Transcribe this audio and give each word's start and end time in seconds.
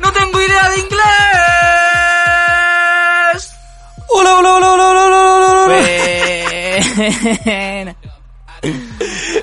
¡No 0.00 0.12
tengo 0.12 0.40
idea 0.40 0.68
de 0.70 0.78
inglés! 0.78 1.00
Hola, 4.08 4.38
hola, 4.38 4.54
hola, 4.54 4.72
hola, 4.72 4.84
hola, 4.84 5.04
hola, 5.06 5.70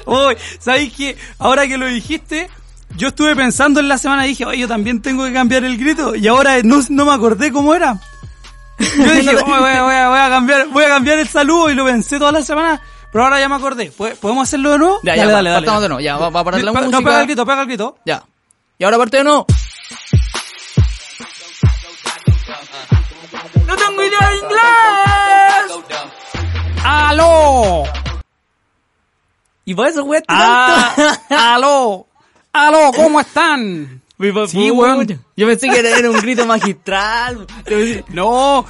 hola, 0.05 0.35
¿sabéis 0.59 0.93
qué? 0.93 1.17
Ahora 1.39 1.67
que 1.67 1.77
lo 1.77 1.85
dijiste, 1.87 2.49
yo 2.95 3.09
estuve 3.09 3.35
pensando 3.35 3.79
en 3.79 3.87
la 3.87 3.97
semana 3.97 4.25
y 4.25 4.29
dije, 4.29 4.45
oye, 4.45 4.59
yo 4.59 4.67
también 4.67 5.01
tengo 5.01 5.23
que 5.25 5.33
cambiar 5.33 5.63
el 5.63 5.77
grito. 5.77 6.15
Y 6.15 6.27
ahora 6.27 6.61
no, 6.63 6.81
no 6.89 7.05
me 7.05 7.13
acordé 7.13 7.51
cómo 7.51 7.73
era. 7.73 7.97
Yo 8.79 9.11
dije, 9.13 9.35
"Oh, 9.37 9.45
voy, 9.45 9.71
a, 9.71 9.81
voy 9.83 9.93
a- 9.95 10.09
voy 10.09 10.19
a 10.19 10.29
cambiar, 10.29 10.67
voy 10.67 10.83
a 10.83 10.89
cambiar 10.89 11.17
el 11.19 11.27
saludo 11.27 11.69
y 11.71 11.75
lo 11.75 11.83
pensé 11.85 12.19
toda 12.19 12.31
la 12.31 12.43
semana. 12.43 12.79
Pero 13.17 13.25
ahora 13.25 13.39
ya 13.39 13.49
me 13.49 13.55
acordé. 13.55 13.91
¿Pod- 13.91 14.15
¿Podemos 14.17 14.43
hacerlo 14.47 14.69
de 14.73 14.77
nuevo? 14.77 14.99
Ya, 15.01 15.15
ya, 15.15 15.25
partamos 15.25 15.81
de 15.81 15.87
nuevo. 15.89 15.99
Ya, 16.01 16.17
va, 16.17 16.29
va 16.29 16.41
a 16.41 16.43
parar 16.43 16.63
la 16.63 16.71
Pa- 16.71 16.81
música. 16.81 16.99
No, 16.99 17.03
pega 17.03 17.19
el 17.21 17.25
grito, 17.25 17.45
pega 17.47 17.61
el 17.61 17.67
grito. 17.67 17.97
Ya. 18.05 18.23
Y 18.77 18.83
ahora 18.83 18.97
parte 18.99 19.17
de 19.17 19.23
nuevo. 19.23 19.47
¡No 23.65 23.75
tengo 23.75 24.03
idea 24.03 24.29
de 24.29 24.35
inglés! 24.37 25.83
¡Aló! 26.83 27.85
Y 29.65 29.73
por 29.73 29.87
eso, 29.87 30.03
güey, 30.03 30.21
Ah, 30.27 30.93
¡Aló! 31.55 32.05
¡Aló! 32.53 32.91
¿Cómo 32.95 33.19
están? 33.19 34.03
Sí, 34.47 34.69
weón. 34.69 35.07
Yo 35.35 35.47
pensé 35.47 35.69
que 35.69 35.79
era, 35.79 35.97
era 35.97 36.11
un 36.11 36.17
grito 36.17 36.45
magistral. 36.45 37.47
No, 38.09 38.63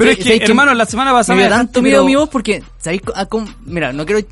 pero 0.00 0.12
es 0.12 0.18
que, 0.18 0.36
hermano, 0.36 0.72
la 0.72 0.86
semana 0.86 1.12
pasada 1.12 1.36
me 1.36 1.42
dio 1.42 1.50
tanto 1.50 1.82
miedo 1.82 2.04
mi 2.06 2.16
voz 2.16 2.30
porque, 2.30 2.62
¿sabéis? 2.78 3.02
Mira, 3.66 3.92
no 3.92 4.06
quiero... 4.06 4.26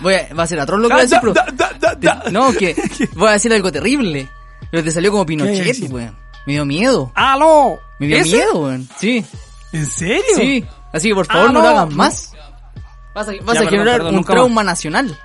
Voy 0.00 0.12
a, 0.12 0.34
va 0.34 0.42
a 0.42 0.46
ser 0.46 0.60
atroz 0.60 0.78
lo 0.78 0.88
que 0.88 0.94
voy 0.94 1.00
a 1.00 1.06
decir, 1.06 1.18
pero... 1.22 2.30
No, 2.30 2.52
que 2.52 2.76
voy 3.14 3.28
a 3.28 3.32
decir 3.32 3.50
algo 3.54 3.72
terrible. 3.72 4.28
Pero 4.70 4.84
te 4.84 4.90
salió 4.90 5.10
como 5.10 5.24
¿Qué 5.24 5.28
Pinochet, 5.28 5.64
decir? 5.64 5.90
weón. 5.90 6.14
Me 6.46 6.52
dio 6.52 6.66
miedo. 6.66 7.10
¡Aló! 7.14 7.78
Me 7.98 8.06
dio 8.06 8.18
¿Ese? 8.18 8.36
miedo, 8.36 8.58
weón. 8.58 8.88
Sí, 8.98 9.24
¿En 9.72 9.86
serio? 9.86 10.22
sí. 10.36 10.64
Así 10.92 11.08
que 11.08 11.14
por 11.14 11.26
favor 11.26 11.52
no, 11.52 11.62
lo 11.62 11.68
hagas 11.68 11.94
más. 11.94 12.32
Vas 13.14 13.28
a, 13.28 13.32
vas 13.42 13.54
Ya, 13.54 13.60
a 13.62 13.64
perdón, 13.64 13.68
generar 13.70 13.96
perdón, 13.96 14.16
un 14.16 14.24
trauma 14.24 14.62
nacional. 14.62 15.18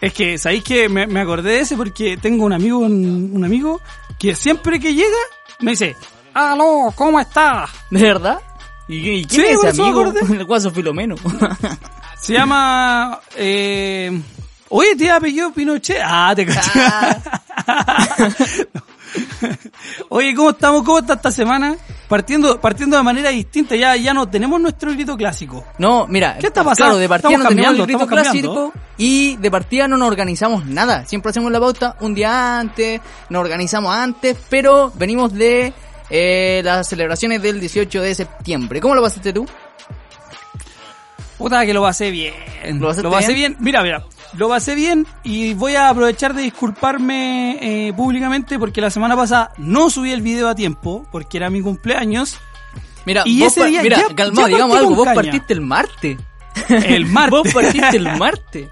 Es 0.00 0.12
que, 0.12 0.38
¿sabéis 0.38 0.64
que 0.64 0.88
me, 0.88 1.06
me 1.06 1.20
acordé 1.20 1.52
de 1.52 1.60
ese? 1.60 1.76
Porque 1.76 2.16
tengo 2.16 2.44
un 2.44 2.52
amigo, 2.52 2.78
un, 2.78 3.30
un 3.32 3.44
amigo, 3.44 3.80
que 4.18 4.34
siempre 4.34 4.80
que 4.80 4.94
llega, 4.94 5.16
me 5.60 5.72
dice, 5.72 5.96
¡Aló! 6.34 6.92
¿Cómo 6.94 7.18
estás? 7.18 7.70
¿De 7.90 8.02
verdad? 8.02 8.38
¿Y, 8.88 9.10
y 9.10 9.24
quién 9.26 9.42
Sí, 9.42 9.48
es 9.52 9.64
ese 9.64 9.82
amigo? 9.82 10.12
El 10.30 10.44
guaso 10.44 10.70
Filomeno. 10.70 11.14
Se 12.20 12.32
llama, 12.32 13.20
eh... 13.36 14.20
Oye, 14.70 14.96
¿te 14.96 15.10
apellido 15.10 15.52
Pinochet? 15.52 16.00
Ah, 16.04 16.32
te 16.34 16.44
caché. 16.44 16.70
Oye, 20.10 20.34
¿cómo 20.34 20.50
estamos? 20.50 20.82
¿Cómo 20.82 20.98
está 20.98 21.14
esta 21.14 21.30
semana? 21.30 21.76
Partiendo, 22.08 22.60
partiendo 22.60 22.96
de 22.96 23.02
manera 23.02 23.30
distinta, 23.30 23.76
ya, 23.76 23.94
ya 23.96 24.14
no 24.14 24.28
tenemos 24.28 24.60
nuestro 24.60 24.90
grito 24.92 25.16
clásico. 25.16 25.64
No, 25.78 26.06
mira, 26.06 26.36
¿Qué 26.38 26.46
está 26.46 26.64
pasando? 26.64 26.90
Claro, 26.90 26.98
de 26.98 27.08
partida 27.08 27.30
Estamos 27.30 27.44
no 27.44 27.56
tenemos 27.56 27.78
el 27.78 27.86
grito 27.86 28.06
clásico 28.06 28.72
y 28.96 29.36
de 29.36 29.50
partida 29.50 29.88
no 29.88 29.96
nos 29.96 30.08
organizamos 30.08 30.66
nada. 30.66 31.04
Siempre 31.06 31.30
hacemos 31.30 31.52
la 31.52 31.60
pauta 31.60 31.96
un 32.00 32.14
día 32.14 32.58
antes, 32.58 33.00
nos 33.28 33.40
organizamos 33.40 33.94
antes, 33.94 34.36
pero 34.48 34.90
venimos 34.94 35.32
de 35.34 35.72
eh, 36.10 36.60
las 36.64 36.88
celebraciones 36.88 37.42
del 37.42 37.60
18 37.60 38.00
de 38.02 38.14
septiembre. 38.14 38.80
¿Cómo 38.80 38.94
lo 38.94 39.02
pasaste 39.02 39.32
tú? 39.32 39.46
Puta 41.36 41.64
que 41.64 41.72
lo 41.72 41.82
pasé 41.82 42.10
bien. 42.10 42.34
¿Lo 42.80 42.88
pasaste 42.88 43.08
pasé 43.08 43.32
bien? 43.32 43.52
bien? 43.52 43.56
Mira, 43.64 43.82
mira. 43.82 44.04
Lo 44.34 44.48
pasé 44.48 44.74
bien 44.74 45.06
y 45.22 45.54
voy 45.54 45.74
a 45.76 45.88
aprovechar 45.88 46.34
de 46.34 46.42
disculparme 46.42 47.58
eh, 47.88 47.92
públicamente 47.94 48.58
porque 48.58 48.80
la 48.80 48.90
semana 48.90 49.16
pasada 49.16 49.52
no 49.56 49.88
subí 49.88 50.10
el 50.12 50.20
video 50.20 50.48
a 50.48 50.54
tiempo 50.54 51.06
porque 51.10 51.38
era 51.38 51.48
mi 51.48 51.62
cumpleaños. 51.62 52.38
Mira, 53.06 53.22
Y 53.24 53.40
vos 53.40 53.56
ese 53.56 53.66
día 53.68 53.82
mira, 53.82 53.96
ya- 54.06 54.14
calmado, 54.14 54.48
ya 54.48 54.54
digamos 54.56 54.76
algo, 54.76 54.94
vos 54.96 55.04
caña. 55.06 55.14
partiste 55.14 55.52
el 55.54 55.60
martes. 55.62 56.18
El 56.68 57.06
martes. 57.06 57.30
Vos 57.30 57.54
partiste 57.54 57.96
el 57.96 58.16
martes. 58.18 58.68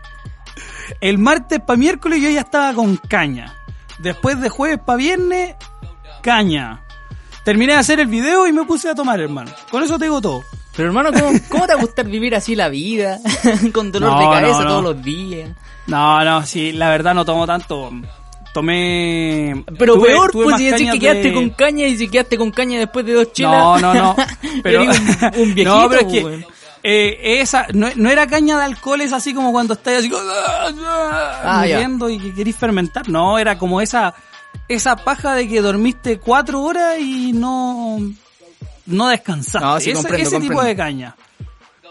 El 1.01 1.19
martes 1.19 1.61
para 1.61 1.77
miércoles 1.79 2.21
yo 2.21 2.29
ya 2.31 2.41
estaba 2.41 2.75
con 2.75 2.97
caña. 2.97 3.55
Después 3.99 4.39
de 4.41 4.49
jueves 4.51 4.81
para 4.85 4.97
viernes, 4.97 5.55
caña. 6.21 6.83
Terminé 7.47 7.73
de 7.73 7.79
hacer 7.79 8.01
el 8.01 8.09
video 8.09 8.47
y 8.47 8.53
me 8.53 8.65
puse 8.65 8.91
a 8.91 8.95
tomar, 8.95 9.19
hermano. 9.21 9.51
Con 9.71 9.83
eso 9.83 9.99
te 9.99 10.05
digo 10.05 10.21
todo. 10.21 10.45
Pero 10.77 10.89
hermano, 10.89 11.11
¿cómo, 11.13 11.31
cómo 11.49 11.67
te 11.67 11.73
va 11.75 11.79
a 11.79 11.83
gustar 11.83 12.05
vivir 12.07 12.35
así 12.35 12.55
la 12.55 12.69
vida? 12.69 13.19
Con 13.73 13.91
dolor 13.93 14.11
No, 14.13 14.19
de 14.19 14.25
cabeza 14.27 14.59
no, 14.59 14.65
no. 14.65 14.69
todos 14.69 14.83
los 14.83 15.03
días. 15.03 15.51
No, 15.87 16.23
no, 16.25 16.45
sí, 16.45 16.73
la 16.73 16.91
verdad 16.91 17.15
no 17.15 17.25
tomo 17.25 17.47
tanto. 17.47 17.91
Tomé... 18.53 19.65
Pero 19.79 19.95
tuve- 19.97 20.07
peor, 20.09 20.33
tuve 20.33 20.45
pues 20.45 20.57
si 20.57 20.65
decís 20.71 20.91
que 20.91 20.99
quedaste 20.99 21.23
de- 21.29 21.33
con 21.35 21.51
caña 21.51 21.87
y 21.87 21.97
si 21.97 22.09
quedaste 22.09 22.37
con 22.39 22.51
caña 22.51 22.79
después 22.79 23.05
de 23.07 23.13
dos 23.13 23.33
chelas. 23.33 23.53
No, 23.53 23.79
no, 23.79 23.95
no. 23.95 24.17
Pero, 24.63 24.83
un, 24.83 24.89
un 24.89 25.55
viejito, 25.55 25.83
no, 25.83 25.89
pero 25.89 26.01
es 26.01 26.13
que 26.13 26.25
weón. 26.25 26.47
eh, 26.83 27.41
esa 27.41 27.67
no, 27.75 27.89
no 27.97 28.11
era 28.11 28.27
caña 28.27 28.57
de 28.59 28.65
alcohol, 28.65 29.01
es 29.03 29.13
así 29.13 29.35
como 29.35 29.53
cuando 29.53 29.75
estás 29.75 29.99
así 29.99 30.11
Ah, 30.15 31.59
muriendo 31.61 32.09
y 32.11 32.19
que 32.19 32.35
querís 32.35 32.57
fermentar. 32.57 33.09
No, 33.09 33.39
era 33.39 33.59
como 33.59 33.81
esa 33.81 34.15
esa 34.69 34.97
paja 34.97 35.35
de 35.35 35.49
que 35.49 35.61
dormiste 35.61 36.19
cuatro 36.19 36.63
horas 36.63 36.99
y 37.01 37.33
no 37.33 37.99
no 38.87 39.09
descansaste. 39.09 39.61
No, 39.61 39.81
sí, 39.81 39.91
ese 39.91 40.01
comprendo, 40.03 40.29
ese 40.29 40.41
tipo 40.41 40.63
de 40.63 40.77
caña. 40.77 41.17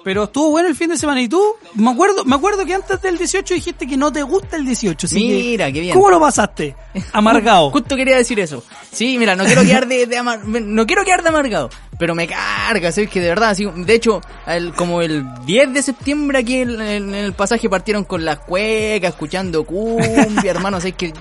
Pero 0.04 0.26
estuvo 0.26 0.52
bueno 0.52 0.70
el 0.70 0.76
fin 0.76 0.90
de 0.90 0.98
semana. 0.98 1.20
¿Y 1.20 1.28
tú? 1.28 1.42
Me 1.74 1.90
acuerdo, 1.90 2.24
me 2.26 2.36
acuerdo 2.36 2.64
que 2.64 2.76
antes 2.76 3.02
del 3.02 3.18
18 3.18 3.56
dijiste 3.56 3.88
que 3.88 3.98
no 3.98 4.14
te 4.14 4.22
gusta 4.22 4.56
el 4.56 4.64
18. 4.64 5.08
así 5.08 5.16
que, 5.16 5.34
Mira, 5.34 5.72
qué 5.72 5.80
bien. 5.80 5.94
¿Cómo 5.96 6.12
lo 6.12 6.20
pasaste? 6.20 6.76
Amargado. 7.12 7.72
Justo 7.72 7.96
quería 7.96 8.16
decir 8.16 8.40
eso. 8.40 8.64
Sí, 8.92 9.18
mira, 9.18 9.36
no 9.36 9.44
quiero 9.46 9.64
quedar 9.64 9.88
de, 9.88 10.06
de 10.06 10.16
amar- 10.18 10.44
no 10.46 10.86
quiero 10.86 11.04
quedar 11.04 11.24
de 11.24 11.30
amargado, 11.30 11.72
pero 11.98 12.14
me 12.14 12.28
carga, 12.28 12.92
sabes 12.92 13.10
que 13.10 13.20
de 13.20 13.30
verdad, 13.30 13.50
así, 13.50 13.66
de 13.66 13.94
hecho, 13.96 14.22
el- 14.46 14.74
como 14.76 15.02
el 15.02 15.26
10 15.48 15.74
de 15.74 15.82
septiembre 15.82 16.38
aquí 16.38 16.58
en, 16.58 16.80
en 16.80 17.16
el 17.16 17.34
pasaje 17.34 17.68
partieron 17.68 18.04
con 18.04 18.24
las 18.24 18.38
cuecas, 18.40 19.10
escuchando 19.10 19.64
cumbia, 19.66 20.52
hermano, 20.52 20.80
sabes 20.80 20.94
que 20.96 21.12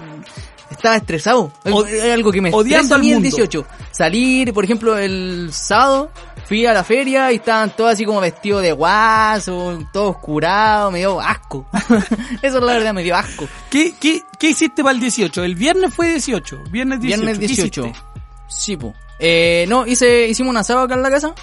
estaba 0.85 0.97
estresado. 0.97 1.51
Es 1.65 2.13
algo 2.13 2.31
que 2.31 2.43
me 2.43 2.53
odiando 2.53 2.95
al 2.95 3.03
mundo. 3.03 3.21
18. 3.21 3.67
Salir, 3.91 4.53
por 4.53 4.65
ejemplo, 4.65 4.99
el 4.99 5.49
sábado 5.51 6.11
fui 6.47 6.67
a 6.67 6.75
la 6.75 6.85
feria 6.85 7.33
y 7.33 7.37
estaban 7.37 7.75
todos 7.75 7.93
así 7.95 8.05
como 8.05 8.21
vestidos 8.21 8.61
de 8.61 8.73
guaso, 8.73 9.79
todos 9.95 10.19
curados, 10.19 10.93
me 10.93 10.99
dio 10.99 11.19
asco. 11.19 11.67
Eso 12.43 12.59
es 12.59 12.63
la 12.63 12.75
verdad, 12.75 12.93
me 12.93 13.03
dio 13.03 13.17
asco. 13.17 13.49
¿Qué, 13.71 13.95
qué, 13.99 14.23
¿Qué 14.39 14.51
hiciste 14.51 14.83
para 14.83 14.95
el 14.95 15.01
18? 15.01 15.43
El 15.43 15.55
viernes 15.55 15.95
fue 15.95 16.11
18. 16.11 16.65
Viernes 16.71 17.01
18. 17.01 17.23
Viernes 17.23 17.39
¿Qué 17.39 17.47
18. 17.47 17.81
hiciste? 17.81 18.03
Sí, 18.49 18.77
po. 18.77 18.95
Eh, 19.19 19.65
no, 19.67 19.87
hice, 19.87 20.29
hicimos 20.29 20.51
un 20.51 20.59
asado 20.59 20.81
acá 20.81 20.95
en 20.95 21.03
la 21.03 21.11
casa. 21.11 21.35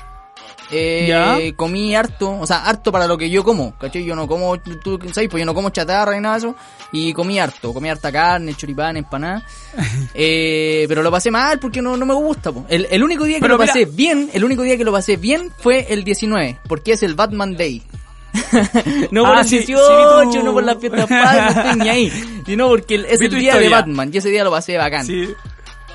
Eh, 0.71 1.05
Ya. 1.07 1.37
comí 1.55 1.93
harto, 1.95 2.31
o 2.39 2.47
sea, 2.47 2.63
harto 2.65 2.91
para 2.91 3.05
lo 3.05 3.17
que 3.17 3.29
yo 3.29 3.43
como, 3.43 3.77
¿cachai? 3.77 4.05
Yo 4.05 4.15
no 4.15 4.27
como, 4.27 4.57
tú 4.59 4.97
sabes, 5.13 5.29
pues 5.29 5.41
yo 5.41 5.45
no 5.45 5.53
como 5.53 5.69
chatarra 5.69 6.13
ni 6.15 6.21
nada 6.21 6.35
de 6.35 6.39
eso. 6.39 6.55
Y 6.93 7.11
comí 7.13 7.39
harto, 7.39 7.73
comí 7.73 7.89
harta 7.89 8.11
carne, 8.11 8.53
choripán, 8.55 8.95
empanada. 8.97 9.43
eh, 10.13 10.85
pero 10.87 11.03
lo 11.03 11.11
pasé 11.11 11.29
mal 11.31 11.59
porque 11.59 11.81
no, 11.81 11.97
no 11.97 12.05
me 12.05 12.13
gusta, 12.13 12.51
po. 12.51 12.65
El, 12.69 12.87
el 12.89 13.03
único 13.03 13.25
día 13.25 13.37
que 13.37 13.41
Pero 13.41 13.55
lo 13.55 13.59
mira- 13.59 13.73
pasé 13.73 13.85
bien, 13.85 14.29
el 14.33 14.43
único 14.45 14.61
día 14.63 14.77
que 14.77 14.83
lo 14.83 14.91
pasé 14.91 15.17
bien 15.17 15.51
fue 15.59 15.87
el 15.89 16.03
19, 16.03 16.59
porque 16.67 16.93
es 16.93 17.03
el 17.03 17.15
Batman 17.15 17.55
Day. 17.57 17.81
no 19.11 19.23
por 19.25 19.35
Ah, 19.37 19.41
el 19.41 19.47
sí, 19.47 19.59
sí, 19.59 19.65
18, 19.73 20.27
vi 20.27 20.33
tu- 20.39 20.45
no 20.45 20.53
por 20.53 20.63
las 20.63 20.77
fiestas 20.77 21.01
patrias, 21.01 21.55
no 21.55 21.61
estoy 21.63 21.79
ni 21.81 21.89
ahí. 21.89 22.41
Sino 22.45 22.67
porque 22.69 22.95
es 23.09 23.19
Vi 23.19 23.25
el 23.25 23.35
día 23.39 23.57
de. 23.57 23.69
Batman 23.69 24.09
y 24.13 24.17
ese 24.17 24.29
día 24.29 24.43
lo 24.45 24.51
pasé 24.51 24.77
bacán. 24.77 25.05
Sí. 25.05 25.27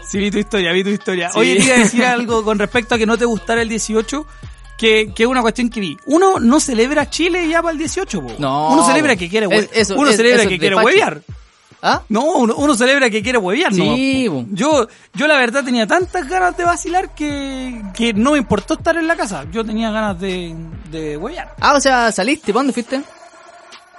Sí, 0.08 0.18
vi 0.18 0.30
tu 0.30 0.38
historia, 0.38 0.70
vi 0.72 0.84
tu 0.84 0.90
historia. 0.90 1.30
Sí. 1.32 1.38
Oye, 1.38 1.56
te 1.56 1.64
iba 1.64 1.74
a 1.74 1.78
decir 1.78 2.04
algo 2.04 2.44
con 2.44 2.58
respecto 2.60 2.94
a 2.94 2.98
que 2.98 3.06
no 3.06 3.18
te 3.18 3.24
gustara 3.24 3.62
el 3.62 3.68
18, 3.68 4.24
que, 4.78 5.12
que 5.14 5.22
es 5.22 5.28
una 5.28 5.42
cuestión 5.42 5.68
que 5.70 5.80
vi. 5.80 5.96
Uno 6.06 6.38
no 6.40 6.60
celebra 6.60 7.08
Chile 7.08 7.48
ya 7.48 7.62
para 7.62 7.72
el 7.72 7.78
18, 7.78 8.20
po. 8.22 8.32
No, 8.38 8.72
Uno 8.72 8.84
celebra 8.86 9.16
que 9.16 9.28
quiere 9.28 9.46
Es- 9.50 9.68
eso, 9.72 9.94
Uno 9.96 10.10
es- 10.10 10.16
celebra 10.16 10.40
eso 10.42 10.48
que 10.50 10.58
quiere 10.58 10.76
huevear. 10.76 11.22
¿Ah? 11.82 12.02
No, 12.08 12.24
uno, 12.36 12.54
uno 12.56 12.74
celebra 12.74 13.10
que 13.10 13.22
quiere 13.22 13.38
huevear, 13.38 13.72
Sí, 13.72 14.28
¿no? 14.28 14.46
Yo, 14.50 14.88
yo 15.14 15.26
la 15.26 15.36
verdad 15.36 15.62
tenía 15.62 15.86
tantas 15.86 16.26
ganas 16.28 16.56
de 16.56 16.64
vacilar 16.64 17.14
que, 17.14 17.80
que 17.94 18.12
no 18.14 18.32
me 18.32 18.38
importó 18.38 18.74
estar 18.74 18.96
en 18.96 19.06
la 19.06 19.14
casa. 19.14 19.44
Yo 19.52 19.64
tenía 19.64 19.90
ganas 19.90 20.18
de, 20.18 20.54
de 20.90 21.16
huevear. 21.16 21.54
Ah, 21.60 21.74
o 21.76 21.80
sea, 21.80 22.10
saliste, 22.12 22.52
¿para 22.52 22.60
dónde 22.60 22.72
fuiste? 22.72 23.02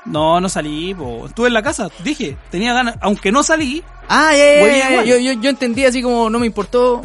No, 0.05 0.39
no 0.39 0.47
salí, 0.49 0.93
po. 0.93 1.27
estuve 1.27 1.47
en 1.47 1.53
la 1.53 1.61
casa, 1.61 1.89
dije, 2.03 2.37
tenía 2.49 2.73
ganas, 2.73 2.95
aunque 3.01 3.31
no 3.31 3.43
salí, 3.43 3.83
Ah, 4.09 4.31
ya, 4.31 4.37
ya, 4.37 4.89
igual. 4.91 5.05
Yo, 5.05 5.17
yo, 5.17 5.33
yo 5.41 5.49
entendí 5.49 5.83
así 5.85 6.01
como 6.01 6.29
no 6.29 6.39
me 6.39 6.45
importó. 6.47 7.01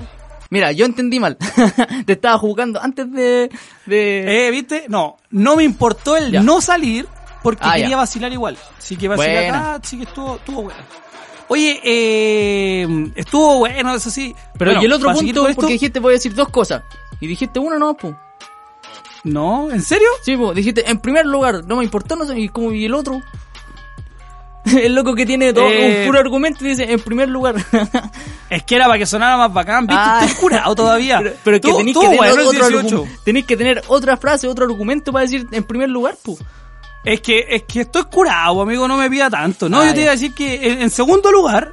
Mira, 0.53 0.71
yo 0.71 0.85
entendí 0.85 1.19
mal. 1.19 1.39
Te 2.07 2.13
estaba 2.13 2.37
jugando 2.37 2.79
antes 2.83 3.11
de... 3.11 3.51
de... 3.87 4.47
eh, 4.47 4.51
¿viste? 4.51 4.85
No, 4.89 5.17
no 5.31 5.57
me 5.57 5.65
importó 5.65 6.15
el 6.19 6.31
Ya. 6.31 6.43
no 6.43 6.61
salir 6.61 7.09
porque 7.43 7.63
Ah, 7.65 7.73
quería 7.73 7.89
ya. 7.89 7.97
vacilar 7.97 8.31
igual. 8.33 8.59
Así 8.77 8.97
que 8.97 9.09
vacilé 9.09 9.33
Buena. 9.49 9.75
acá, 9.77 9.81
sí 9.89 9.97
que 9.97 10.03
estuvo, 10.05 10.37
estuvo 10.37 10.63
bueno. 10.65 10.81
Oye, 11.49 11.81
eh, 11.83 13.11
estuvo 13.15 13.61
bueno, 13.61 13.95
eso 13.95 14.11
sí. 14.11 14.35
Pero 14.59 14.73
Bueno, 14.73 14.83
y 14.83 14.85
el 14.85 14.93
otro 14.93 15.13
punto, 15.15 15.49
esto- 15.49 15.55
porque 15.63 15.73
dijiste 15.73 16.01
voy 16.01 16.13
a 16.13 16.17
decir 16.17 16.35
dos 16.35 16.51
cosas. 16.51 16.83
Y 17.19 17.27
dijiste 17.27 17.59
una 17.59 17.79
no, 17.79 17.95
pues. 17.95 18.15
No, 19.25 19.71
¿en 19.71 19.81
serio? 19.83 20.09
Sí, 20.23 20.37
pues, 20.37 20.55
dijiste 20.55 20.91
en 20.91 20.99
primer 20.99 21.25
lugar, 21.25 21.65
no 21.65 21.77
me 21.77 21.85
importó, 21.85 22.15
no 22.17 22.27
sé, 22.27 22.39
y 22.39 22.49
como 22.51 22.73
y 22.73 22.85
el 22.85 22.95
otro. 22.95 23.23
el 24.77 24.95
loco 24.95 25.15
que 25.15 25.27
tiene 25.27 25.53
todo 25.53 25.69
Eh, 25.69 26.01
un 26.01 26.07
puro 26.07 26.19
argumento 26.21 26.65
y 26.65 26.69
dice 26.69 26.91
en 26.93 27.01
primer 27.01 27.29
lugar. 27.29 27.55
Es 28.51 28.63
que 28.65 28.75
era 28.77 28.85
para 28.87 28.99
que 28.99 29.07
sonara 29.07 29.37
más 29.39 29.53
bacán, 29.53 29.87
¿viste? 29.87 30.03
Ah. 30.05 30.27
Curado 30.39 30.75
todavía. 30.75 31.19
pero, 31.23 31.37
pero 31.43 31.61
que 31.61 31.69
Tú- 31.71 31.77
tenéis 31.79 31.97
que 31.97 32.03
tener 32.05 32.17
bueno, 32.19 32.35
el 32.35 32.41
otro 32.41 32.53
18. 32.69 32.77
argumento. 32.79 33.21
Tenéis 33.25 33.47
que 33.47 33.57
tener 33.57 33.83
otra 33.89 34.17
frase, 34.19 34.47
otro 34.49 34.65
argumento 34.67 35.11
para 35.13 35.23
decir 35.23 35.47
en 35.51 35.65
primer 35.65 35.89
lugar, 35.89 36.17
pues. 36.23 36.39
Es 37.05 37.21
que, 37.21 37.45
es 37.49 37.63
que 37.65 37.81
estoy 37.81 38.05
curado, 38.05 38.61
amigo, 38.63 38.87
no 38.87 38.97
me 38.99 39.09
pida 39.11 39.29
tanto. 39.31 39.69
No, 39.69 39.81
Ah, 39.81 39.87
yo 39.87 39.91
te 39.93 39.97
ya. 39.97 40.03
iba 40.03 40.11
a 40.13 40.15
decir 40.15 40.35
que 40.35 40.71
en, 40.73 40.83
en 40.83 40.91
segundo 40.91 41.33
lugar, 41.33 41.73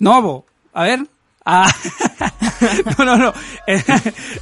no, 0.00 0.20
po, 0.22 0.46
a 0.72 0.82
ver. 0.84 1.06
Ah, 1.44 1.70
no, 2.98 3.04
no, 3.04 3.16
no. 3.16 3.32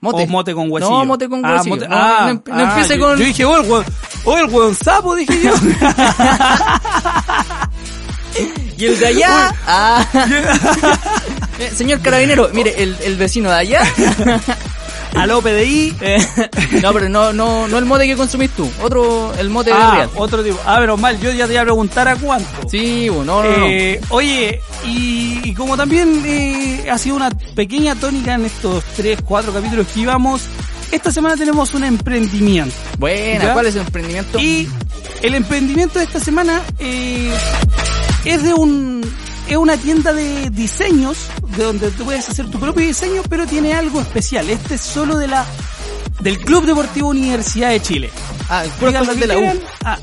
Mote. 0.00 0.22
¿O 0.24 0.26
mote 0.26 0.54
con 0.54 0.70
huesillo? 0.70 0.90
No, 0.90 1.04
mote 1.04 1.28
con 1.28 1.44
Ah, 1.44 1.56
huesillo. 1.56 1.76
mote- 1.76 1.88
No, 1.88 1.96
ah, 1.96 2.32
no, 2.32 2.42
no 2.54 2.54
ah, 2.54 2.62
empiece 2.70 2.96
yo- 2.98 3.04
con- 3.06 3.18
Yo 3.18 3.24
dije, 3.24 3.44
oh, 3.44 3.60
el 3.60 3.70
hueón, 3.70 3.84
oh, 4.24 4.38
el 4.38 4.46
hueón 4.46 4.74
sapo, 4.74 5.14
dije 5.14 5.40
yo. 5.42 5.52
Y 8.78 8.86
el 8.86 8.98
de 8.98 9.06
allá. 9.06 9.54
ah. 9.66 10.06
Eh, 11.60 11.70
Señor 11.76 12.00
carabinero, 12.00 12.48
mire, 12.54 12.82
el, 12.82 12.96
el 13.04 13.16
vecino 13.18 13.50
de 13.50 13.56
allá. 13.56 13.82
Aló, 15.16 15.42
PDI. 15.42 15.94
eh, 16.00 16.18
no, 16.82 16.92
pero 16.92 17.08
no, 17.08 17.32
no, 17.32 17.68
no 17.68 17.78
el 17.78 17.84
mote 17.84 18.06
que 18.06 18.16
consumís 18.16 18.50
tú. 18.50 18.70
Otro, 18.82 19.32
el 19.38 19.50
mote 19.50 19.70
de 19.70 19.76
Ah, 19.76 19.94
real. 19.96 20.10
otro 20.16 20.42
tipo. 20.42 20.58
Ah, 20.64 20.76
pero 20.80 20.96
mal, 20.96 21.20
yo 21.20 21.30
ya 21.32 21.46
te 21.46 21.52
iba 21.52 21.62
a 21.62 21.64
preguntar 21.64 22.08
a 22.08 22.16
cuánto. 22.16 22.68
Sí, 22.68 23.08
bueno, 23.08 23.42
no, 23.42 23.50
no, 23.50 23.56
no. 23.58 23.66
Eh, 23.66 24.00
Oye, 24.10 24.60
y, 24.86 25.40
y 25.44 25.54
como 25.54 25.76
también 25.76 26.22
eh, 26.24 26.86
ha 26.90 26.96
sido 26.98 27.16
una 27.16 27.30
pequeña 27.54 27.94
tónica 27.96 28.34
en 28.34 28.44
estos 28.46 28.82
3, 28.96 29.18
4 29.24 29.52
capítulos 29.52 29.86
que 29.92 30.00
íbamos, 30.00 30.42
esta 30.90 31.10
semana 31.12 31.36
tenemos 31.36 31.74
un 31.74 31.84
emprendimiento. 31.84 32.74
Buena, 32.98 33.44
¿ya? 33.44 33.52
¿cuál 33.52 33.66
es 33.66 33.74
el 33.74 33.82
emprendimiento? 33.82 34.38
Y 34.38 34.68
el 35.22 35.34
emprendimiento 35.34 35.98
de 35.98 36.04
esta 36.06 36.20
semana 36.20 36.62
eh, 36.78 37.30
es 38.24 38.42
de 38.42 38.54
un 38.54 39.00
es 39.54 39.56
una 39.56 39.76
tienda 39.76 40.12
de 40.12 40.50
diseños 40.50 41.28
de 41.56 41.64
donde 41.64 41.90
tú 41.90 42.04
puedes 42.04 42.28
hacer 42.28 42.48
tu 42.50 42.60
propio 42.60 42.86
diseño, 42.86 43.22
pero 43.28 43.46
tiene 43.46 43.74
algo 43.74 44.00
especial. 44.00 44.48
Este 44.48 44.76
es 44.76 44.80
solo 44.80 45.16
de 45.16 45.28
la 45.28 45.44
del 46.20 46.38
Club 46.38 46.66
Deportivo 46.66 47.08
Universidad 47.08 47.70
de 47.70 47.80
Chile. 47.80 48.10
ah, 48.48 48.64
lo 48.80 48.92
que 48.92 49.14
de 49.14 49.26
la 49.26 49.38
U. 49.38 49.60
Ah, 49.84 49.98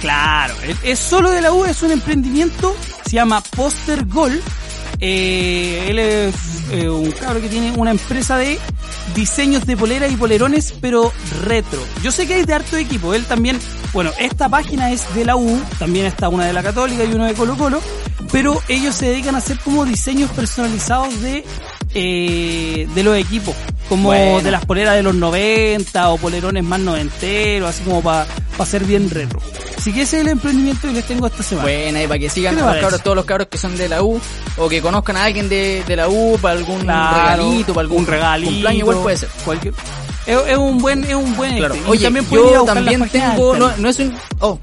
claro, 0.00 0.54
es, 0.82 0.98
solo 0.98 1.30
de 1.30 1.40
la 1.40 1.52
U, 1.52 1.64
es 1.64 1.82
un 1.82 1.92
emprendimiento, 1.92 2.76
se 3.04 3.12
llama 3.12 3.40
Poster 3.40 4.04
Gol. 4.04 4.42
Eh, 5.02 5.86
él 5.88 5.98
es 5.98 6.34
eh, 6.72 6.88
un 6.90 7.10
cabro 7.12 7.40
que 7.40 7.48
tiene 7.48 7.72
una 7.72 7.92
empresa 7.92 8.36
de 8.36 8.58
diseños 9.14 9.64
de 9.64 9.76
poleras 9.76 10.12
y 10.12 10.16
polerones, 10.16 10.74
pero 10.80 11.12
retro. 11.44 11.80
Yo 12.02 12.12
sé 12.12 12.26
que 12.26 12.34
hay 12.34 12.44
de 12.44 12.52
harto 12.52 12.76
equipo, 12.76 13.14
él 13.14 13.24
también, 13.24 13.58
bueno, 13.94 14.10
esta 14.18 14.48
página 14.48 14.90
es 14.90 15.14
de 15.14 15.24
la 15.24 15.36
U, 15.36 15.58
también 15.78 16.04
está 16.04 16.28
una 16.28 16.44
de 16.44 16.52
la 16.52 16.62
Católica 16.62 17.04
y 17.04 17.12
una 17.14 17.28
de 17.28 17.34
Colo 17.34 17.56
Colo, 17.56 17.80
pero 18.32 18.60
ellos 18.68 18.94
se 18.94 19.06
dedican 19.06 19.34
a 19.34 19.38
hacer 19.38 19.58
como 19.60 19.84
diseños 19.84 20.30
personalizados 20.30 21.20
de, 21.22 21.44
eh, 21.94 22.86
de 22.94 23.02
los 23.02 23.16
equipos, 23.16 23.54
como 23.88 24.08
Bueno. 24.08 24.40
de 24.40 24.50
las 24.50 24.64
poleras 24.64 24.94
de 24.94 25.02
los 25.02 25.14
90 25.14 26.10
o 26.10 26.18
polerones 26.18 26.62
más 26.64 26.80
noventeros, 26.80 27.68
así 27.70 27.82
como 27.82 28.02
para 28.02 28.26
ser 28.64 28.84
bien 28.84 29.10
retro. 29.10 29.40
Así 29.76 29.92
que 29.94 30.02
ese 30.02 30.18
es 30.18 30.22
el 30.24 30.28
emprendimiento 30.28 30.86
que 30.88 30.92
les 30.92 31.06
tengo 31.06 31.26
esta 31.26 31.42
semana. 31.42 31.64
Buena, 31.66 32.02
y 32.02 32.06
para 32.06 32.18
que 32.20 32.28
sigan 32.28 32.54
¿Qué 32.54 32.60
te 32.62 32.68
a 32.68 32.72
los 32.72 32.80
cabros, 32.82 33.02
todos 33.02 33.16
los 33.16 33.24
cabros 33.24 33.48
que 33.48 33.56
son 33.58 33.76
de 33.78 33.88
la 33.88 34.02
U, 34.02 34.20
o 34.58 34.68
que 34.68 34.82
conozcan 34.82 35.16
a 35.16 35.24
alguien 35.24 35.48
de, 35.48 35.82
de 35.86 35.96
la 35.96 36.08
U 36.08 36.38
para 36.40 36.54
algún 36.58 36.80
Claro, 36.82 37.16
regalito, 37.42 37.72
para 37.72 37.82
algún 37.84 37.98
un 38.00 38.06
regalito, 38.06 38.50
cumpleaños, 38.50 38.78
igual 38.80 38.96
puede 38.98 39.16
ser. 39.16 39.28
Cualquier, 39.44 39.72
es, 40.26 40.38
es 40.48 40.56
un 40.58 40.78
buen, 40.78 41.02
es 41.04 41.14
un 41.14 41.34
buen 41.34 41.56
Claro. 41.56 41.74
este. 41.74 41.88
Oye, 41.88 42.04
también 42.04 42.24
pueden 42.26 42.46
ir 42.48 42.52
a 42.54 42.58
yo 42.58 42.64
también 42.64 43.08
tengo, 43.08 43.56
no, 43.56 43.72
no 43.78 43.88
es 43.88 43.98
un, 43.98 44.14
oh, 44.40 44.58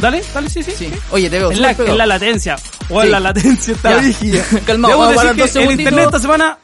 Dale, 0.00 0.22
dale, 0.32 0.48
sí, 0.48 0.62
sí. 0.62 0.72
sí. 0.76 0.90
Oye, 1.10 1.28
te 1.28 1.38
veo 1.38 1.50
Es 1.50 1.58
la, 1.58 1.72
es 1.72 1.78
la 1.96 2.06
latencia. 2.06 2.56
O 2.88 3.02
Sí. 3.02 3.08
la 3.08 3.20
latencia 3.20 3.74
está 3.74 3.98
rígida. 3.98 4.44
Calmado, 4.66 4.92
Debo 4.94 5.06
vamos 5.06 5.24
a 5.24 5.32
decir 5.34 5.52
que 5.60 5.64
el 5.64 5.80
internet 5.80 6.04
esta 6.06 6.20
semana, 6.20 6.58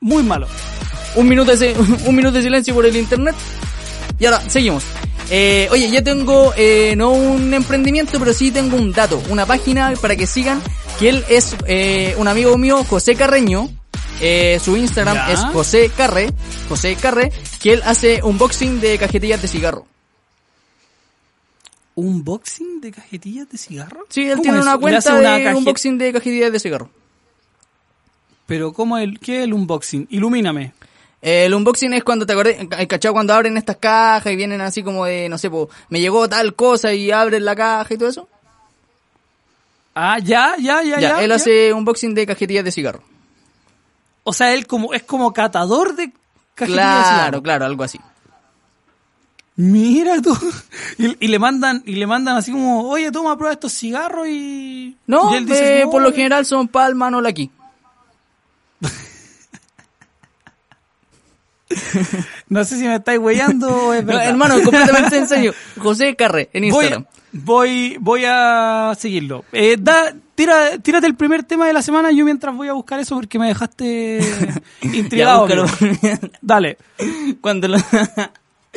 muy 0.00 0.22
malo. 0.22 0.46
un 1.14 1.28
minuto 1.28 1.56
de, 1.56 1.74
un 2.04 2.14
minuto 2.14 2.36
de 2.36 2.42
silencio 2.42 2.74
por 2.74 2.84
el 2.86 2.96
internet. 2.96 3.34
Y 4.18 4.26
ahora, 4.26 4.42
seguimos. 4.48 4.84
Eh, 5.30 5.66
oye, 5.72 5.90
yo 5.90 6.02
tengo 6.04 6.52
eh, 6.56 6.94
no 6.96 7.10
un 7.10 7.52
emprendimiento, 7.52 8.18
pero 8.18 8.32
sí 8.32 8.50
tengo 8.52 8.76
un 8.76 8.92
dato, 8.92 9.20
una 9.28 9.44
página 9.44 9.92
para 10.00 10.14
que 10.14 10.26
sigan, 10.26 10.62
que 11.00 11.08
él 11.08 11.24
es 11.28 11.56
eh, 11.66 12.14
un 12.18 12.28
amigo 12.28 12.56
mío, 12.58 12.84
José 12.84 13.14
Carreño. 13.16 13.68
Eh, 14.20 14.58
su 14.64 14.76
Instagram 14.78 15.14
Ya. 15.14 15.32
es 15.32 15.40
José 15.52 15.90
Carre, 15.94 16.30
José 16.70 16.96
Carre, 16.96 17.30
que 17.60 17.74
él 17.74 17.82
hace 17.84 18.22
unboxing 18.22 18.80
de 18.80 18.96
cajetillas 18.96 19.42
de 19.42 19.48
cigarro. 19.48 19.86
¿Unboxing 21.96 22.80
de 22.80 22.92
cajetillas 22.92 23.48
de 23.50 23.58
cigarro? 23.58 24.04
Sí, 24.08 24.22
él 24.26 24.32
¿Cómo 24.32 24.42
tiene 24.42 24.58
es? 24.58 24.62
una 24.64 24.74
¿Le 24.74 24.80
cuenta 24.80 25.14
una 25.16 25.36
de 25.36 25.44
caje- 25.44 25.56
unboxing 25.56 25.98
de 25.98 26.12
cajetillas 26.12 26.52
de 26.52 26.60
cigarro. 26.60 26.90
Pero 28.46 28.72
¿cómo 28.72 28.96
el, 28.98 29.18
qué 29.18 29.38
es 29.38 29.44
el 29.44 29.54
unboxing? 29.54 30.06
Ilumíname. 30.10 30.72
El 31.22 31.52
unboxing 31.54 31.94
es 31.94 32.04
cuando 32.04 32.24
te 32.26 32.34
acordé, 32.34 32.68
eh, 32.78 32.86
¿cachado? 32.86 33.14
Cuando 33.14 33.32
abren 33.34 33.56
estas 33.56 33.76
cajas 33.78 34.32
y 34.32 34.36
vienen 34.36 34.60
así 34.60 34.82
como 34.82 35.06
de, 35.06 35.28
no 35.28 35.38
sé, 35.38 35.50
po, 35.50 35.68
me 35.88 35.98
llegó 36.00 36.28
tal 36.28 36.54
cosa 36.54 36.92
y 36.92 37.10
abren 37.10 37.44
la 37.44 37.56
caja 37.56 37.92
y 37.94 37.96
todo 37.98 38.08
eso. 38.10 38.28
Ah, 39.94 40.18
ya, 40.18 40.54
ya, 40.58 40.82
ya, 40.82 41.00
Ya, 41.00 41.00
ya. 41.00 41.22
él 41.22 41.30
ya. 41.30 41.34
hace 41.36 41.72
unboxing 41.72 42.14
de 42.14 42.26
cajetillas 42.26 42.64
de 42.64 42.70
cigarro. 42.70 43.02
O 44.22 44.32
sea, 44.32 44.52
él 44.54 44.66
como, 44.66 44.92
es 44.92 45.02
como 45.02 45.32
catador 45.32 45.96
de 45.96 46.12
cajetillas 46.54 46.84
de 46.86 46.92
Claro, 46.92 47.08
cigarro. 47.16 47.42
claro, 47.42 47.64
algo 47.64 47.82
así. 47.82 47.98
Mira 49.56 50.20
tú. 50.22 50.36
Y, 50.98 51.24
y 51.26 51.28
le 51.28 51.38
mandan, 51.38 51.82
y 51.84 51.96
le 51.96 52.06
mandan 52.06 52.36
así 52.38 52.52
como, 52.52 52.88
oye, 52.88 53.10
toma, 53.10 53.36
prueba 53.36 53.52
estos 53.52 53.72
cigarros 53.72 54.26
y. 54.28 54.96
No, 55.06 55.34
y 55.34 55.36
él 55.36 55.46
dice, 55.46 55.80
eh, 55.80 55.84
"No, 55.84 55.90
por 55.90 56.00
lo 56.00 56.08
eh". 56.08 56.12
general 56.12 56.46
son 56.46 56.68
Palma, 56.68 57.10
no 57.10 57.18
aquí. 57.26 57.50
No 62.48 62.64
sé 62.64 62.78
si 62.78 62.84
me 62.84 62.94
estáis 62.94 63.18
weyando 63.18 63.92
es 63.92 64.04
No, 64.06 64.18
hermano, 64.18 64.54
completamente 64.62 65.18
en 65.18 65.28
serio. 65.28 65.52
José 65.78 66.16
Carre, 66.16 66.48
en 66.52 66.64
Instagram. 66.64 67.04
voy, 67.32 67.96
voy 68.00 68.22
a 68.26 68.94
seguirlo. 68.98 69.44
Eh, 69.52 69.76
da, 69.78 70.14
tira, 70.34 70.78
tírate 70.78 71.06
el 71.06 71.16
primer 71.16 71.42
tema 71.42 71.66
de 71.66 71.72
la 71.72 71.82
semana 71.82 72.10
yo 72.12 72.24
mientras 72.24 72.54
voy 72.54 72.68
a 72.68 72.72
buscar 72.72 73.00
eso 73.00 73.16
porque 73.16 73.38
me 73.38 73.48
dejaste 73.48 74.20
intrigado. 74.82 75.46
Dale. 76.40 76.78
Cuando 77.42 77.68
lo... 77.68 77.78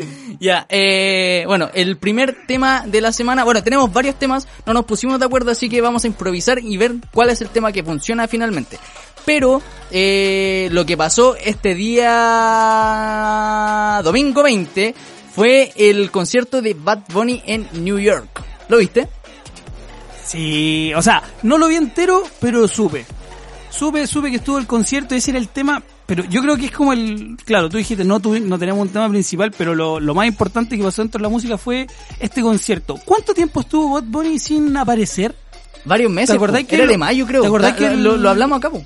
ya, 0.40 0.66
eh, 0.70 1.44
bueno, 1.48 1.70
el 1.74 1.98
primer 1.98 2.46
tema 2.48 2.84
de 2.86 3.02
la 3.02 3.12
semana, 3.12 3.44
bueno, 3.44 3.62
tenemos 3.64 3.92
varios 3.92 4.18
temas, 4.18 4.48
no 4.66 4.74
nos 4.74 4.86
pusimos 4.86 5.20
de 5.20 5.26
acuerdo, 5.26 5.52
así 5.52 5.70
que 5.70 5.82
vamos 5.82 6.04
a 6.04 6.08
improvisar 6.08 6.60
y 6.60 6.78
ver 6.78 6.94
cuál 7.14 7.30
es 7.30 7.42
el 7.42 7.50
tema 7.50 7.72
que 7.72 7.84
funciona 7.84 8.28
finalmente. 8.28 8.80
Pero 9.26 9.62
eh, 9.92 10.70
lo 10.72 10.86
que 10.86 10.96
pasó 10.98 11.36
este 11.36 11.76
día 11.76 12.10
domingo 14.04 14.44
20 14.44 14.96
fue 15.36 15.72
el 15.76 16.10
concierto 16.12 16.62
de 16.62 16.74
Bad 16.74 17.04
Bunny 17.14 17.44
en 17.46 17.68
New 17.74 18.00
York. 18.00 18.42
¿Lo 18.68 18.78
viste? 18.78 19.08
Sí, 20.26 20.94
o 20.96 21.02
sea, 21.02 21.24
no 21.44 21.58
lo 21.58 21.68
vi 21.68 21.76
entero, 21.76 22.24
pero 22.40 22.68
supe. 22.68 23.06
Supe, 23.70 24.06
supe 24.08 24.30
que 24.30 24.38
estuvo 24.38 24.58
el 24.58 24.68
concierto, 24.68 25.16
ese 25.16 25.32
era 25.32 25.40
el 25.40 25.50
tema, 25.50 25.82
pero 26.10 26.24
yo 26.26 26.42
creo 26.42 26.58
que 26.58 26.66
es 26.66 26.72
como 26.72 26.92
el... 26.92 27.38
Claro, 27.46 27.70
tú 27.70 27.78
dijiste, 27.78 28.04
no, 28.04 28.20
tuvi- 28.20 28.42
no 28.42 28.58
tenemos 28.60 28.82
un 28.82 28.90
tema 28.90 29.08
principal, 29.08 29.52
pero 29.56 29.76
lo, 29.76 30.00
lo 30.00 30.14
más 30.16 30.26
importante 30.28 30.76
que 30.76 30.84
pasó 30.84 31.04
dentro 31.04 31.20
de 31.20 31.24
la 31.24 31.30
música 31.30 31.58
fue 31.58 31.86
este 32.20 32.42
concierto. 32.42 33.00
¿Cuánto 33.06 33.34
tiempo 33.36 33.60
estuvo 33.62 33.94
Bad 33.94 34.04
Bunny 34.08 34.40
sin 34.40 34.76
aparecer? 34.76 35.36
Varios 35.86 36.12
meses. 36.12 36.32
¿Te 36.32 36.36
acordás 36.36 36.64
po. 36.64 36.68
que 36.68 36.76
Era 36.76 36.86
lo- 36.86 36.92
de 36.92 36.98
mayo, 36.98 37.26
creo. 37.28 37.42
te 37.42 37.48
acordás 37.48 37.72
La- 37.74 37.78
que 37.90 37.96
lo, 37.96 38.18
lo 38.18 38.30
hablamos 38.30 38.58
acá, 38.58 38.70
po. 38.72 38.84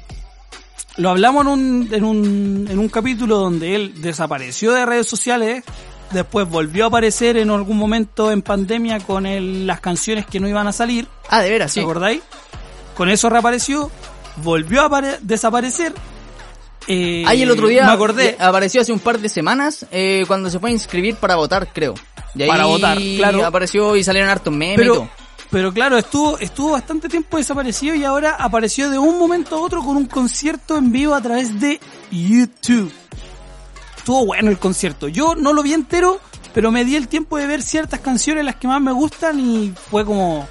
Lo 0.98 1.10
hablamos 1.10 1.42
en 1.46 1.48
un, 1.48 1.90
en 1.92 2.04
un, 2.04 2.68
en 2.70 2.78
un 2.78 2.90
capítulo 2.90 3.38
donde 3.38 3.74
él 3.74 3.94
desapareció 4.02 4.74
de 4.74 4.86
redes 4.86 5.08
sociales, 5.08 5.64
después 6.12 6.48
volvió 6.48 6.84
a 6.84 6.88
aparecer 6.90 7.38
en 7.38 7.50
algún 7.50 7.78
momento 7.78 8.32
en 8.32 8.42
pandemia 8.44 9.00
con 9.00 9.26
el- 9.26 9.66
las 9.66 9.80
canciones 9.80 10.26
que 10.28 10.40
no 10.40 10.48
iban 10.48 10.68
a 10.68 10.72
salir, 10.74 11.08
Ah, 11.30 11.42
de 11.42 11.50
veras, 11.50 11.72
sí. 11.72 11.80
¿te 11.80 11.84
acordáis? 11.84 12.22
Con 12.96 13.10
eso 13.10 13.30
reapareció, 13.30 13.90
volvió 14.44 14.82
a 14.82 14.90
apare- 14.90 15.18
desaparecer. 15.22 15.94
Eh, 16.88 17.24
Ahí 17.28 17.42
el 17.44 17.52
otro 17.52 17.68
día 17.68 17.86
me 17.86 17.92
acordé. 17.94 18.36
apareció 18.40 18.82
hace 18.82 18.92
un 18.92 19.00
par 19.00 19.20
de 19.20 19.30
semanas 19.30 19.86
eh, 19.92 20.24
cuando 20.28 20.50
se 20.50 20.60
fue 20.60 20.70
a 20.70 20.74
inscribir 20.74 21.16
para 21.16 21.36
votar, 21.36 21.68
creo. 21.74 21.94
Y 22.36 22.44
ahí 22.44 22.50
Para 22.50 22.66
votar, 22.66 22.98
claro. 23.18 23.46
apareció 23.46 23.96
y 23.96 24.04
salieron 24.04 24.30
hartos 24.30 24.54
memes 24.54 24.76
y 24.76 24.82
pero, 24.82 24.94
todo. 24.96 25.10
pero 25.52 25.72
claro, 25.74 25.98
estuvo, 25.98 26.38
estuvo 26.40 26.72
bastante 26.72 27.08
tiempo 27.10 27.38
desaparecido 27.38 27.96
y 27.96 28.04
ahora 28.04 28.36
apareció 28.40 28.90
de 28.90 28.98
un 28.98 29.18
momento 29.20 29.56
a 29.56 29.60
otro 29.62 29.82
con 29.84 29.96
un 29.96 30.06
concierto 30.08 30.76
en 30.78 30.92
vivo 30.92 31.14
a 31.14 31.22
través 31.22 31.60
de 31.60 31.80
YouTube. 32.12 32.92
Estuvo 33.98 34.26
bueno 34.26 34.50
el 34.50 34.58
concierto. 34.60 35.08
Yo 35.08 35.36
no 35.36 35.54
lo 35.54 35.64
vi 35.64 35.74
entero, 35.74 36.20
pero 36.54 36.72
me 36.72 36.84
di 36.84 36.96
el 36.98 37.08
tiempo 37.08 37.38
de 37.38 37.48
ver 37.48 37.62
ciertas 37.62 38.02
canciones, 38.02 38.44
las 38.44 38.56
que 38.58 38.68
más 38.68 38.82
me 38.82 38.92
gustan, 38.92 39.40
y 39.40 39.72
fue 39.90 40.04
como... 40.04 40.46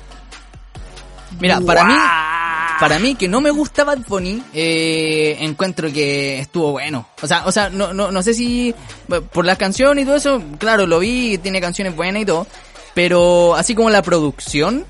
Mira, 1.40 1.60
para 1.60 1.84
mí. 1.84 1.94
Para 2.80 2.98
mí 2.98 3.14
que 3.14 3.28
no 3.28 3.40
me 3.40 3.50
gusta 3.50 3.84
Bad 3.84 4.00
Bunny, 4.08 4.42
eh, 4.52 5.36
encuentro 5.40 5.92
que 5.92 6.38
estuvo 6.40 6.72
bueno. 6.72 7.06
O 7.22 7.26
sea, 7.26 7.44
o 7.46 7.52
sea, 7.52 7.68
no, 7.70 7.92
no, 7.92 8.10
no 8.10 8.22
sé 8.22 8.34
si 8.34 8.74
por 9.32 9.44
las 9.44 9.58
canciones 9.58 10.02
y 10.02 10.06
todo 10.06 10.16
eso, 10.16 10.42
claro, 10.58 10.86
lo 10.86 10.98
vi, 10.98 11.38
tiene 11.38 11.60
canciones 11.60 11.94
buenas 11.96 12.22
y 12.22 12.26
todo, 12.26 12.46
pero 12.94 13.54
así 13.54 13.74
como 13.74 13.90
la 13.90 14.02
producción, 14.02 14.84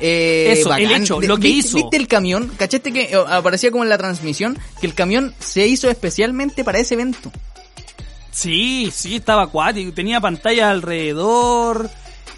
eh, 0.00 0.54
Eso, 0.58 0.74
el 0.74 0.90
hecho, 0.90 1.20
lo 1.20 1.36
que 1.36 1.48
¿viste- 1.48 1.68
hizo. 1.68 1.76
¿Viste 1.76 1.96
el 1.96 2.08
camión? 2.08 2.50
¿Cachaste 2.58 2.92
que 2.92 3.02
eh, 3.04 3.16
aparecía 3.28 3.70
como 3.70 3.84
en 3.84 3.90
la 3.90 3.98
transmisión 3.98 4.58
que 4.80 4.86
el 4.86 4.94
camión 4.94 5.34
se 5.38 5.66
hizo 5.66 5.88
especialmente 5.88 6.64
para 6.64 6.78
ese 6.80 6.94
evento? 6.94 7.30
Sí, 8.32 8.90
sí, 8.92 9.16
estaba 9.16 9.42
acuático. 9.44 9.92
Tenía 9.92 10.20
pantalla 10.20 10.70
alrededor. 10.70 11.88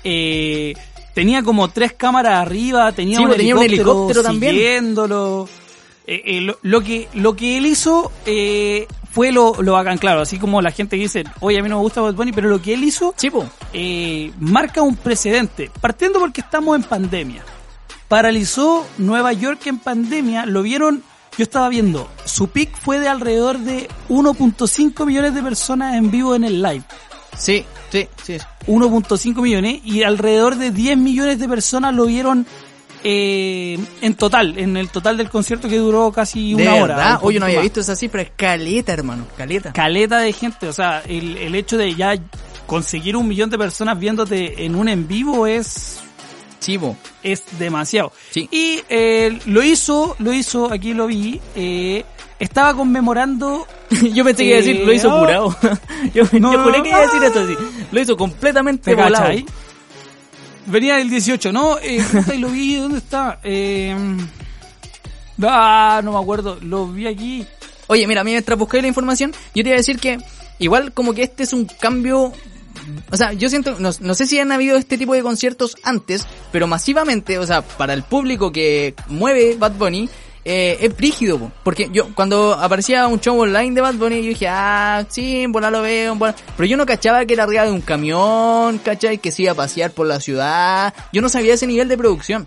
Eh, 0.05 0.75
tenía 1.17 1.43
como 1.43 1.69
tres 1.69 1.95
cámaras 1.95 2.35
arriba. 2.43 2.93
Tenía, 2.93 3.17
Sí, 3.17 3.23
un, 3.23 3.29
pues, 3.29 3.39
tenía 3.39 3.55
un 3.57 3.63
helicóptero 3.63 3.93
helicóptero 3.95 4.23
también. 4.23 4.53
siguiéndolo. 4.53 5.49
Eh, 6.07 6.23
eh, 6.27 6.41
lo, 6.43 6.59
lo 6.61 6.83
que 6.83 7.09
lo 7.15 7.35
que 7.35 7.57
él 7.57 7.65
hizo 7.65 8.13
eh, 8.27 8.87
fue 9.11 9.33
lo, 9.33 9.55
lo 9.63 9.73
bacán, 9.73 9.97
claro. 9.97 10.21
Así 10.21 10.39
como 10.39 10.61
la 10.61 10.71
gente 10.73 10.97
dice, 10.97 11.25
oye, 11.41 11.59
a 11.59 11.63
mí 11.63 11.71
no 11.71 11.77
me 11.77 11.81
gusta 11.83 12.03
Bad 12.03 12.13
Bunny, 12.17 12.33
pero 12.33 12.51
lo 12.51 12.61
que 12.61 12.75
él 12.75 12.85
hizo 12.85 13.15
eh, 13.73 14.31
marca 14.39 14.83
un 14.83 14.95
precedente. 14.95 15.71
Partiendo 15.81 16.21
porque 16.21 16.43
estamos 16.43 16.77
en 16.77 16.83
pandemia. 16.83 17.43
Paralizó 18.09 18.87
Nueva 18.99 19.33
York 19.33 19.67
en 19.69 19.79
pandemia. 19.79 20.45
Lo 20.45 20.63
vieron, 20.63 21.03
yo 21.39 21.43
estaba 21.45 21.71
viendo, 21.71 22.11
su 22.27 22.49
pick 22.49 22.77
fue 22.77 23.01
de 23.01 23.09
alrededor 23.09 23.59
de 23.59 23.89
1.5 24.11 25.07
millones 25.07 25.35
de 25.35 25.43
personas 25.43 25.95
en 25.97 26.11
vivo 26.11 26.35
en 26.35 26.45
el 26.45 26.61
live. 26.63 26.85
Sí, 27.39 27.65
sí, 27.91 28.09
sí. 28.23 28.37
1.5 28.67 29.43
millones 29.43 29.81
y 29.85 30.03
alrededor 30.03 30.57
de 30.57 30.71
10 30.71 30.99
millones 30.99 31.39
de 31.39 31.49
personas 31.49 31.95
lo 31.95 32.07
vieron 32.07 32.47
eh, 33.05 33.79
en 34.01 34.15
total, 34.15 34.59
en 34.59 34.77
el 34.77 34.89
total 34.89 35.17
del 35.17 35.29
concierto 35.31 35.69
que 35.69 35.79
duró 35.79 36.11
casi 36.11 36.55
¿De 36.55 36.63
una 36.63 36.75
hora. 36.75 36.97
verdad? 36.97 37.19
Oye, 37.23 37.39
no 37.39 37.45
había 37.47 37.59
más. 37.59 37.65
visto 37.65 37.81
esa 37.81 37.95
cifra, 37.95 38.23
es 38.23 38.31
caleta, 38.35 38.93
hermano, 38.93 39.27
caleta. 39.37 39.73
caleta 39.73 40.19
de 40.19 40.33
gente, 40.33 40.69
o 40.69 40.73
sea, 40.73 41.03
el, 41.07 41.37
el 41.37 41.55
hecho 41.55 41.77
de 41.77 41.95
ya 41.95 42.15
conseguir 42.67 43.17
un 43.17 43.29
millón 43.29 43.49
de 43.51 43.59
personas 43.59 43.99
viéndote 43.99 44.65
en 44.65 44.75
un 44.75 44.89
en 44.89 45.07
vivo 45.07 45.47
es 45.47 46.01
Chivo. 46.59 46.97
es 47.23 47.45
demasiado. 47.61 48.13
Sí. 48.31 48.49
Y 48.51 48.81
eh, 48.89 49.39
lo 49.47 49.63
hizo, 49.63 50.17
lo 50.19 50.33
hizo, 50.33 50.73
aquí 50.73 50.93
lo 50.95 51.07
vi, 51.07 51.41
eh, 51.55 52.05
estaba 52.41 52.75
conmemorando, 52.75 53.69
yo 54.13 54.25
pensé 54.25 54.43
que 54.43 54.49
iba 54.49 54.59
a 54.59 54.63
decir, 54.63 54.87
lo 54.87 54.93
hizo 54.93 55.19
curado. 55.19 55.57
yo 56.15 56.25
No, 56.39 56.53
yo 56.53 56.63
juré 56.65 56.83
que 56.83 56.89
iba 56.89 56.99
a 56.99 57.03
decir 57.03 57.23
esto 57.23 57.41
así. 57.41 57.55
Lo 57.93 58.01
hizo 58.01 58.17
completamente 58.17 58.91
¿te 58.91 58.95
volado. 58.95 59.25
cachai? 59.25 59.47
Venía 60.67 60.97
del 60.97 61.09
18, 61.09 61.53
¿no? 61.53 61.79
Eh, 61.79 62.05
y 62.35 62.39
lo 62.39 62.49
vi, 62.49 62.77
¿dónde 62.77 62.99
está? 62.99 63.39
Eh, 63.45 63.97
ah, 65.43 66.01
no 66.03 66.13
me 66.13 66.19
acuerdo, 66.19 66.59
lo 66.61 66.89
vi 66.89 67.07
aquí. 67.07 67.47
Oye, 67.87 68.07
mira, 68.07 68.25
mientras 68.25 68.59
busqué 68.59 68.83
la 68.83 68.89
información, 68.89 69.33
yo 69.55 69.63
te 69.63 69.69
iba 69.69 69.75
a 69.75 69.79
decir 69.79 70.01
que 70.01 70.19
igual 70.59 70.93
como 70.93 71.15
que 71.15 71.23
este 71.23 71.45
es 71.45 71.53
un 71.53 71.67
cambio... 71.67 72.33
O 73.11 73.17
sea, 73.17 73.33
yo 73.33 73.49
siento, 73.49 73.77
no, 73.79 73.91
no 73.99 74.15
sé 74.15 74.27
si 74.27 74.39
han 74.39 74.53
habido 74.53 74.77
este 74.77 74.99
tipo 74.99 75.15
de 75.15 75.23
conciertos 75.23 75.77
antes, 75.83 76.27
pero 76.53 76.67
masivamente, 76.67 77.39
o 77.39 77.47
sea, 77.47 77.63
para 77.63 77.95
el 77.95 78.03
público 78.03 78.53
que 78.53 78.95
mueve 79.09 79.57
Bad 79.59 79.73
Bunny, 79.73 80.09
eh, 80.49 80.79
es 80.81 80.97
brígido, 80.97 81.39
po. 81.41 81.51
porque 81.65 81.89
yo 81.93 82.15
cuando 82.15 82.53
aparecía 82.55 83.09
un 83.09 83.19
show 83.21 83.37
online 83.41 83.75
de 83.75 83.81
Bad 83.81 83.95
Bunny, 83.95 84.23
yo 84.23 84.29
dije, 84.29 84.47
ah, 84.49 85.05
sí, 85.09 85.43
en 85.43 85.51
bola 85.51 85.71
lo 85.73 85.83
veo, 85.83 86.13
en 86.13 86.19
bola. 86.21 86.37
pero 86.57 86.67
yo 86.69 86.77
no 86.77 86.87
cachaba 86.87 87.25
que 87.27 87.35
era 87.35 87.43
arriba 87.43 87.65
de 87.65 87.73
un 87.73 87.81
camión, 87.81 88.79
¿cachai? 88.79 89.19
Que 89.19 89.33
se 89.33 89.43
iba 89.43 89.53
a 89.53 89.55
pasear 89.57 89.91
por 89.91 90.07
la 90.07 90.21
ciudad, 90.21 90.95
yo 91.13 91.21
no 91.21 91.29
sabía 91.29 91.55
ese 91.55 91.67
nivel 91.67 91.89
de 91.89 91.99
producción. 91.99 92.47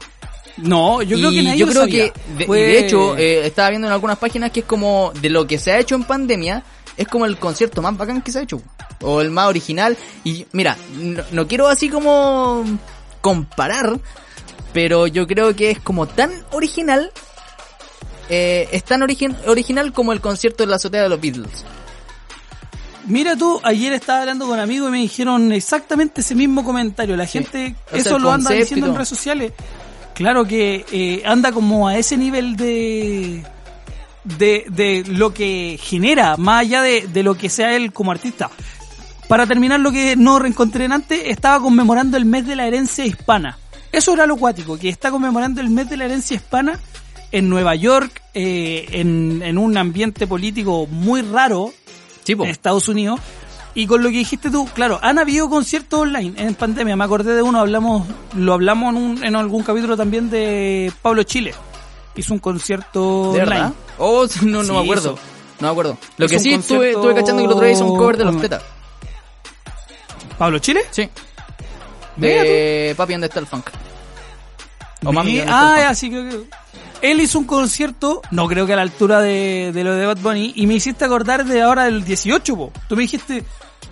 No, 0.58 1.02
yo 1.02 1.18
creo 1.18 1.32
que 1.32 1.44
nadie 1.44 1.58
yo 1.60 1.66
lo 1.66 1.72
creo 1.72 1.84
sabía. 1.84 2.12
que, 2.14 2.20
de, 2.38 2.46
Fue- 2.46 2.60
de 2.60 2.80
hecho, 2.80 3.18
eh, 3.18 3.46
estaba 3.46 3.70
viendo 3.70 3.88
en 3.88 3.94
algunas 3.94 4.18
páginas 4.18 4.52
que 4.52 4.62
es 4.62 4.66
como 4.66 5.12
de 5.22 5.30
lo 5.30 5.46
que 5.46 5.58
se 5.58 5.72
ha 5.74 5.80
hecho 5.80 5.96
en 5.96 6.04
pandemia, 6.06 6.64
es 6.98 7.08
como 7.08 7.26
el 7.26 7.38
concierto 7.38 7.82
más 7.82 7.96
bacán 7.98 8.22
que 8.22 8.32
se 8.32 8.40
ha 8.40 8.42
hecho, 8.44 8.62
o 9.02 9.22
el 9.22 9.30
más 9.30 9.48
original. 9.48 9.96
Y 10.24 10.46
mira, 10.52 10.78
no, 10.98 11.24
no 11.32 11.48
quiero 11.48 11.68
así 11.68 11.88
como 11.90 12.64
comparar, 13.22 14.00
pero 14.74 15.08
yo 15.08 15.28
creo 15.28 15.56
que 15.56 15.72
es 15.72 15.80
como 15.80 16.08
tan 16.08 16.32
original, 16.52 17.12
eh, 18.30 18.70
es 18.72 18.84
tan 18.86 19.02
origi- 19.02 19.36
original 19.48 19.92
como 19.92 20.14
el 20.14 20.22
concierto 20.22 20.64
de 20.64 20.70
la 20.70 20.76
azotea 20.78 21.04
de 21.04 21.10
los 21.10 21.20
Beatles. 21.20 21.66
Mira 23.06 23.36
tú, 23.36 23.60
ayer 23.64 23.94
estaba 23.94 24.20
hablando 24.22 24.46
con 24.46 24.60
amigos 24.60 24.90
y 24.90 24.92
me 24.92 24.98
dijeron 25.00 25.52
exactamente 25.52 26.22
ese 26.22 26.36
mismo 26.36 26.64
comentario. 26.64 27.18
La 27.18 27.26
gente, 27.26 27.76
eso 27.92 28.20
lo 28.20 28.32
anda 28.32 28.52
diciendo 28.52 28.88
en 28.88 28.94
redes 28.96 29.10
sociales. 29.10 29.54
Claro 30.14 30.46
que 30.46 30.86
eh, 30.92 31.24
anda 31.26 31.52
como 31.52 31.88
a 31.88 31.98
ese 31.98 32.18
nivel 32.18 32.56
de, 32.56 33.44
de, 34.26 34.66
de 34.70 35.04
lo 35.08 35.34
que 35.34 35.80
genera, 35.82 36.36
más 36.38 36.62
allá 36.62 36.82
de, 36.82 37.08
de 37.08 37.24
lo 37.24 37.36
que 37.36 37.50
sea 37.50 37.76
él 37.76 37.94
como 37.94 38.12
artista. 38.12 38.50
Para 39.28 39.48
terminar 39.48 39.80
lo 39.80 39.92
que 39.92 40.16
no 40.16 40.38
reencontré 40.38 40.86
en 40.86 40.92
antes, 40.92 41.22
estaba 41.26 41.60
conmemorando 41.62 42.18
el 42.18 42.26
mes 42.26 42.46
de 42.46 42.56
la 42.56 42.68
herencia 42.68 43.06
hispana. 43.06 43.58
Eso 43.92 44.14
era 44.14 44.28
lo 44.28 44.38
cuático, 44.38 44.78
que 44.78 44.90
está 44.90 45.10
conmemorando 45.10 45.62
el 45.62 45.70
mes 45.70 45.90
de 45.90 45.98
la 45.98 46.06
herencia 46.06 46.36
hispana 46.36 46.80
en 47.32 47.50
Nueva 47.50 47.76
York, 47.76 48.22
eh, 48.34 48.88
en, 48.92 49.42
en 49.44 49.58
un 49.58 49.78
ambiente 49.78 50.26
político 50.28 50.88
muy 50.88 51.22
raro, 51.22 51.74
en 52.28 52.42
Estados 52.44 52.88
Unidos. 52.88 53.20
Y 53.76 53.86
con 53.88 54.02
lo 54.04 54.10
que 54.10 54.18
dijiste 54.18 54.50
tú, 54.50 54.68
claro, 54.74 55.00
han 55.02 55.20
habido 55.20 55.48
conciertos 55.50 56.00
online 56.02 56.34
en 56.42 56.56
pandemia. 56.56 56.96
Me 56.96 57.04
acordé 57.04 57.34
de 57.36 57.42
uno, 57.44 57.60
hablamos, 57.60 58.08
lo 58.36 58.54
hablamos 58.54 58.96
en, 58.96 59.02
un- 59.02 59.24
en 59.24 59.36
algún 59.36 59.64
capítulo 59.64 59.96
también 59.96 60.30
de 60.30 60.92
Pablo 61.02 61.24
Chile. 61.24 61.54
Hizo 62.16 62.34
un 62.34 62.40
concierto 62.40 63.32
¿De 63.34 63.44
online. 63.44 63.72
Oh, 64.00 64.26
no, 64.42 64.64
no 64.64 64.64
Sí, 64.64 64.72
me 64.72 64.80
acuerdo. 64.82 65.14
hizo. 65.14 65.20
No 65.60 65.68
me 65.68 65.72
acuerdo. 65.72 65.98
Lo 66.18 66.26
Hizo 66.26 66.34
que 66.36 66.40
sí 66.40 66.54
estuve, 66.54 66.78
concierto 66.78 67.00
estuve 67.00 67.16
cachando 67.16 67.42
que 67.42 67.46
el 67.46 67.52
otro 67.52 67.66
día 67.66 67.74
hizo 67.76 67.86
un 67.86 67.98
cover 67.98 68.18
de 68.18 68.26
los 68.26 68.42
tetas. 68.42 68.64
¿Pablo 70.38 70.60
Chile? 70.60 70.82
Sí. 70.92 71.10
De 72.16 72.94
Papi, 72.98 73.14
¿dónde 73.14 73.28
está 73.28 73.40
el 73.40 73.48
funk? 73.48 73.68
O 75.06 75.12
Mami, 75.14 75.32
Mi- 75.34 75.38
¿dónde 75.38 75.52
está 75.52 75.72
ah, 75.72 75.76
el 75.76 75.82
ya, 75.82 75.88
funk? 75.88 75.96
sí, 75.98 76.10
creo 76.10 76.24
que. 76.30 76.50
Él 77.02 77.22
hizo 77.22 77.40
un 77.40 77.46
concierto, 77.46 78.22
no 78.32 78.48
creo 78.48 78.66
que 78.66 78.74
a 78.74 78.76
la 78.76 78.82
altura 78.82 79.22
de, 79.22 79.72
de 79.74 79.84
lo 79.84 79.96
de 79.96 80.06
Bad 80.06 80.20
Bunny, 80.20 80.54
y 80.56 80.68
me 80.68 80.76
hiciste 80.76 81.06
acordar 81.06 81.46
de 81.46 81.62
ahora 81.62 81.86
del 81.86 82.04
18, 82.04 82.56
po. 82.56 82.72
Tú 82.88 82.96
me 82.96 83.04
dijiste, 83.04 83.46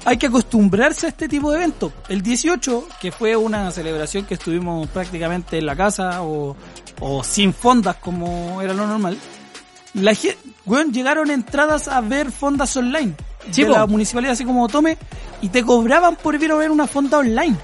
hay 0.05 0.17
que 0.17 0.27
acostumbrarse 0.27 1.05
a 1.05 1.09
este 1.09 1.27
tipo 1.27 1.51
de 1.51 1.57
eventos. 1.57 1.91
El 2.09 2.21
18, 2.21 2.87
que 2.99 3.11
fue 3.11 3.35
una 3.35 3.71
celebración 3.71 4.25
que 4.25 4.35
estuvimos 4.35 4.87
prácticamente 4.89 5.57
en 5.57 5.65
la 5.65 5.75
casa 5.75 6.21
o, 6.21 6.55
o 6.99 7.23
sin 7.23 7.53
fondas 7.53 7.95
como 7.97 8.61
era 8.61 8.73
lo 8.73 8.87
normal. 8.87 9.17
La 9.93 10.13
gente, 10.13 10.37
weón, 10.65 10.91
llegaron 10.91 11.31
entradas 11.31 11.87
a 11.87 12.01
ver 12.01 12.31
fondas 12.31 12.75
online. 12.77 13.15
Sí, 13.51 13.63
de 13.63 13.69
la 13.69 13.85
municipalidad 13.85 14.33
así 14.33 14.43
como 14.43 14.67
tome 14.67 14.97
y 15.41 15.49
te 15.49 15.63
cobraban 15.63 16.17
por 16.17 16.35
ir 16.35 16.51
a 16.51 16.55
ver 16.55 16.69
una 16.69 16.87
fonda 16.87 17.19
online. 17.19 17.55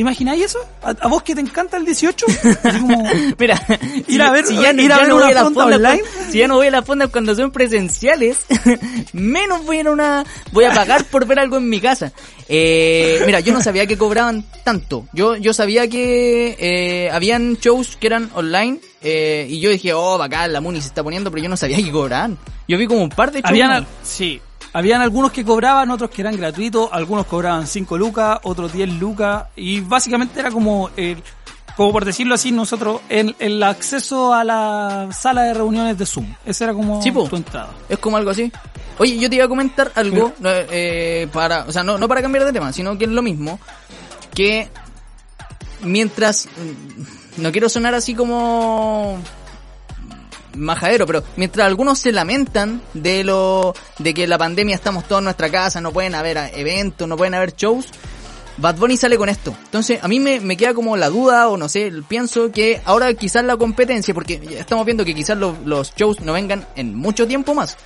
¿Te 0.00 0.02
imagináis 0.02 0.42
eso? 0.46 0.58
¿A, 0.82 0.94
a 0.98 1.08
vos 1.08 1.22
que 1.22 1.34
te 1.34 1.42
encanta 1.42 1.76
el 1.76 1.84
18? 1.84 2.24
Así 2.64 2.80
como, 2.80 3.06
Mira, 3.38 3.62
Ir 4.08 4.22
a 4.22 4.30
ver- 4.30 4.46
si 4.46 4.54
ya, 4.56 4.72
no- 4.72 4.80
ir 4.80 4.90
a 4.90 4.96
ya 4.96 5.00
ver 5.02 5.08
no 5.10 5.16
una 5.16 5.24
voy 5.26 5.32
a 5.32 5.34
las 5.34 5.44
fonda 5.44 5.62
fondas 5.64 5.76
online. 5.78 6.00
cuando- 6.10 6.32
si 6.32 6.38
ya 6.38 6.48
no 6.48 6.54
voy 6.54 6.66
a 6.68 6.70
las 6.70 6.84
fondas 6.86 7.08
cuando 7.10 7.34
son 7.34 7.50
presenciales, 7.50 8.38
menos 9.12 9.66
voy 9.66 9.76
a 9.76 9.80
ir 9.80 9.86
a 9.88 9.90
una, 9.90 10.24
voy 10.52 10.64
a 10.64 10.72
pagar 10.72 11.04
por 11.04 11.26
ver 11.26 11.38
algo 11.38 11.58
en 11.58 11.68
mi 11.68 11.80
casa. 11.80 12.12
Eh, 12.48 13.20
mira, 13.26 13.40
yo 13.40 13.52
no 13.52 13.62
sabía 13.62 13.86
que 13.86 13.98
cobraban 13.98 14.42
tanto. 14.64 15.06
Yo, 15.12 15.36
yo 15.36 15.52
sabía 15.52 15.86
que 15.86 16.56
eh, 16.58 17.10
habían 17.12 17.56
shows 17.56 17.96
que 18.00 18.06
eran 18.06 18.30
online 18.32 18.80
eh, 19.02 19.46
y 19.50 19.60
yo 19.60 19.68
dije, 19.68 19.92
oh, 19.92 20.16
bacán, 20.16 20.50
la 20.54 20.62
Muni 20.62 20.80
se 20.80 20.88
está 20.88 21.02
poniendo, 21.02 21.30
pero 21.30 21.42
yo 21.42 21.50
no 21.50 21.58
sabía 21.58 21.76
que 21.76 21.92
cobraban. 21.92 22.38
Yo 22.66 22.78
vi 22.78 22.86
como 22.86 23.02
un 23.02 23.10
par 23.10 23.32
de 23.32 23.40
shows. 23.40 23.50
Habían, 23.50 23.86
sí, 24.02 24.40
habían 24.72 25.00
algunos 25.00 25.32
que 25.32 25.44
cobraban, 25.44 25.90
otros 25.90 26.10
que 26.10 26.22
eran 26.22 26.36
gratuitos, 26.36 26.88
algunos 26.92 27.26
cobraban 27.26 27.66
5 27.66 27.98
lucas, 27.98 28.38
otros 28.42 28.72
10 28.72 28.88
lucas, 29.00 29.46
y 29.56 29.80
básicamente 29.80 30.40
era 30.40 30.50
como, 30.50 30.90
el, 30.96 31.22
como 31.76 31.92
por 31.92 32.04
decirlo 32.04 32.34
así, 32.34 32.52
nosotros, 32.52 33.00
el, 33.08 33.34
el 33.38 33.62
acceso 33.62 34.32
a 34.32 34.44
la 34.44 35.08
sala 35.12 35.42
de 35.42 35.54
reuniones 35.54 35.98
de 35.98 36.06
Zoom. 36.06 36.34
Esa 36.44 36.64
era 36.64 36.74
como 36.74 37.02
Sí, 37.02 37.10
tu 37.10 37.36
entrada. 37.36 37.70
Es 37.88 37.98
como 37.98 38.16
algo 38.16 38.30
así. 38.30 38.52
Oye, 38.98 39.18
yo 39.18 39.30
te 39.30 39.36
iba 39.36 39.46
a 39.46 39.48
comentar 39.48 39.90
algo, 39.94 40.32
eh, 40.44 40.66
eh, 40.70 41.28
para, 41.32 41.64
o 41.64 41.72
sea, 41.72 41.82
no, 41.82 41.96
no 41.96 42.06
para 42.06 42.22
cambiar 42.22 42.44
de 42.44 42.52
tema, 42.52 42.72
sino 42.72 42.96
que 42.98 43.04
es 43.04 43.10
lo 43.10 43.22
mismo, 43.22 43.58
que 44.34 44.68
mientras, 45.82 46.46
mm, 46.46 47.42
no 47.42 47.50
quiero 47.50 47.68
sonar 47.68 47.94
así 47.94 48.14
como 48.14 49.18
majadero, 50.56 51.06
pero 51.06 51.22
mientras 51.36 51.66
algunos 51.66 51.98
se 51.98 52.12
lamentan 52.12 52.80
de 52.94 53.24
lo, 53.24 53.74
de 53.98 54.14
que 54.14 54.26
la 54.26 54.38
pandemia 54.38 54.74
estamos 54.74 55.04
todos 55.06 55.20
en 55.20 55.24
nuestra 55.24 55.48
casa, 55.50 55.80
no 55.80 55.92
pueden 55.92 56.14
haber 56.14 56.36
eh, 56.36 56.50
eventos, 56.56 57.06
no 57.08 57.16
pueden 57.16 57.34
haber 57.34 57.54
shows, 57.54 57.86
Bad 58.56 58.76
Bunny 58.76 58.96
sale 58.98 59.16
con 59.16 59.28
esto. 59.30 59.54
Entonces, 59.64 60.00
a 60.02 60.08
mí 60.08 60.20
me, 60.20 60.38
me 60.40 60.56
queda 60.56 60.74
como 60.74 60.96
la 60.96 61.08
duda, 61.08 61.48
o 61.48 61.56
no 61.56 61.68
sé, 61.68 61.90
pienso 62.08 62.52
que 62.52 62.80
ahora 62.84 63.14
quizás 63.14 63.42
la 63.44 63.56
competencia, 63.56 64.12
porque 64.12 64.38
estamos 64.58 64.84
viendo 64.84 65.04
que 65.04 65.14
quizás 65.14 65.38
los, 65.38 65.58
los 65.64 65.94
shows 65.94 66.20
no 66.20 66.34
vengan 66.34 66.66
en 66.76 66.94
mucho 66.94 67.26
tiempo 67.26 67.54
más. 67.54 67.76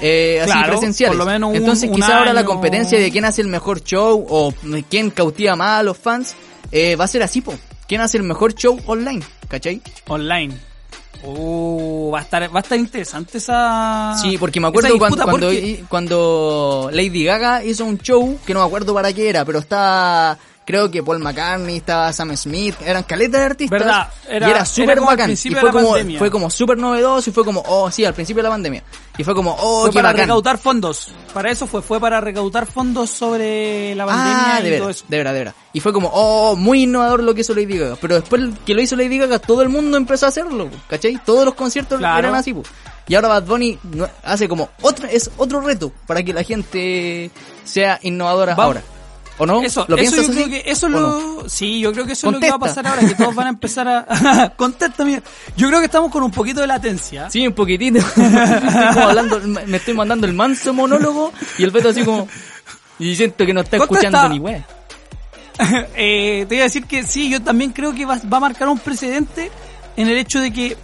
Eh, 0.00 0.40
así 0.42 0.52
presenciales. 0.68 1.16
por 1.16 1.26
lo 1.26 1.30
menos 1.32 1.50
un- 1.50 1.56
Entonces, 1.56 1.90
quizás 1.90 2.10
ahora 2.10 2.32
la 2.34 2.44
competencia 2.44 2.98
de 3.00 3.10
quién 3.10 3.24
hace 3.24 3.40
el 3.42 3.48
mejor 3.48 3.82
show 3.82 4.24
o 4.28 4.52
quién 4.90 5.10
cautiva 5.10 5.56
más 5.56 5.80
a 5.80 5.82
los 5.82 5.96
fans 5.96 6.34
eh, 6.70 6.96
va 6.96 7.04
a 7.04 7.08
ser 7.08 7.22
así, 7.22 7.40
po. 7.40 7.54
¿Quién 7.88 8.00
hace 8.02 8.18
el 8.18 8.22
mejor 8.24 8.54
show 8.54 8.78
online? 8.86 9.24
¿Cachai? 9.48 9.80
Online. 10.08 10.56
Oh, 11.24 12.10
va 12.12 12.20
a 12.20 12.22
estar, 12.22 12.54
va 12.54 12.60
a 12.60 12.62
estar 12.62 12.78
interesante 12.78 13.38
esa. 13.38 14.14
Sí, 14.20 14.36
porque 14.38 14.60
me 14.60 14.68
acuerdo 14.68 14.96
cuando, 14.98 15.16
cuando, 15.24 15.46
porque- 15.48 15.84
cuando 15.88 16.90
Lady 16.92 17.24
Gaga 17.24 17.64
hizo 17.64 17.84
un 17.84 17.98
show, 17.98 18.38
que 18.46 18.54
no 18.54 18.60
me 18.60 18.66
acuerdo 18.66 18.94
para 18.94 19.12
qué 19.12 19.28
era, 19.28 19.44
pero 19.44 19.58
estaba, 19.60 20.38
creo 20.66 20.90
que 20.90 21.02
Paul 21.02 21.20
McCartney, 21.20 21.76
estaba 21.78 22.12
Sam 22.12 22.36
Smith, 22.36 22.74
eran 22.84 23.04
caletas 23.04 23.40
de 23.40 23.46
artistas. 23.46 23.78
Verdad, 23.80 24.08
era- 24.28 24.48
y 24.48 24.50
era 24.50 24.64
súper 24.66 25.00
bacán. 25.00 25.30
Y 25.30 25.36
fue 25.36 25.70
como, 25.72 25.90
pandemia. 25.92 26.18
fue 26.18 26.30
como 26.30 26.50
súper 26.50 26.76
novedoso 26.76 27.30
y 27.30 27.32
fue 27.32 27.44
como, 27.44 27.62
oh, 27.66 27.90
sí, 27.90 28.04
al 28.04 28.12
principio 28.12 28.42
de 28.42 28.48
la 28.48 28.54
pandemia. 28.54 28.82
Y 29.16 29.24
fue 29.24 29.34
como, 29.34 29.56
oh, 29.58 29.82
fue 29.82 29.90
qué 29.92 29.94
para 29.94 30.08
bacán. 30.08 30.26
recaudar 30.26 30.58
fondos. 30.58 31.08
Para 31.32 31.50
eso 31.50 31.66
fue, 31.66 31.80
fue 31.82 31.98
para 32.00 32.20
recaudar 32.20 32.66
fondos 32.66 33.08
sobre 33.10 33.94
la 33.94 34.04
pandemia 34.06 34.56
Ah, 34.56 34.60
de 34.60 34.74
y 34.74 34.78
todo 34.78 34.90
eso. 34.90 35.04
de 35.08 35.16
veras, 35.16 35.32
de 35.32 35.38
veras. 35.38 35.54
Y 35.72 35.80
fue 35.80 35.92
como, 35.92 36.10
oh, 36.12 36.56
muy 36.56 36.82
innovador 36.82 37.22
lo 37.22 37.32
que 37.34 37.40
hizo 37.42 37.54
Lady 37.54 37.78
Gaga. 37.78 37.96
Pero 38.00 38.16
después 38.16 38.42
que 38.66 38.74
lo 38.74 38.82
hizo 38.82 38.96
Lady 38.96 39.18
Gaga, 39.18 39.38
todo 39.38 39.62
el 39.62 39.68
mundo 39.68 39.96
empezó 39.96 40.26
a 40.26 40.30
hacerlo, 40.30 40.68
¿cachai? 40.88 41.18
Todos 41.24 41.44
los 41.44 41.54
conciertos 41.54 41.98
Claro. 41.98 42.18
eran 42.18 42.34
así, 42.34 42.52
po. 42.52 42.62
Y 43.08 43.14
ahora 43.14 43.28
Bad 43.28 43.44
Bunny 43.44 43.78
hace 44.24 44.48
como 44.48 44.68
otro, 44.82 45.06
es 45.06 45.30
otro 45.36 45.60
reto 45.60 45.92
para 46.08 46.24
que 46.24 46.32
la 46.32 46.42
gente 46.42 47.30
sea 47.62 48.00
innovadora 48.02 48.56
Va- 48.56 48.64
ahora. 48.64 48.82
¿O 49.38 49.46
no? 49.46 49.62
Eso, 49.62 49.84
¿Lo 49.88 49.96
eso 49.96 50.22
yo 50.22 50.28
creo 50.32 50.48
que 50.48 50.62
eso 50.66 50.86
es 50.86 50.94
¿O 50.94 50.98
lo, 50.98 51.48
sí, 51.48 51.80
yo 51.80 51.92
creo 51.92 52.06
que 52.06 52.12
eso 52.12 52.28
es 52.28 52.32
lo 52.32 52.40
que 52.40 52.48
va 52.48 52.56
a 52.56 52.58
pasar 52.58 52.86
ahora, 52.86 53.06
que 53.06 53.14
todos 53.14 53.34
van 53.34 53.48
a 53.48 53.50
empezar 53.50 53.86
a, 53.86 54.54
contesta 54.56 55.04
mía. 55.04 55.22
Yo 55.56 55.68
creo 55.68 55.80
que 55.80 55.86
estamos 55.86 56.10
con 56.10 56.22
un 56.22 56.30
poquito 56.30 56.60
de 56.60 56.66
latencia. 56.66 57.28
Sí, 57.30 57.46
un 57.46 57.52
poquitito. 57.52 57.98
estoy 58.06 58.94
como 58.94 59.08
hablando, 59.08 59.40
me 59.40 59.76
estoy 59.76 59.94
mandando 59.94 60.26
el 60.26 60.32
manso 60.32 60.72
monólogo 60.72 61.32
y 61.58 61.64
el 61.64 61.70
Beto 61.70 61.90
así 61.90 62.02
como... 62.02 62.28
Y 62.98 63.14
siento 63.14 63.44
que 63.44 63.52
no 63.52 63.60
está 63.60 63.76
Contesta. 63.76 64.06
escuchando 64.06 64.34
ni 64.34 64.40
wea. 64.40 64.66
Eh, 65.96 66.44
te 66.48 66.54
iba 66.54 66.64
a 66.64 66.68
decir 66.68 66.84
que 66.84 67.02
sí, 67.02 67.30
yo 67.30 67.42
también 67.42 67.72
creo 67.72 67.94
que 67.94 68.04
va, 68.04 68.20
va 68.30 68.36
a 68.36 68.40
marcar 68.40 68.68
un 68.68 68.78
precedente 68.78 69.50
en 69.96 70.08
el 70.08 70.18
hecho 70.18 70.38
de 70.38 70.52
que 70.52 70.76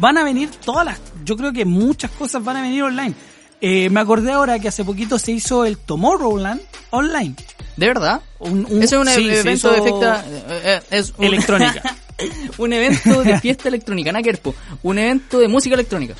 van 0.00 0.16
a 0.18 0.24
venir 0.24 0.50
todas 0.64 0.86
las, 0.86 1.00
yo 1.24 1.36
creo 1.36 1.52
que 1.52 1.64
muchas 1.64 2.10
cosas 2.12 2.42
van 2.42 2.56
a 2.56 2.62
venir 2.62 2.82
online. 2.82 3.14
Eh, 3.60 3.90
me 3.90 4.00
acordé 4.00 4.32
ahora 4.32 4.58
que 4.58 4.68
hace 4.68 4.84
poquito 4.84 5.18
se 5.18 5.32
hizo 5.32 5.64
el 5.64 5.78
Tomorrowland 5.78 6.60
online. 6.90 7.34
¿De 7.76 7.86
verdad? 7.86 8.20
Un, 8.38 8.66
un- 8.68 8.82
Ese 8.82 8.96
es 8.96 9.00
un 9.00 9.08
sí, 9.08 9.28
evento 9.30 9.70
de 9.70 9.78
efecta... 9.78 10.24
eh, 10.26 10.42
eh, 10.64 10.80
es 10.90 11.12
un- 11.16 11.24
electrónica. 11.26 11.96
un 12.58 12.72
evento 12.72 13.22
de 13.22 13.38
fiesta 13.38 13.68
electrónica, 13.68 14.10
nada 14.12 14.22
que 14.22 14.30
ver, 14.32 14.40
po. 14.40 14.54
Un 14.82 14.98
evento 14.98 15.38
de 15.38 15.48
música 15.48 15.74
electrónica. 15.74 16.14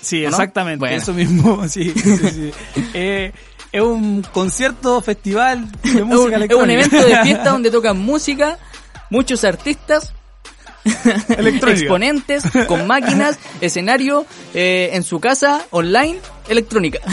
Sí, 0.00 0.20
¿O 0.24 0.30
no? 0.30 0.36
exactamente, 0.36 0.78
Bueno. 0.80 0.96
eso 0.96 1.12
mismo, 1.12 1.68
sí, 1.68 1.92
sí, 1.96 2.16
sí. 2.32 2.50
Eh, 2.94 3.32
es 3.72 3.82
un 3.82 4.22
concierto, 4.32 5.00
festival 5.00 5.70
de 5.72 5.78
Es 5.90 5.94
un, 5.96 6.08
música 6.08 6.36
es 6.36 6.54
un 6.54 6.70
electrónica. 6.70 6.72
evento 6.96 7.04
de 7.08 7.16
fiesta 7.22 7.50
donde 7.50 7.70
tocan 7.72 7.98
música, 7.98 8.58
muchos 9.10 9.42
artistas, 9.44 10.04
Electrónica. 10.04 10.15
exponentes, 11.72 12.44
con 12.66 12.86
máquinas, 12.88 13.38
escenario, 13.60 14.26
eh, 14.54 14.90
en 14.92 15.02
su 15.02 15.20
casa, 15.20 15.64
online, 15.70 16.18
electrónica. 16.48 16.98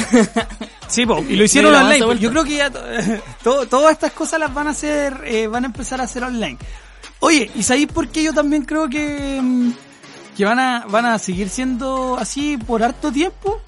Sí, 0.85 1.07
po, 1.07 1.23
y 1.27 1.35
lo 1.35 1.43
hicieron 1.45 1.73
online. 1.73 2.19
Yo 2.19 2.29
creo 2.29 2.43
que 2.43 2.57
ya 2.57 2.69
to- 2.69 3.65
todas 3.67 3.93
estas 3.93 4.11
cosas 4.11 4.39
las 4.39 4.53
van 4.53 4.67
a 4.67 4.71
hacer, 4.71 5.21
eh, 5.25 5.47
van 5.47 5.63
a 5.63 5.67
empezar 5.67 5.99
a 5.99 6.03
hacer 6.03 6.23
online. 6.23 6.57
Oye, 7.19 7.49
¿y 7.55 7.63
sabéis 7.63 7.87
por 7.87 8.09
qué 8.09 8.21
yo 8.21 8.31
también 8.31 8.63
creo 8.63 8.87
que, 8.89 9.39
mm, 9.41 9.71
que 10.37 10.45
van 10.45 10.59
a, 10.59 10.85
van 10.87 11.05
a 11.05 11.17
seguir 11.17 11.49
siendo 11.49 12.15
así 12.19 12.57
por 12.57 12.83
harto 12.83 13.11
tiempo? 13.11 13.59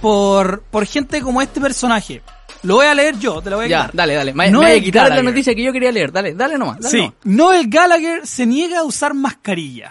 Por, 0.00 0.62
por 0.62 0.86
gente 0.86 1.20
como 1.20 1.42
este 1.42 1.60
personaje. 1.60 2.22
Lo 2.62 2.74
voy 2.76 2.86
a 2.86 2.94
leer 2.94 3.18
yo, 3.18 3.40
te 3.40 3.48
lo 3.50 3.56
voy 3.56 3.66
a 3.66 3.68
ya, 3.68 3.78
quitar. 3.82 3.94
dale, 3.96 4.14
dale. 4.14 4.34
Me, 4.34 4.50
No 4.50 4.60
me 4.60 4.66
voy 4.66 4.74
a 4.74 4.78
es 4.78 4.84
quitar 4.84 5.02
la 5.04 5.08
Gallagher. 5.10 5.24
noticia 5.30 5.54
que 5.54 5.62
yo 5.62 5.72
quería 5.72 5.90
leer. 5.92 6.12
Dale, 6.12 6.34
dale 6.34 6.58
nomás. 6.58 6.78
Dale 6.80 6.90
Sí, 6.90 6.98
nomás. 6.98 7.14
Noel 7.24 7.66
Gallagher 7.68 8.26
se 8.26 8.44
niega 8.46 8.80
a 8.80 8.82
usar 8.82 9.14
mascarilla. 9.14 9.90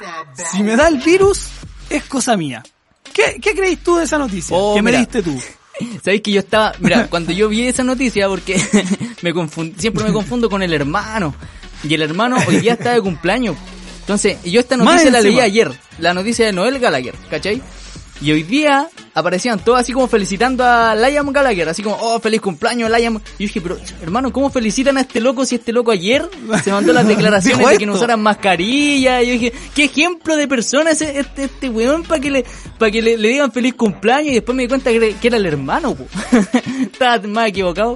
Si 0.51 0.61
me 0.63 0.75
da 0.75 0.87
el 0.87 0.97
virus, 0.99 1.45
es 1.89 2.03
cosa 2.03 2.37
mía. 2.37 2.63
¿Qué, 3.13 3.39
qué 3.41 3.55
crees 3.55 3.79
tú 3.83 3.95
de 3.97 4.03
esa 4.03 4.17
noticia? 4.19 4.55
Oh, 4.55 4.75
¿Qué 4.75 4.81
me 4.83 4.91
mira. 4.91 4.99
diste 4.99 5.23
tú? 5.23 5.35
Sabéis 6.03 6.21
que 6.21 6.31
yo 6.31 6.39
estaba, 6.41 6.73
mira, 6.79 7.07
cuando 7.09 7.31
yo 7.31 7.49
vi 7.49 7.65
esa 7.67 7.83
noticia, 7.83 8.27
porque 8.27 8.55
me 9.23 9.33
confund- 9.33 9.75
siempre 9.77 10.03
me 10.03 10.13
confundo 10.13 10.49
con 10.49 10.61
el 10.61 10.71
hermano. 10.73 11.33
Y 11.83 11.93
el 11.93 12.01
hermano 12.03 12.37
hoy 12.47 12.57
día 12.57 12.73
está 12.73 12.93
de 12.93 13.01
cumpleaños. 13.01 13.55
Entonces, 14.01 14.37
yo 14.43 14.59
esta 14.59 14.75
Más 14.77 14.85
noticia 14.85 15.11
la 15.11 15.21
leí 15.21 15.29
encima. 15.33 15.43
ayer, 15.45 15.71
la 15.99 16.13
noticia 16.13 16.45
de 16.45 16.51
Noel 16.51 16.77
Gallagher, 16.79 17.15
¿cachai? 17.29 17.61
Y 18.21 18.31
hoy 18.33 18.43
día 18.43 18.89
aparecían 19.13 19.59
todos 19.59 19.79
así 19.79 19.93
como 19.93 20.07
felicitando 20.09 20.65
a 20.65 20.93
Liam 20.93 21.31
Gallagher, 21.31 21.69
así 21.69 21.81
como, 21.81 21.95
oh, 22.01 22.19
feliz 22.19 22.41
cumpleaños, 22.41 22.91
Liam. 22.91 23.15
Y 23.15 23.17
yo 23.17 23.47
dije, 23.47 23.61
pero 23.61 23.77
hermano, 24.01 24.33
¿cómo 24.33 24.49
felicitan 24.49 24.97
a 24.97 25.01
este 25.01 25.21
loco 25.21 25.45
si 25.45 25.55
este 25.55 25.71
loco 25.71 25.91
ayer 25.91 26.29
se 26.61 26.71
mandó 26.71 26.91
las 26.91 27.07
declaraciones 27.07 27.69
de 27.69 27.77
que 27.77 27.85
no 27.85 27.93
usaran 27.93 28.21
mascarilla? 28.21 29.21
Y 29.23 29.27
yo 29.27 29.33
dije, 29.33 29.53
¿qué 29.73 29.85
ejemplo 29.85 30.35
de 30.35 30.47
persona 30.49 30.91
es 30.91 31.01
este, 31.01 31.45
este 31.45 31.69
weón 31.69 32.03
para 32.03 32.19
que 32.19 32.29
le 32.29 32.45
para 32.77 32.91
que 32.91 33.01
le, 33.01 33.17
le 33.17 33.27
digan 33.29 33.51
feliz 33.53 33.73
cumpleaños? 33.75 34.31
Y 34.31 34.35
después 34.35 34.53
me 34.55 34.63
di 34.63 34.67
cuenta 34.69 34.91
que, 34.91 35.15
que 35.15 35.27
era 35.27 35.37
el 35.37 35.45
hermano, 35.45 35.95
po. 35.95 36.05
Estaba 36.81 37.25
más 37.27 37.47
equivocado. 37.47 37.95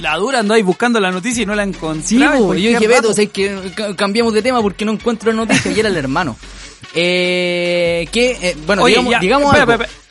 La 0.00 0.16
dura 0.16 0.38
andáis 0.38 0.64
buscando 0.64 0.98
la 1.00 1.10
noticia 1.10 1.42
y 1.42 1.46
no 1.46 1.54
la 1.54 1.64
encontré. 1.64 2.06
Sí, 2.06 2.18
po. 2.38 2.54
Yo 2.54 2.68
dije, 2.70 2.86
Beto, 2.86 3.12
¿sabes 3.12 3.30
que 3.30 3.72
ca- 3.74 3.94
cambiamos 3.96 4.32
de 4.32 4.40
tema 4.42 4.62
porque 4.62 4.84
no 4.84 4.92
encuentro 4.92 5.30
la 5.32 5.36
noticia 5.38 5.72
y 5.72 5.78
era 5.80 5.88
el 5.88 5.96
hermano. 5.96 6.36
Eh, 6.94 8.08
que, 8.10 8.30
eh, 8.42 8.56
bueno, 8.66 8.82
Oye, 8.82 8.94
digamos, 8.94 9.12
ya, 9.12 9.18
digamos 9.20 9.46
espera, 9.46 9.62
algo. 9.62 9.72
espera, 9.72 9.92
espera. 9.92 10.10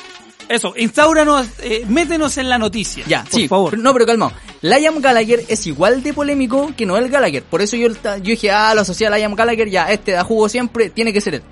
Eso, 0.49 0.73
instauranos, 0.75 1.47
eh, 1.61 1.85
métenos 1.87 2.37
en 2.37 2.49
la 2.49 2.57
noticia. 2.57 3.05
Ya, 3.07 3.23
por 3.23 3.33
sí, 3.33 3.47
favor. 3.47 3.77
no, 3.77 3.93
pero 3.93 4.07
calmado. 4.07 4.31
Liam 4.61 4.99
Gallagher 4.99 5.45
es 5.47 5.67
igual 5.67 6.01
de 6.01 6.11
polémico 6.11 6.71
que 6.75 6.87
Noel 6.87 7.09
Gallagher. 7.09 7.43
Por 7.43 7.61
eso 7.61 7.75
yo, 7.75 7.89
yo 7.89 8.19
dije, 8.19 8.49
ah, 8.49 8.73
lo 8.73 8.81
asocié 8.81 9.05
a 9.05 9.15
Liam 9.15 9.35
Gallagher, 9.35 9.69
ya, 9.69 9.91
este 9.91 10.13
da 10.13 10.23
jugo 10.23 10.49
siempre, 10.49 10.89
tiene 10.89 11.13
que 11.13 11.21
ser 11.21 11.35
él. 11.35 11.43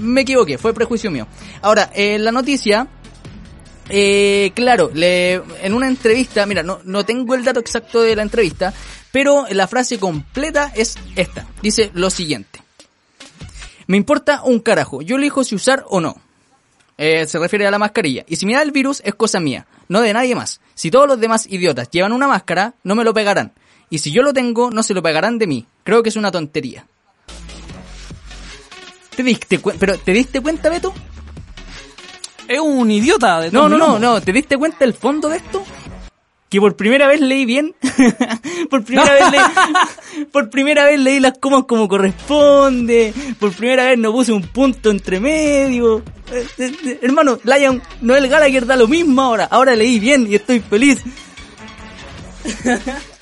Me 0.00 0.20
equivoqué, 0.20 0.58
fue 0.58 0.74
prejuicio 0.74 1.10
mío. 1.10 1.26
Ahora, 1.62 1.90
eh, 1.94 2.18
la 2.18 2.32
noticia 2.32 2.86
eh, 3.88 4.52
claro, 4.54 4.90
le, 4.94 5.34
en 5.62 5.74
una 5.74 5.88
entrevista, 5.88 6.46
mira, 6.46 6.62
no, 6.62 6.80
no 6.84 7.04
tengo 7.04 7.34
el 7.34 7.44
dato 7.44 7.60
exacto 7.60 8.02
de 8.02 8.16
la 8.16 8.22
entrevista, 8.22 8.72
pero 9.12 9.46
la 9.50 9.68
frase 9.68 9.98
completa 9.98 10.72
es 10.74 10.96
esta. 11.16 11.46
Dice 11.62 11.90
lo 11.94 12.10
siguiente. 12.10 12.63
Me 13.86 13.96
importa 13.96 14.42
un 14.44 14.60
carajo, 14.60 15.02
yo 15.02 15.16
elijo 15.16 15.44
si 15.44 15.54
usar 15.54 15.84
o 15.88 16.00
no. 16.00 16.16
Eh, 16.96 17.26
se 17.26 17.38
refiere 17.38 17.66
a 17.66 17.70
la 17.70 17.78
mascarilla. 17.78 18.24
Y 18.28 18.36
si 18.36 18.46
me 18.46 18.54
da 18.54 18.62
el 18.62 18.70
virus 18.70 19.02
es 19.04 19.14
cosa 19.14 19.40
mía, 19.40 19.66
no 19.88 20.00
de 20.00 20.12
nadie 20.12 20.34
más. 20.34 20.60
Si 20.74 20.90
todos 20.90 21.08
los 21.08 21.18
demás 21.18 21.46
idiotas 21.46 21.90
llevan 21.90 22.12
una 22.12 22.28
máscara, 22.28 22.74
no 22.84 22.94
me 22.94 23.04
lo 23.04 23.12
pegarán. 23.12 23.52
Y 23.90 23.98
si 23.98 24.12
yo 24.12 24.22
lo 24.22 24.32
tengo, 24.32 24.70
no 24.70 24.82
se 24.82 24.94
lo 24.94 25.02
pegarán 25.02 25.38
de 25.38 25.46
mí. 25.46 25.66
Creo 25.82 26.02
que 26.02 26.08
es 26.08 26.16
una 26.16 26.30
tontería. 26.30 26.86
¿Te 29.14 29.22
diste 29.22 29.60
pero 29.78 29.96
¿te 29.98 30.12
diste 30.12 30.40
cuenta, 30.40 30.68
Beto? 30.68 30.92
Es 32.48 32.60
un 32.60 32.90
idiota. 32.90 33.40
De 33.40 33.50
No, 33.50 33.68
no, 33.68 33.78
no, 33.78 33.98
no. 33.98 34.20
¿Te 34.20 34.32
diste 34.32 34.56
cuenta 34.56 34.84
el 34.84 34.94
fondo 34.94 35.28
de 35.28 35.36
esto? 35.38 35.64
Que 36.54 36.60
por 36.60 36.76
primera 36.76 37.08
vez 37.08 37.20
leí 37.20 37.44
bien. 37.46 37.74
por 38.70 38.84
primera 38.84 39.12
vez 39.12 39.24
leí. 39.32 40.26
por 40.32 40.50
primera 40.50 40.84
vez 40.84 41.00
leí 41.00 41.18
las 41.18 41.36
comas 41.38 41.64
como 41.64 41.88
corresponde. 41.88 43.12
Por 43.40 43.50
primera 43.50 43.86
vez 43.86 43.98
no 43.98 44.12
puse 44.12 44.32
un 44.32 44.42
punto 44.42 44.92
entre 44.92 45.18
medio. 45.18 46.04
Eh, 46.30 46.46
eh, 46.58 46.72
eh, 46.86 46.98
hermano, 47.02 47.40
Lion, 47.42 47.82
Noel 48.02 48.28
Gallagher 48.28 48.66
da 48.66 48.76
lo 48.76 48.86
mismo 48.86 49.20
ahora. 49.20 49.48
Ahora 49.50 49.74
leí 49.74 49.98
bien 49.98 50.28
y 50.30 50.36
estoy 50.36 50.60
feliz. 50.60 51.02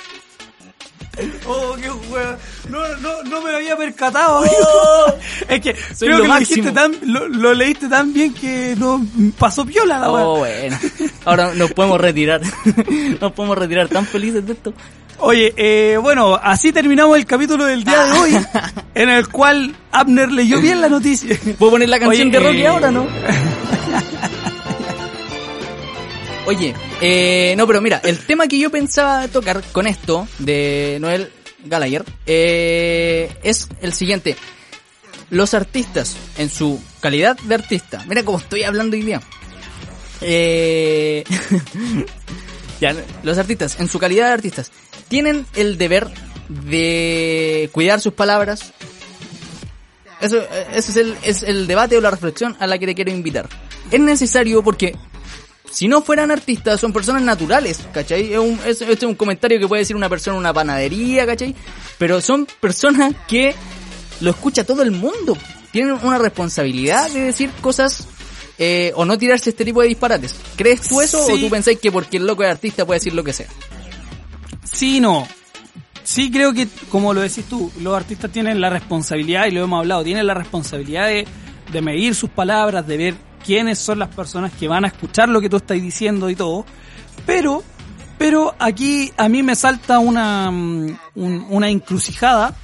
Oh, 1.46 1.76
qué 1.80 1.90
hueá. 1.90 2.38
No, 2.70 2.78
no, 2.98 3.22
no 3.24 3.42
me 3.42 3.54
había 3.54 3.76
percatado, 3.76 4.38
amigo. 4.38 5.18
es 5.48 5.60
que 5.60 5.76
creo 5.98 6.16
lo 6.16 6.22
que 6.22 6.28
lo, 6.28 6.38
dijiste 6.38 6.72
máximo. 6.72 6.98
tan, 7.00 7.12
lo, 7.12 7.28
lo 7.28 7.54
leíste 7.54 7.88
tan 7.88 8.14
bien 8.14 8.32
que 8.32 8.74
no 8.78 9.04
pasó 9.38 9.66
piola 9.66 9.98
la. 9.98 10.10
Oh, 10.10 10.38
bueno. 10.38 10.78
Ahora 11.26 11.54
nos 11.54 11.72
podemos 11.72 12.00
retirar. 12.00 12.40
nos 13.20 13.32
podemos 13.32 13.58
retirar 13.58 13.88
tan 13.88 14.06
felices 14.06 14.46
de 14.46 14.52
esto. 14.54 14.72
Oye, 15.18 15.52
eh, 15.56 15.98
bueno, 16.02 16.38
así 16.42 16.72
terminamos 16.72 17.16
el 17.16 17.26
capítulo 17.26 17.64
del 17.66 17.84
día 17.84 18.06
de 18.06 18.18
hoy, 18.18 18.32
en 18.94 19.08
el 19.10 19.28
cual 19.28 19.76
Abner 19.92 20.32
leyó 20.32 20.60
bien 20.60 20.80
la 20.80 20.88
noticia. 20.88 21.38
¿Puedo 21.58 21.72
poner 21.72 21.88
la 21.90 22.00
canción 22.00 22.28
Oye, 22.28 22.38
de 22.38 22.44
Rocky 22.44 22.62
eh, 22.62 22.66
ahora, 22.66 22.90
no? 22.90 23.06
Oye, 26.44 26.74
eh, 27.00 27.54
no, 27.56 27.68
pero 27.68 27.80
mira, 27.80 28.00
el 28.02 28.18
tema 28.18 28.48
que 28.48 28.58
yo 28.58 28.70
pensaba 28.70 29.28
tocar 29.28 29.62
con 29.70 29.86
esto 29.86 30.26
de 30.40 30.98
Noel 31.00 31.30
Gallagher 31.64 32.04
eh, 32.26 33.32
es 33.44 33.68
el 33.80 33.92
siguiente. 33.92 34.36
Los 35.30 35.54
artistas, 35.54 36.16
en 36.38 36.50
su 36.50 36.82
calidad 37.00 37.38
de 37.38 37.54
artista, 37.54 38.04
mira 38.08 38.24
cómo 38.24 38.38
estoy 38.38 38.64
hablando 38.64 38.96
hoy 38.96 39.02
día. 39.02 39.22
Eh, 40.20 41.22
ya, 42.80 42.94
los 43.22 43.38
artistas, 43.38 43.78
en 43.78 43.88
su 43.88 44.00
calidad 44.00 44.26
de 44.26 44.32
artistas, 44.32 44.72
tienen 45.08 45.46
el 45.54 45.78
deber 45.78 46.08
de 46.48 47.70
cuidar 47.72 48.00
sus 48.00 48.14
palabras, 48.14 48.72
eso, 50.20 50.38
eh, 50.38 50.66
ese 50.74 50.90
es 50.90 50.96
el, 50.96 51.16
es 51.22 51.42
el 51.44 51.66
debate 51.68 51.96
o 51.96 52.00
la 52.00 52.10
reflexión 52.10 52.56
a 52.58 52.66
la 52.66 52.78
que 52.78 52.86
te 52.86 52.94
quiero 52.96 53.12
invitar. 53.12 53.48
Es 53.90 54.00
necesario 54.00 54.62
porque 54.62 54.96
si 55.72 55.88
no 55.88 56.02
fueran 56.02 56.30
artistas, 56.30 56.78
son 56.78 56.92
personas 56.92 57.22
naturales, 57.22 57.80
¿cachai? 57.92 58.34
Es 58.34 58.38
un, 58.38 58.60
es, 58.66 58.82
este 58.82 58.92
es 58.92 59.02
un 59.04 59.14
comentario 59.14 59.58
que 59.58 59.66
puede 59.66 59.80
decir 59.80 59.96
una 59.96 60.10
persona 60.10 60.36
en 60.36 60.40
una 60.40 60.52
panadería, 60.52 61.24
¿cachai? 61.24 61.56
Pero 61.96 62.20
son 62.20 62.46
personas 62.60 63.14
que 63.26 63.54
lo 64.20 64.30
escucha 64.30 64.64
todo 64.64 64.82
el 64.82 64.90
mundo. 64.90 65.36
Tienen 65.72 65.98
una 66.02 66.18
responsabilidad 66.18 67.10
de 67.10 67.20
decir 67.20 67.50
cosas 67.62 68.06
eh, 68.58 68.92
o 68.96 69.06
no 69.06 69.16
tirarse 69.16 69.48
este 69.48 69.64
tipo 69.64 69.80
de 69.80 69.88
disparates. 69.88 70.36
¿Crees 70.56 70.82
tú 70.82 71.00
eso 71.00 71.24
o 71.24 71.38
tú 71.38 71.48
pensáis 71.48 71.78
que 71.78 71.90
porque 71.90 72.18
el 72.18 72.26
loco 72.26 72.42
es 72.42 72.50
artista 72.50 72.84
puede 72.84 73.00
decir 73.00 73.14
lo 73.14 73.24
que 73.24 73.32
sea? 73.32 73.48
Sí, 74.70 75.00
no. 75.00 75.26
Sí 76.04 76.30
creo 76.30 76.52
que, 76.52 76.68
como 76.90 77.14
lo 77.14 77.22
decís 77.22 77.46
tú, 77.46 77.72
los 77.80 77.96
artistas 77.96 78.30
tienen 78.30 78.60
la 78.60 78.68
responsabilidad, 78.68 79.46
y 79.46 79.52
lo 79.52 79.64
hemos 79.64 79.78
hablado, 79.78 80.04
tienen 80.04 80.26
la 80.26 80.34
responsabilidad 80.34 81.06
de, 81.06 81.26
de 81.72 81.80
medir 81.80 82.14
sus 82.14 82.28
palabras, 82.28 82.86
de 82.86 82.96
ver 82.98 83.14
quiénes 83.44 83.78
son 83.78 83.98
las 83.98 84.08
personas 84.08 84.52
que 84.52 84.68
van 84.68 84.84
a 84.84 84.88
escuchar 84.88 85.28
lo 85.28 85.40
que 85.40 85.48
tú 85.48 85.56
estás 85.56 85.80
diciendo 85.80 86.30
y 86.30 86.36
todo. 86.36 86.64
Pero, 87.26 87.62
pero 88.18 88.54
aquí 88.58 89.12
a 89.16 89.28
mí 89.28 89.42
me 89.42 89.54
salta 89.54 89.98
una, 89.98 90.50
mm, 90.50 90.98
un- 91.16 91.46
una 91.50 91.68
encrucijada, 91.68 92.54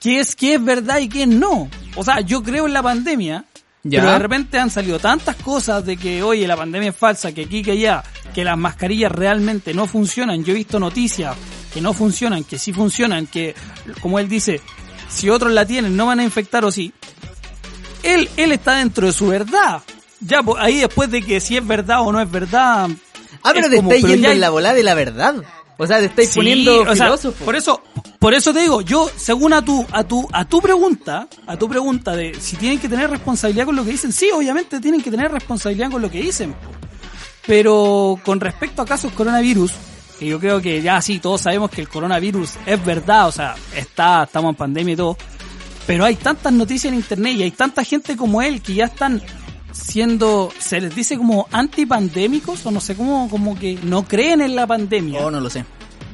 que 0.00 0.20
es 0.20 0.34
que 0.36 0.54
es 0.54 0.64
verdad 0.64 0.98
y 0.98 1.08
que 1.08 1.22
es 1.22 1.28
no. 1.28 1.68
O 1.96 2.04
sea, 2.04 2.20
yo 2.20 2.42
creo 2.42 2.66
en 2.66 2.72
la 2.72 2.82
pandemia, 2.82 3.44
Ya. 3.82 4.00
pero 4.00 4.12
de 4.12 4.18
repente 4.18 4.58
han 4.58 4.70
salido 4.70 4.98
tantas 4.98 5.36
cosas 5.36 5.84
de 5.84 5.96
que, 5.96 6.22
oye, 6.22 6.46
la 6.46 6.56
pandemia 6.56 6.90
es 6.90 6.96
falsa, 6.96 7.32
que 7.32 7.42
aquí, 7.44 7.62
que 7.62 7.72
allá, 7.72 8.02
que 8.34 8.44
las 8.44 8.56
mascarillas 8.56 9.10
realmente 9.12 9.74
no 9.74 9.86
funcionan. 9.86 10.44
Yo 10.44 10.52
he 10.52 10.56
visto 10.56 10.78
noticias 10.78 11.36
que 11.74 11.80
no 11.80 11.92
funcionan, 11.92 12.44
que 12.44 12.58
sí 12.58 12.72
funcionan, 12.72 13.26
que, 13.26 13.54
como 14.00 14.18
él 14.18 14.28
dice, 14.28 14.60
si 15.08 15.28
otros 15.28 15.52
la 15.52 15.66
tienen 15.66 15.96
no 15.96 16.06
van 16.06 16.20
a 16.20 16.24
infectar 16.24 16.64
o 16.64 16.70
sí. 16.70 16.92
Él, 18.02 18.28
él 18.36 18.52
está 18.52 18.76
dentro 18.76 19.06
de 19.06 19.12
su 19.12 19.26
verdad. 19.28 19.82
Ya, 20.20 20.42
pues, 20.42 20.62
ahí 20.62 20.76
después 20.80 21.10
de 21.10 21.22
que 21.22 21.40
si 21.40 21.56
es 21.56 21.66
verdad 21.66 22.02
o 22.02 22.12
no 22.12 22.20
es 22.20 22.30
verdad. 22.30 22.88
Ah, 23.42 23.50
pero 23.54 23.66
es 23.66 23.70
te 23.70 23.76
como, 23.76 23.88
estáis 23.90 24.02
pero 24.04 24.14
yendo 24.14 24.28
ya- 24.28 24.34
en 24.34 24.40
la 24.40 24.50
bola 24.50 24.74
de 24.74 24.82
la 24.82 24.94
verdad. 24.94 25.36
O 25.78 25.86
sea, 25.86 25.98
te 25.98 26.04
estáis 26.06 26.28
Sí, 26.28 26.38
poniendo 26.40 26.82
o 26.82 26.94
sea, 26.94 27.14
por 27.42 27.56
eso, 27.56 27.82
por 28.18 28.34
eso 28.34 28.52
te 28.52 28.60
digo, 28.60 28.82
yo, 28.82 29.10
según 29.16 29.54
a 29.54 29.64
tu, 29.64 29.86
a 29.92 30.04
tu, 30.04 30.28
a 30.30 30.44
tu 30.44 30.60
pregunta, 30.60 31.26
a 31.46 31.56
tu 31.56 31.70
pregunta 31.70 32.14
de 32.14 32.34
si 32.38 32.56
tienen 32.56 32.78
que 32.78 32.86
tener 32.86 33.08
responsabilidad 33.08 33.64
con 33.64 33.76
lo 33.76 33.84
que 33.84 33.92
dicen, 33.92 34.12
sí, 34.12 34.28
obviamente 34.34 34.78
tienen 34.78 35.00
que 35.00 35.10
tener 35.10 35.32
responsabilidad 35.32 35.90
con 35.90 36.02
lo 36.02 36.10
que 36.10 36.20
dicen. 36.20 36.54
Pero 37.46 38.18
con 38.24 38.40
respecto 38.40 38.82
a 38.82 38.84
casos 38.86 39.12
coronavirus, 39.12 39.72
que 40.18 40.26
yo 40.26 40.38
creo 40.38 40.60
que 40.60 40.82
ya 40.82 41.00
sí, 41.00 41.18
todos 41.18 41.40
sabemos 41.40 41.70
que 41.70 41.80
el 41.80 41.88
coronavirus 41.88 42.50
es 42.66 42.84
verdad, 42.84 43.28
o 43.28 43.32
sea, 43.32 43.54
está, 43.74 44.24
estamos 44.24 44.50
en 44.50 44.56
pandemia 44.56 44.92
y 44.92 44.96
todo, 44.96 45.16
pero 45.86 46.04
hay 46.04 46.16
tantas 46.16 46.52
noticias 46.52 46.92
en 46.92 46.98
internet 46.98 47.36
y 47.38 47.42
hay 47.44 47.50
tanta 47.52 47.82
gente 47.84 48.16
como 48.16 48.42
él 48.42 48.60
que 48.60 48.74
ya 48.74 48.84
están 48.84 49.22
siendo, 49.72 50.50
se 50.58 50.80
les 50.80 50.94
dice 50.94 51.16
como 51.16 51.46
antipandémicos 51.52 52.64
o 52.66 52.70
no 52.70 52.80
sé 52.80 52.96
cómo, 52.96 53.28
como 53.30 53.58
que 53.58 53.78
no 53.82 54.04
creen 54.04 54.40
en 54.40 54.56
la 54.56 54.66
pandemia. 54.66 55.20
Oh, 55.20 55.30
no 55.30 55.40
lo 55.40 55.50
sé. 55.50 55.64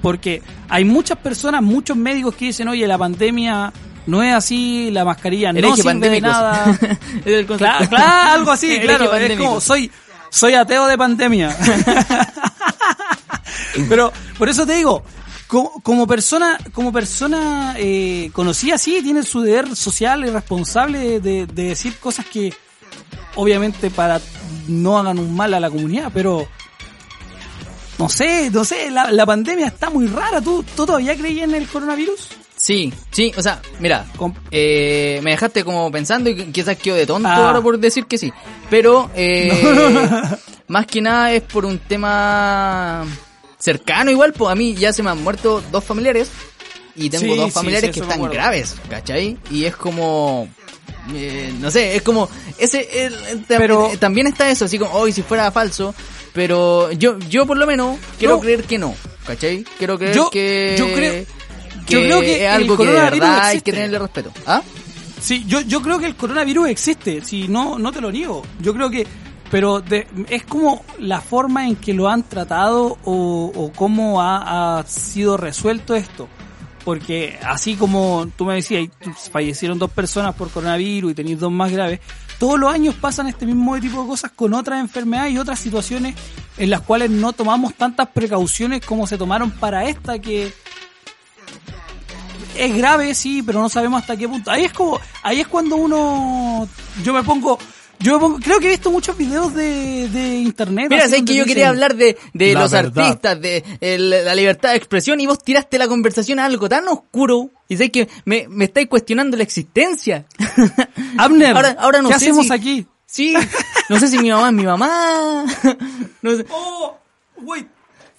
Porque 0.02 0.42
hay 0.68 0.84
muchas 0.84 1.18
personas, 1.18 1.62
muchos 1.62 1.96
médicos 1.96 2.34
que 2.34 2.46
dicen, 2.46 2.68
oye, 2.68 2.86
la 2.86 2.98
pandemia 2.98 3.72
no 4.06 4.22
es 4.22 4.34
así, 4.34 4.90
la 4.92 5.04
mascarilla 5.04 5.52
no 5.52 5.58
sirve 5.76 5.90
de 6.10 6.20
nada. 6.20 6.78
Es 7.24 7.32
el 7.34 7.46
claro, 7.46 7.88
claro, 7.88 8.32
algo 8.32 8.50
así, 8.52 8.78
claro. 8.80 9.14
Es 9.16 9.38
como, 9.38 9.60
soy, 9.60 9.90
soy 10.30 10.54
ateo 10.54 10.86
de 10.86 10.96
pandemia. 10.98 11.56
Pero, 13.88 14.12
por 14.38 14.48
eso 14.48 14.66
te 14.66 14.74
digo, 14.74 15.02
como, 15.46 15.70
como 15.82 16.06
persona, 16.06 16.58
como 16.72 16.92
persona 16.92 17.74
eh, 17.78 18.30
conocida, 18.32 18.78
sí, 18.78 19.00
tiene 19.02 19.22
su 19.22 19.40
deber 19.40 19.74
social 19.76 20.24
y 20.24 20.30
responsable 20.30 20.98
de, 20.98 21.20
de- 21.20 21.46
de 21.46 21.62
decir 21.64 21.96
cosas 21.98 22.26
que, 22.26 22.54
obviamente, 23.36 23.90
para 23.90 24.20
no 24.68 24.98
hagan 24.98 25.18
un 25.18 25.34
mal 25.34 25.54
a 25.54 25.60
la 25.60 25.70
comunidad, 25.70 26.10
pero 26.12 26.46
no 27.98 28.08
sé, 28.08 28.50
no 28.50 28.64
sé, 28.64 28.90
la, 28.90 29.10
la 29.10 29.24
pandemia 29.24 29.68
está 29.68 29.88
muy 29.90 30.06
rara. 30.06 30.40
¿Tú, 30.40 30.62
¿Tú 30.74 30.84
todavía 30.84 31.16
creías 31.16 31.44
en 31.48 31.54
el 31.54 31.66
coronavirus? 31.66 32.28
Sí, 32.56 32.92
sí, 33.10 33.32
o 33.36 33.42
sea, 33.42 33.60
mira, 33.80 34.06
eh, 34.50 35.20
me 35.22 35.30
dejaste 35.32 35.62
como 35.62 35.90
pensando 35.90 36.28
y 36.30 36.46
quizás 36.52 36.76
quedo 36.76 36.96
de 36.96 37.06
tonto 37.06 37.28
Ah. 37.28 37.46
ahora 37.48 37.60
por 37.60 37.78
decir 37.78 38.06
que 38.06 38.18
sí. 38.18 38.32
Pero, 38.70 39.10
eh, 39.14 39.52
más 40.68 40.86
que 40.86 41.00
nada 41.00 41.32
es 41.32 41.42
por 41.42 41.64
un 41.64 41.78
tema 41.78 43.04
cercano 43.58 44.10
igual, 44.10 44.32
pues 44.32 44.50
a 44.50 44.54
mí 44.54 44.74
ya 44.74 44.92
se 44.92 45.02
me 45.02 45.10
han 45.10 45.22
muerto 45.22 45.62
dos 45.70 45.84
familiares 45.84 46.30
y 46.96 47.08
tengo 47.10 47.34
Sí, 47.34 47.40
dos 47.40 47.52
familiares 47.52 47.90
sí, 47.94 48.00
que 48.00 48.06
están 48.06 48.28
graves, 48.30 48.74
¿cachai? 48.90 49.36
Y 49.50 49.64
es 49.64 49.76
como... 49.76 50.48
eh, 51.14 51.54
no 51.60 51.70
sé, 51.70 51.96
es 51.96 52.02
como 52.02 52.28
ese 52.58 53.06
el- 53.06 53.44
Pero- 53.48 53.90
eh, 53.92 53.96
también 53.96 54.26
está 54.26 54.50
eso, 54.50 54.64
así 54.64 54.78
como 54.78 54.92
hoy 54.92 55.12
si 55.12 55.22
fuera 55.22 55.50
falso, 55.50 55.94
pero 56.32 56.90
yo 56.92 57.18
yo 57.18 57.46
por 57.46 57.56
lo 57.56 57.66
menos 57.66 57.98
quiero 58.18 58.34
No. 58.34 58.40
creer 58.40 58.64
que 58.64 58.78
no, 58.78 58.94
¿cachai? 59.26 59.64
Quiero 59.78 59.98
creer 59.98 60.14
Yo- 60.14 60.30
que 60.30 60.74
yo 60.78 60.86
creo- 60.92 61.12
que 61.12 61.26
yo 61.88 62.00
creo 62.00 62.20
que 62.20 62.44
es 62.44 62.50
algo 62.50 62.72
el 62.74 62.78
que 62.78 62.84
de 62.84 62.90
coronavirus 62.92 63.28
verdad 63.28 63.44
hay 63.46 63.60
que 63.60 63.72
tenerle 63.72 63.98
respeto. 63.98 64.32
¿Ah? 64.46 64.62
Sí, 65.20 65.44
yo, 65.46 65.60
yo 65.62 65.80
creo 65.82 65.98
que 65.98 66.06
el 66.06 66.14
coronavirus 66.16 66.68
existe, 66.68 67.24
si 67.24 67.48
no, 67.48 67.78
no 67.78 67.90
te 67.92 68.00
lo 68.00 68.10
niego. 68.12 68.42
Yo 68.60 68.74
creo 68.74 68.90
que, 68.90 69.06
pero 69.50 69.80
de- 69.80 70.06
es 70.28 70.44
como 70.44 70.84
la 70.98 71.20
forma 71.20 71.66
en 71.66 71.76
que 71.76 71.94
lo 71.94 72.08
han 72.08 72.22
tratado 72.24 72.98
o, 73.04 73.52
o 73.54 73.72
cómo 73.74 74.20
ha, 74.20 74.78
ha 74.80 74.86
sido 74.86 75.36
resuelto 75.36 75.94
esto. 75.94 76.28
Porque 76.86 77.36
así 77.42 77.74
como 77.74 78.28
tú 78.36 78.44
me 78.44 78.54
decías, 78.54 78.88
fallecieron 79.32 79.76
dos 79.76 79.90
personas 79.90 80.36
por 80.36 80.50
coronavirus 80.50 81.10
y 81.10 81.14
tenéis 81.16 81.40
dos 81.40 81.50
más 81.50 81.72
graves, 81.72 81.98
todos 82.38 82.60
los 82.60 82.72
años 82.72 82.94
pasan 82.94 83.26
este 83.26 83.44
mismo 83.44 83.76
tipo 83.80 84.02
de 84.02 84.06
cosas 84.06 84.30
con 84.30 84.54
otras 84.54 84.78
enfermedades 84.78 85.34
y 85.34 85.38
otras 85.38 85.58
situaciones 85.58 86.14
en 86.56 86.70
las 86.70 86.82
cuales 86.82 87.10
no 87.10 87.32
tomamos 87.32 87.74
tantas 87.74 88.06
precauciones 88.10 88.86
como 88.86 89.08
se 89.08 89.18
tomaron 89.18 89.50
para 89.50 89.88
esta 89.88 90.20
que 90.20 90.52
es 92.56 92.76
grave, 92.76 93.16
sí, 93.16 93.42
pero 93.42 93.60
no 93.60 93.68
sabemos 93.68 94.02
hasta 94.02 94.16
qué 94.16 94.28
punto. 94.28 94.52
Ahí 94.52 94.62
es 94.62 94.72
como, 94.72 95.00
ahí 95.24 95.40
es 95.40 95.48
cuando 95.48 95.74
uno, 95.74 96.68
yo 97.02 97.12
me 97.12 97.24
pongo, 97.24 97.58
Yo 98.00 98.20
pongo- 98.20 98.38
creo 98.40 98.60
que 98.60 98.66
he 98.66 98.70
visto 98.70 98.90
muchos 98.90 99.16
videos 99.16 99.54
de, 99.54 100.08
de 100.08 100.36
internet. 100.38 100.88
Mira, 100.90 101.04
donde 101.04 101.18
que 101.24 101.34
yo 101.34 101.44
dicen, 101.44 101.48
quería 101.48 101.68
hablar 101.70 101.96
de, 101.96 102.16
de 102.34 102.52
los 102.54 102.70
verdad. 102.70 103.04
artistas, 103.06 103.40
de 103.40 103.64
el- 103.80 104.10
la 104.10 104.34
libertad 104.34 104.70
de 104.70 104.76
expresión 104.76 105.18
y 105.20 105.26
vos 105.26 105.42
tiraste 105.42 105.78
la 105.78 105.88
conversación 105.88 106.38
a 106.38 106.44
algo 106.44 106.68
tan 106.68 106.86
oscuro 106.88 107.50
y 107.68 107.76
sé 107.76 107.90
que 107.90 108.08
me, 108.24 108.46
me 108.48 108.66
estáis 108.66 108.88
cuestionando 108.88 109.36
la 109.36 109.42
existencia. 109.42 110.26
Abner, 111.18 111.54
Ahora- 111.56 111.76
ahora 111.78 112.02
no 112.02 112.08
¿qué 112.08 112.18
sé 112.18 112.24
hacemos 112.26 112.46
si- 112.46 112.52
aquí? 112.52 112.86
Sí, 113.06 113.34
no 113.88 113.98
sé 113.98 114.08
si 114.08 114.18
mi 114.18 114.30
mamá 114.30 114.48
es 114.48 114.54
mi 114.54 114.64
mamá. 114.64 115.44
No 116.22 116.34
sé. 116.36 116.44
Oh, 116.50 116.98
wait. 117.38 117.66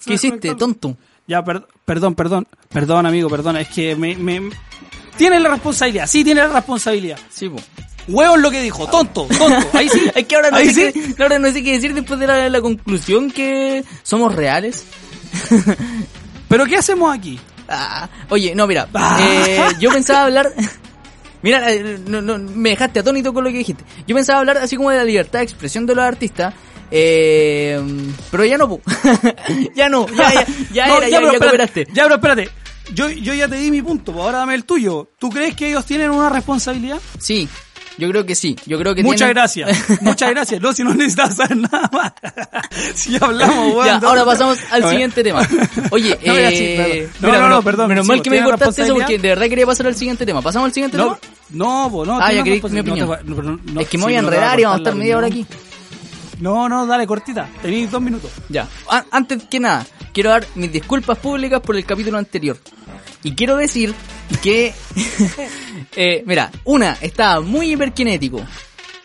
¿Qué 0.06 0.14
hiciste, 0.14 0.56
tonto? 0.56 0.96
Ya, 1.28 1.44
per- 1.44 1.68
perdón, 1.86 2.16
perdón, 2.16 2.48
perdón, 2.70 3.06
amigo, 3.06 3.30
perdón, 3.30 3.58
es 3.58 3.68
que 3.68 3.96
me, 3.96 4.16
me... 4.16 4.50
Tiene 5.18 5.40
la 5.40 5.50
responsabilidad, 5.50 6.08
sí 6.08 6.24
tiene 6.24 6.42
la 6.42 6.48
responsabilidad. 6.54 7.20
Sí, 7.30 7.50
po. 7.50 7.58
Hueón 8.08 8.42
lo 8.42 8.50
que 8.52 8.62
dijo, 8.62 8.88
tonto, 8.88 9.28
tonto, 9.38 9.68
ahí 9.78 9.90
sí. 9.90 10.02
Es 10.16 10.26
que 10.26 10.36
ahora 10.36 10.52
no, 10.52 10.58
sé 10.60 10.74
sí. 10.74 11.14
qué, 11.16 11.24
ahora 11.24 11.40
no 11.40 11.52
sé 11.52 11.64
qué 11.64 11.74
decir 11.74 11.94
después 11.94 12.20
de 12.20 12.28
la, 12.28 12.50
la 12.50 12.62
conclusión 12.62 13.30
que 13.32 13.84
somos 14.04 14.34
reales. 14.34 14.86
Pero 16.48 16.66
¿qué 16.66 16.78
hacemos 16.78 17.14
aquí? 17.16 17.40
Ah, 17.68 18.08
oye, 18.30 18.56
no, 18.56 18.66
mira, 18.68 18.88
Ah. 18.94 19.18
eh, 19.22 19.60
yo 19.80 19.92
pensaba 19.92 20.24
hablar... 20.24 20.52
Mira, 21.44 21.72
eh, 21.72 22.00
no, 22.08 22.20
no, 22.22 22.40
me 22.40 22.72
dejaste 22.72 23.00
atónito 23.00 23.32
con 23.32 23.44
lo 23.44 23.52
que 23.52 23.60
dijiste. 23.60 23.84
Yo 24.08 24.16
pensaba 24.16 24.40
hablar 24.40 24.58
así 24.58 24.76
como 24.76 24.90
de 24.90 24.98
la 24.98 25.04
libertad 25.04 25.40
de 25.40 25.44
expresión 25.46 25.86
de 25.86 25.94
los 25.94 26.04
artistas, 26.04 26.54
eh, 26.90 27.80
pero 28.32 28.44
ya 28.44 28.58
no, 28.58 28.80
ya 29.76 29.88
no, 29.88 30.08
ya, 30.08 30.34
ya, 30.34 30.46
ya 30.74 30.88
No, 30.88 30.98
era, 30.98 31.10
ya, 31.10 31.20
pero 31.20 31.32
ya 31.32 31.38
espérate. 31.46 31.88
Ya, 31.94 32.04
pero 32.04 32.16
espérate. 32.16 32.50
Yo, 32.94 33.10
yo 33.10 33.34
ya 33.36 33.48
te 33.48 33.56
di 33.58 33.70
mi 33.70 33.82
punto, 33.84 34.14
ahora 34.22 34.40
dame 34.40 34.56
el 34.56 34.66
tuyo. 34.66 35.10
¿Tú 35.20 35.30
crees 35.30 35.56
que 35.56 35.70
ellos 35.70 35.86
tienen 35.86 36.10
una 36.10 36.30
responsabilidad? 36.30 36.98
Sí, 37.20 37.48
yo 37.98 38.10
creo 38.10 38.26
que 38.26 38.36
sí, 38.36 38.56
yo 38.66 38.78
creo 38.78 38.94
que 38.94 39.04
Muchas 39.04 39.30
gracias, 39.30 39.70
muchas 40.02 40.30
gracias. 40.32 40.62
No, 40.62 40.74
si 40.74 40.84
no 40.84 40.94
necesitas 40.94 41.36
saber 41.36 41.58
nada 41.58 41.90
más. 41.92 42.14
si 42.96 43.16
hablamos, 43.22 43.74
weón. 43.74 43.86
Ya, 43.86 44.00
no. 44.00 44.10
ahora 44.10 44.26
pasamos 44.26 44.58
al 44.72 44.90
siguiente 44.90 45.24
tema. 45.24 45.48
Oye, 45.92 46.18
eh. 46.24 47.10
No, 47.20 47.28
mira, 47.28 47.42
no, 47.42 47.50
no, 47.50 47.62
perdón, 47.64 47.90
Menos 47.90 48.06
mal 48.06 48.22
que 48.22 48.30
me 48.30 48.36
¿tiene 48.38 48.50
cortaste 48.50 48.84
eso 48.84 48.94
porque 48.94 49.18
de 49.18 49.30
verdad 49.30 49.48
quería 49.48 49.66
pasar 49.66 49.88
al 49.88 49.96
siguiente 49.96 50.26
tema. 50.26 50.42
¿Pasamos 50.42 50.68
al 50.68 50.74
siguiente 50.74 50.98
No, 50.98 51.16
tema? 51.16 51.20
no, 51.50 51.90
po, 51.92 52.06
no. 52.06 52.20
Ah, 52.22 52.32
ya 52.32 52.44
queréis 52.44 52.64
mi 52.66 52.80
opinión. 52.80 53.10
Te 53.76 53.82
es 53.82 53.88
que 53.90 53.98
me 53.98 54.04
voy 54.06 54.16
a 54.16 54.20
enredar 54.20 54.60
y 54.60 54.64
vamos 54.64 54.78
a 54.78 54.82
estar 54.82 54.96
media 54.96 55.18
hora 55.18 55.28
aquí. 55.28 55.46
No, 56.40 56.70
no, 56.70 56.86
dale, 56.86 57.08
cortita. 57.08 57.50
Tenéis 57.62 57.90
dos 57.90 58.02
minutos. 58.02 58.32
Ya. 58.50 58.68
A- 58.90 59.06
Antes 59.12 59.44
que 59.50 59.60
nada, 59.60 59.86
quiero 60.14 60.30
dar 60.30 60.46
mis 60.56 60.72
disculpas 60.72 61.18
públicas 61.18 61.60
por 61.62 61.76
el 61.76 61.84
capítulo 61.86 62.18
anterior. 62.20 62.58
Y 63.24 63.34
quiero 63.34 63.58
decir 63.58 63.94
que, 64.42 64.74
eh, 65.96 66.24
mira, 66.26 66.52
una, 66.66 66.98
estaba 67.02 67.42
muy 67.42 67.72
hiperkinético. 67.74 68.42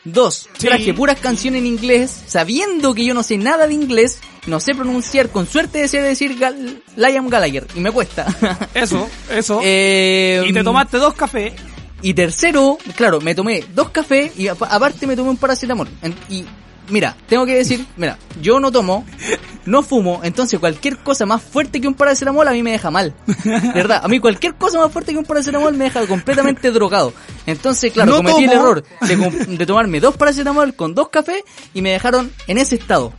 Dos, 0.04 0.48
Sí. 0.58 0.66
traje 0.66 0.92
puras 0.94 1.18
canciones 1.20 1.60
en 1.60 1.66
inglés, 1.66 2.22
sabiendo 2.26 2.92
que 2.92 3.04
yo 3.04 3.14
no 3.14 3.22
sé 3.22 3.38
nada 3.38 3.68
de 3.68 3.74
inglés, 3.74 4.18
no 4.46 4.58
sé 4.58 4.74
pronunciar, 4.74 5.28
con 5.28 5.46
suerte 5.46 5.86
sé 5.86 6.02
decir 6.02 6.36
Gal 6.38 6.82
Liam 6.96 7.28
Gallagher, 7.28 7.68
y 7.76 7.80
me 7.80 7.92
cuesta. 7.92 8.26
Eso, 8.74 9.08
eso. 9.30 9.60
Eh, 9.62 10.42
y 10.44 10.52
te 10.52 10.64
tomaste 10.64 10.96
dos 10.98 11.14
cafés. 11.14 11.52
Y 12.04 12.14
tercero, 12.14 12.78
claro, 12.96 13.20
me 13.20 13.32
tomé 13.36 13.64
dos 13.76 13.90
cafés 13.90 14.36
y 14.36 14.48
apa- 14.48 14.66
aparte 14.66 15.06
me 15.06 15.14
tomé 15.14 15.30
un 15.30 15.36
paracetamol. 15.36 15.88
Y 16.28 16.44
mira, 16.88 17.16
tengo 17.28 17.46
que 17.46 17.54
decir, 17.54 17.86
mira, 17.96 18.18
yo 18.40 18.60
no 18.60 18.70
tomo, 18.72 19.04
no 19.66 19.82
fumo, 19.82 20.20
entonces 20.24 20.58
cualquier 20.60 20.98
cosa 20.98 21.26
más 21.26 21.42
fuerte 21.42 21.80
que 21.80 21.88
un 21.88 21.94
paracetamol 21.94 22.46
a 22.48 22.52
mí 22.52 22.62
me 22.62 22.72
deja 22.72 22.90
mal. 22.90 23.14
De 23.44 23.72
verdad, 23.74 24.00
a 24.04 24.08
mí 24.08 24.18
cualquier 24.20 24.54
cosa 24.54 24.78
más 24.78 24.92
fuerte 24.92 25.12
que 25.12 25.18
un 25.18 25.24
paracetamol 25.24 25.74
me 25.74 25.84
deja 25.84 26.06
completamente 26.06 26.70
drogado. 26.70 27.12
Entonces, 27.46 27.92
claro, 27.92 28.10
No 28.12 28.16
cometí 28.18 28.44
el 28.44 28.52
error 28.52 28.84
de, 29.00 29.16
de 29.56 29.66
tomarme 29.66 30.00
dos 30.00 30.16
paracetamol 30.16 30.74
con 30.74 30.94
dos 30.94 31.08
cafés 31.08 31.42
y 31.74 31.82
me 31.82 31.90
dejaron 31.90 32.32
en 32.46 32.58
ese 32.58 32.74
estado. 32.76 33.12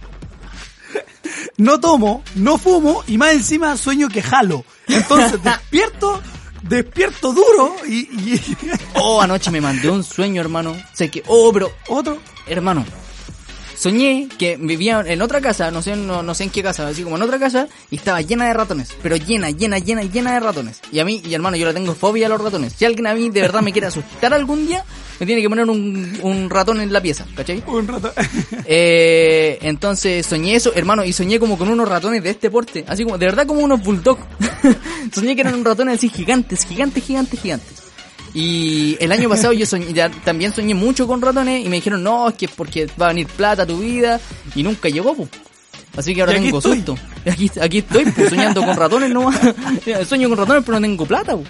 no 1.58 1.80
tomo, 1.80 2.24
no 2.36 2.58
fumo 2.58 3.04
y 3.08 3.18
más 3.18 3.34
encima 3.34 3.78
sueño 3.78 4.10
que 4.10 4.22
jalo. 4.22 4.66
Entonces 4.88 5.42
despierto, 5.44 6.22
despierto 6.64 7.34
duro 7.34 7.76
y, 7.88 8.00
y 8.36 8.42
Oh, 8.96 9.22
anoche 9.22 9.50
me 9.52 9.62
mandé 9.62 9.90
un 9.90 10.04
sueño, 10.04 10.42
hermano. 10.42 10.76
Sé 10.94 11.10
que, 11.10 11.24
oh, 11.28 11.52
pero 11.54 11.72
otro. 11.88 12.20
hermano, 12.48 12.86
soñé 13.76 14.28
que 14.38 14.58
vivía 14.58 15.04
en 15.06 15.22
otra 15.22 15.42
casa, 15.42 15.72
no 15.72 15.82
sé, 15.82 15.96
no, 15.96 16.24
no 16.24 16.34
sé 16.34 16.46
en 16.46 16.50
qué 16.50 16.64
casa, 16.64 16.88
así 16.88 17.04
como 17.04 17.16
en 17.18 17.24
otra 17.24 17.40
casa, 17.40 17.68
y 17.92 17.98
estaba 17.98 18.22
llena 18.22 18.48
de 18.48 18.54
ratones, 18.54 18.90
pero 19.02 19.16
llena, 19.16 19.50
llena, 19.50 19.80
llena, 19.80 20.04
llena 20.04 20.34
de 20.34 20.40
ratones. 20.40 20.82
Y 20.92 21.00
a 21.00 21.06
mí, 21.06 21.22
y 21.24 21.34
hermano, 21.34 21.58
yo 21.58 21.66
le 21.66 21.74
tengo 21.74 21.94
fobia 21.96 22.28
a 22.28 22.30
los 22.30 22.42
ratones. 22.42 22.74
Si 22.74 22.86
alguien 22.86 23.08
a 23.08 23.14
mí 23.14 23.30
de 23.30 23.42
verdad 23.42 23.62
me 23.62 23.72
quiere 23.72 23.88
asustar 23.88 24.34
algún 24.34 24.68
día, 24.68 24.84
me 25.20 25.26
tiene 25.26 25.42
que 25.42 25.50
poner 25.50 25.70
un, 25.70 26.20
un 26.22 26.50
ratón 26.50 26.82
en 26.82 26.92
la 26.92 27.02
pieza, 27.02 27.26
¿cachai? 27.36 27.64
Un 27.68 27.88
rato. 27.88 28.14
Eh, 28.66 29.60
entonces 29.62 30.26
soñé 30.26 30.56
eso, 30.56 30.74
hermano, 30.74 31.04
y 31.04 31.12
soñé 31.12 31.40
como 31.40 31.58
con 31.58 31.70
unos 31.70 31.88
ratones 31.88 32.24
de 32.24 32.30
este 32.30 32.50
porte, 32.50 32.86
así 32.88 33.04
como, 33.04 33.18
de 33.18 33.26
verdad 33.26 33.46
como 33.46 33.62
unos 33.62 33.84
bulldog. 33.84 34.18
soñé 35.14 35.36
que 35.36 35.42
eran 35.42 35.64
ratones 35.66 35.98
así 35.98 36.10
gigantes, 36.10 36.66
gigantes, 36.66 37.04
gigantes, 37.04 37.42
gigantes. 37.42 37.83
Y 38.34 38.98
el 39.00 39.12
año 39.12 39.30
pasado 39.30 39.54
yo 39.54 39.66
soñé, 39.66 39.94
ya 39.94 40.10
también 40.10 40.52
soñé 40.52 40.74
mucho 40.74 41.06
con 41.08 41.22
ratones 41.22 41.64
y 41.66 41.70
me 41.70 41.76
dijeron, 41.76 42.02
no, 42.02 42.30
es 42.30 42.36
que 42.36 42.46
es 42.46 42.52
porque 42.52 42.88
va 43.00 43.06
a 43.06 43.10
venir 43.10 43.28
plata 43.28 43.64
a 43.64 43.66
tu 43.68 43.78
vida 43.78 44.20
y 44.56 44.64
nunca 44.64 44.90
llegó, 44.90 45.14
pues. 45.14 45.30
Así 45.96 46.16
que 46.16 46.22
ahora 46.22 46.34
tengo 46.34 46.58
estoy. 46.58 46.78
susto. 46.78 46.98
Aquí, 47.32 47.52
aquí 47.62 47.78
estoy, 47.80 48.06
pues, 48.06 48.30
soñando 48.30 48.66
con 48.66 48.76
ratones 48.76 49.12
nomás. 49.12 49.40
Sueño 50.08 50.30
con 50.30 50.38
ratones, 50.40 50.64
pero 50.66 50.80
no 50.80 50.88
tengo 50.88 51.06
plata, 51.06 51.38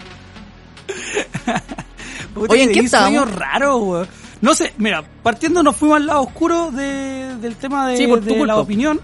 pues. 2.34 2.50
Oye, 2.50 2.64
¿en 2.64 2.72
qué 2.72 2.80
estábamos? 2.82 3.30
weón. 3.80 4.08
No 4.42 4.54
sé, 4.54 4.74
mira, 4.78 5.04
partiendo 5.24 5.64
nos 5.64 5.76
fuimos 5.78 5.98
al 5.98 6.06
lado 6.06 6.24
oscuro 6.24 6.70
de, 6.72 7.38
del 7.38 7.56
tema 7.56 7.88
de, 7.88 7.96
Sí, 7.96 8.08
por 8.08 8.20
tu 8.20 8.26
de 8.26 8.38
culpa. 8.38 8.46
la 8.48 8.60
opinión. 8.60 9.00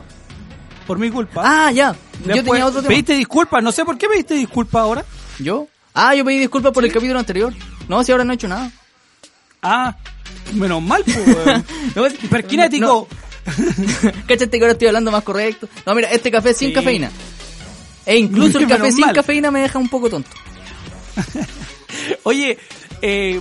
Por 0.85 0.97
mi 0.99 1.09
culpa. 1.09 1.43
Ah, 1.45 1.71
ya. 1.71 1.93
yo 1.93 2.33
Después, 2.33 2.45
tenía 2.45 2.65
otro 2.65 2.81
tema. 2.81 2.89
Pediste 2.89 3.13
disculpas, 3.13 3.63
no 3.63 3.71
sé 3.71 3.85
por 3.85 3.97
qué 3.97 4.09
pediste 4.09 4.33
disculpas 4.33 4.81
ahora. 4.81 5.05
¿Yo? 5.39 5.67
Ah, 6.01 6.15
yo 6.15 6.23
pedí 6.23 6.39
disculpas 6.39 6.71
por 6.71 6.85
el 6.85 6.91
capítulo 6.93 7.19
anterior. 7.19 7.53
No, 7.89 8.01
si 8.03 8.11
ahora 8.13 8.23
no 8.23 8.31
he 8.31 8.35
hecho 8.35 8.47
nada. 8.47 8.71
Ah, 9.61 9.97
menos 10.53 10.81
mal, 10.81 11.03
pues. 11.03 11.17
No, 11.95 12.07
Hiperkinético. 12.23 12.85
no. 12.85 13.07
Cáchate 14.27 14.49
que 14.57 14.63
ahora 14.63 14.71
estoy 14.73 14.87
hablando 14.87 15.11
más 15.11 15.23
correcto. 15.23 15.67
No, 15.85 15.95
mira, 15.95 16.09
este 16.11 16.31
café 16.31 16.53
sin 16.53 16.69
Sí. 16.69 16.73
cafeína. 16.73 17.11
E 18.05 18.17
incluso 18.17 18.59
el 18.59 18.65
Menos 18.65 18.77
café 18.79 18.91
sin 18.93 19.01
mal. 19.07 19.13
cafeína 19.15 19.51
me 19.51 19.59
deja 19.59 19.77
un 19.77 19.89
poco 19.89 20.09
tonto. 20.09 20.29
Oye, 22.23 22.57
eh, 23.01 23.39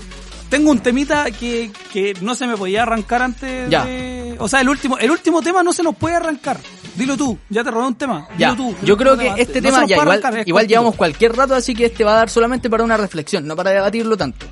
tengo 0.49 0.71
un 0.71 0.81
temita 0.81 1.31
que, 1.31 1.71
que 1.93 2.15
no 2.21 2.35
se 2.35 2.47
me 2.47 2.57
podía 2.57 2.83
arrancar 2.83 3.23
antes 3.23 3.69
Ya. 3.71 3.85
de... 3.85 4.37
O 4.39 4.49
sea, 4.49 4.61
el 4.61 4.69
último, 4.69 4.97
el 4.99 5.11
último 5.11 5.43
tema 5.43 5.63
no 5.63 5.73
se 5.73 5.83
nos 5.83 5.97
puede 5.97 6.15
arrancar. 6.17 6.59
Dilo 6.95 7.17
tú, 7.17 7.39
ya 7.49 7.63
te 7.65 7.71
robé 7.71 7.87
un 7.89 7.95
tema. 7.97 8.27
Dilo 8.37 8.51
Ya, 8.53 8.57
tú. 8.57 8.75
yo 8.83 8.97
creo 8.97 9.17
que 9.17 9.33
este 9.37 9.61
tema 9.63 9.85
ya 9.87 9.97
igual, 9.97 10.23
arrancar, 10.23 10.67
llevamos 10.67 10.95
cualquier 10.97 11.35
rato, 11.37 11.55
así 11.55 11.75
que 11.75 11.87
este 11.87 12.05
va 12.05 12.13
a 12.13 12.17
dar 12.17 12.31
solamente 12.31 12.69
para 12.71 12.83
una 12.85 12.97
reflexión, 12.97 13.47
no 13.47 13.55
para 13.57 13.71
debatirlo 13.71 14.17
tanto. 14.17 14.47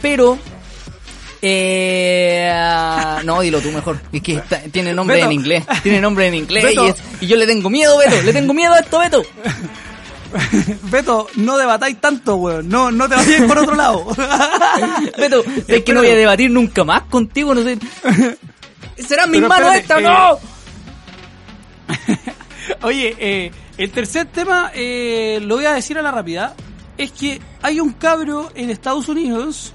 Pero, 0.00 0.38
eh, 1.40 2.52
no, 3.24 3.40
dilo 3.40 3.60
tú 3.60 3.70
mejor. 3.72 4.00
Es 4.12 4.22
que 4.22 4.34
está- 4.36 4.60
tiene 4.70 4.92
nombre 4.92 5.16
Beto. 5.16 5.26
en 5.26 5.32
inglés, 5.32 5.64
tiene 5.82 6.00
nombre 6.00 6.26
en 6.28 6.34
inglés 6.34 6.64
y, 6.74 6.86
es- 6.86 6.96
y 7.20 7.26
yo 7.26 7.36
le 7.36 7.46
tengo 7.46 7.68
miedo, 7.70 7.98
Beto, 7.98 8.20
le 8.22 8.32
tengo 8.32 8.54
miedo 8.54 8.72
a 8.74 8.78
esto, 8.80 8.98
Beto. 8.98 9.22
Beto, 10.90 11.28
no 11.36 11.56
debatáis 11.58 12.00
tanto, 12.00 12.36
weón. 12.36 12.68
No, 12.68 12.90
no 12.90 13.08
te 13.08 13.14
vayas 13.16 13.42
por 13.42 13.58
otro 13.58 13.74
lado. 13.74 14.06
Beto, 15.18 15.42
es 15.68 15.82
que 15.84 15.92
no 15.92 16.00
voy 16.00 16.10
a 16.10 16.14
debatir 16.16 16.50
nunca 16.50 16.84
más 16.84 17.02
contigo, 17.02 17.54
no 17.54 17.62
sé. 17.62 17.78
¿Serán 18.98 19.30
mis 19.30 19.40
Pero 19.40 19.48
manos 19.48 19.74
estas? 19.74 20.00
eh, 20.00 20.02
¡No! 20.02 20.38
Oye, 22.82 23.16
eh, 23.18 23.50
el 23.78 23.90
tercer 23.90 24.26
tema, 24.26 24.70
eh, 24.74 25.40
lo 25.42 25.56
voy 25.56 25.64
a 25.66 25.72
decir 25.72 25.98
a 25.98 26.02
la 26.02 26.10
rápida, 26.10 26.54
es 26.96 27.10
que 27.12 27.40
hay 27.62 27.80
un 27.80 27.92
cabro 27.92 28.50
en 28.54 28.70
Estados 28.70 29.08
Unidos 29.08 29.72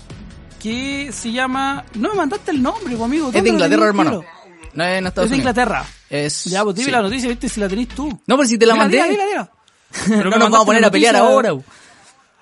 que 0.62 1.10
se 1.12 1.32
llama... 1.32 1.84
No 1.96 2.10
me 2.10 2.16
mandaste 2.16 2.52
el 2.52 2.62
nombre, 2.62 2.96
pues, 2.96 3.02
amigo. 3.02 3.28
Es 3.28 3.34
de 3.34 3.40
¿dónde 3.40 3.52
lo 3.52 3.56
Inglaterra, 3.66 3.88
hermano. 3.88 4.24
No 4.74 4.84
es 4.84 4.98
en 4.98 5.08
Estados 5.08 5.26
Es 5.26 5.32
de. 5.32 5.38
Inglaterra. 5.38 5.86
Es, 6.10 6.44
Ya, 6.46 6.64
pues 6.64 6.76
dime 6.76 6.86
sí. 6.86 6.92
la 6.92 7.02
noticia, 7.02 7.30
viste, 7.30 7.50
si 7.50 7.60
la 7.60 7.68
tenés 7.68 7.90
tú. 7.90 8.08
No, 8.28 8.38
pero 8.38 8.48
si 8.48 8.58
te 8.58 8.66
la 8.66 8.76
mandé. 8.76 8.98
dila, 8.98 9.08
dila, 9.10 9.26
dila. 9.26 9.52
Pero 10.08 10.30
no 10.30 10.38
nos 10.38 10.40
vamos 10.50 10.62
a 10.62 10.66
poner 10.66 10.86
a 10.86 10.92
pelear 10.92 11.16
ahora. 11.16 11.54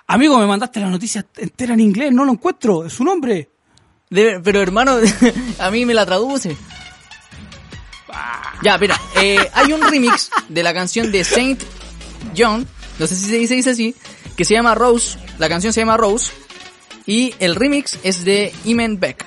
Amigo, 0.08 0.38
me 0.38 0.46
mandaste 0.46 0.80
la 0.80 0.88
noticia 0.90 1.26
entera 1.38 1.74
en 1.74 1.80
inglés, 1.80 2.12
no 2.12 2.26
lo 2.26 2.32
encuentro, 2.34 2.86
es 2.86 2.94
su 2.94 3.04
nombre. 3.04 3.50
De- 4.10 4.40
pero 4.44 4.62
hermano, 4.62 4.98
a 5.60 5.72
mí 5.72 5.86
me 5.86 5.94
la 5.94 6.06
traduce. 6.06 6.56
Ya, 8.64 8.78
mira, 8.78 9.00
eh, 9.22 9.38
hay 9.54 9.74
un 9.74 9.82
remix 9.82 10.30
de 10.48 10.64
la 10.64 10.74
canción 10.74 11.12
de 11.12 11.24
Saint 11.24 11.62
John, 12.38 12.68
no 13.00 13.08
sé 13.08 13.16
si 13.16 13.26
se 13.30 13.38
dice, 13.38 13.56
dice 13.56 13.72
así, 13.72 13.96
que 14.38 14.46
se 14.46 14.54
llama 14.54 14.74
Rose, 14.76 15.18
la 15.38 15.50
canción 15.50 15.74
se 15.74 15.82
llama 15.82 15.98
Rose, 15.98 16.32
y 17.06 17.34
el 17.40 17.56
remix 17.56 18.00
es 18.04 18.24
de 18.24 18.54
Iman 18.64 19.00
Beck. 19.00 19.26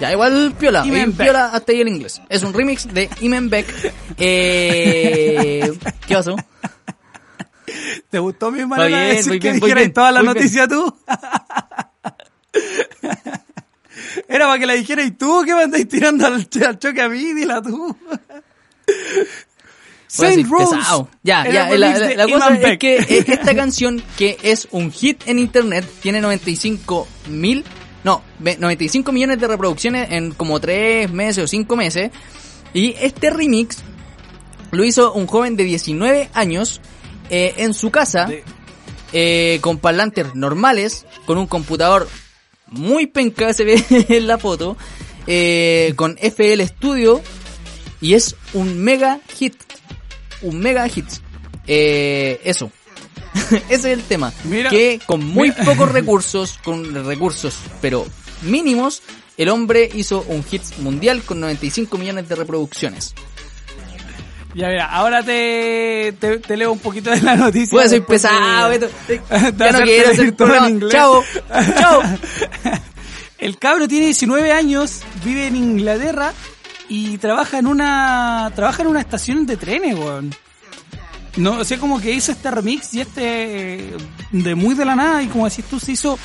Ya, 0.00 0.12
igual 0.12 0.54
piola, 0.58 0.82
Beck. 0.84 1.16
piola 1.16 1.46
hasta 1.52 1.72
ahí 1.72 1.80
el 1.80 1.88
inglés. 1.88 2.20
Es 2.28 2.42
un 2.42 2.52
remix 2.52 2.86
de 2.92 3.08
Iman 3.20 3.48
Beck. 3.48 3.66
Eh, 4.18 5.72
¿Qué 6.06 6.14
pasó? 6.14 6.36
¿Te 8.10 8.18
gustó 8.18 8.50
mi 8.50 8.64
manera 8.64 8.98
de 8.98 9.04
bien, 9.04 9.16
decir 9.16 9.32
muy 9.32 9.38
que 9.40 9.48
bien, 9.48 9.60
muy 9.60 9.66
dijeras 9.68 9.82
bien, 9.84 9.92
toda 9.92 10.12
la 10.12 10.22
noticia 10.22 10.66
tú? 10.68 10.96
Era 14.28 14.46
para 14.46 14.58
que 14.58 14.66
la 14.66 14.74
dijera 14.74 15.02
y 15.04 15.10
tú 15.12 15.42
que 15.44 15.54
me 15.54 15.62
andáis 15.64 15.88
tirando 15.88 16.26
al, 16.26 16.48
al 16.66 16.78
choque 16.78 17.00
a 17.02 17.08
mí, 17.08 17.32
dila 17.34 17.60
tú. 17.62 17.96
Decir, 18.86 19.26
Saint 20.34 20.48
Rose. 20.50 20.74
pesado. 20.76 21.08
Ya, 21.22 21.44
ya, 21.44 21.68
la, 21.68 21.68
remix 21.68 21.98
la- 22.00 22.06
de 22.08 22.16
la 22.16 22.24
cosa 22.24 22.36
Iman 22.46 22.56
es 22.56 22.62
Beck. 22.62 22.78
que 22.80 22.96
eh, 22.96 23.24
esta 23.28 23.54
canción, 23.54 24.02
que 24.16 24.38
es 24.42 24.66
un 24.70 24.90
hit 24.90 25.22
en 25.26 25.38
internet, 25.38 25.84
tiene 26.00 26.22
95 26.22 27.06
mil, 27.28 27.62
no, 28.04 28.22
ve- 28.38 28.56
95 28.58 29.12
millones 29.12 29.38
de 29.38 29.46
reproducciones 29.48 30.10
en 30.10 30.32
como 30.32 30.60
3 30.60 31.10
meses 31.12 31.44
o 31.44 31.46
5 31.46 31.76
meses. 31.76 32.10
Y 32.72 32.94
este 33.00 33.28
remix 33.28 33.78
lo 34.70 34.82
hizo 34.82 35.12
un 35.12 35.26
joven 35.26 35.56
de 35.56 35.64
19 35.64 36.30
años 36.32 36.80
eh, 37.30 37.54
en 37.58 37.74
su 37.74 37.90
casa, 37.90 38.28
eh, 39.12 39.58
con 39.60 39.78
parlantes 39.78 40.34
normales, 40.34 41.06
con 41.26 41.38
un 41.38 41.46
computador 41.46 42.08
muy 42.68 43.06
penca, 43.06 43.52
se 43.54 43.64
ve 43.64 43.84
en 43.90 44.26
la 44.26 44.38
foto, 44.38 44.76
eh, 45.26 45.92
con 45.96 46.16
FL 46.18 46.62
Studio, 46.62 47.20
y 48.00 48.14
es 48.14 48.36
un 48.54 48.78
mega 48.78 49.20
hit. 49.36 49.54
Un 50.42 50.60
mega 50.60 50.88
hit. 50.88 51.06
Eso. 51.66 52.70
Ese 53.50 53.74
es 53.74 53.84
el 53.84 54.02
tema. 54.02 54.32
Mira, 54.44 54.70
que 54.70 55.00
con 55.06 55.24
muy 55.24 55.50
mira. 55.50 55.64
pocos 55.64 55.92
recursos, 55.92 56.58
con 56.62 57.06
recursos, 57.06 57.56
pero 57.80 58.06
mínimos, 58.42 59.02
el 59.36 59.48
hombre 59.48 59.88
hizo 59.94 60.24
un 60.28 60.44
hit 60.44 60.62
mundial 60.78 61.22
con 61.22 61.40
95 61.40 61.98
millones 61.98 62.28
de 62.28 62.34
reproducciones. 62.34 63.14
Ya 64.58 64.68
mira, 64.70 64.86
ahora 64.86 65.22
te, 65.22 66.14
te, 66.18 66.38
te 66.38 66.56
leo 66.56 66.72
un 66.72 66.80
poquito 66.80 67.10
de 67.10 67.20
la 67.22 67.36
noticia. 67.36 67.70
Pues 67.70 67.90
soy 67.90 68.00
de- 68.00 68.04
pesado, 68.06 68.68
de 68.70 68.90
Ya 69.56 69.72
no 69.72 69.80
quiero 69.82 70.10
hacer 70.10 70.32
todo 70.32 70.52
en 70.56 70.64
inglés. 70.70 70.92
Chao. 70.92 71.22
Chao. 71.78 72.02
El 73.38 73.56
cabro 73.56 73.86
tiene 73.86 74.06
19 74.06 74.50
años, 74.52 75.02
vive 75.24 75.46
en 75.46 75.54
Inglaterra 75.54 76.32
y 76.88 77.18
trabaja 77.18 77.58
en 77.60 77.68
una 77.68 78.50
trabaja 78.56 78.82
en 78.82 78.88
una 78.88 79.00
estación 79.00 79.46
de 79.46 79.56
trenes, 79.56 79.94
weón. 79.96 80.34
No, 81.36 81.52
o 81.58 81.64
sea, 81.64 81.78
como 81.78 82.00
que 82.00 82.10
hizo 82.10 82.32
este 82.32 82.50
remix 82.50 82.92
y 82.94 83.00
este 83.00 83.90
eh, 83.90 83.96
de 84.32 84.54
muy 84.56 84.74
de 84.74 84.84
la 84.84 84.96
nada 84.96 85.22
y 85.22 85.28
como 85.28 85.48
decís 85.48 85.66
tú 85.66 85.78
se 85.78 85.92
hizo 85.92 86.18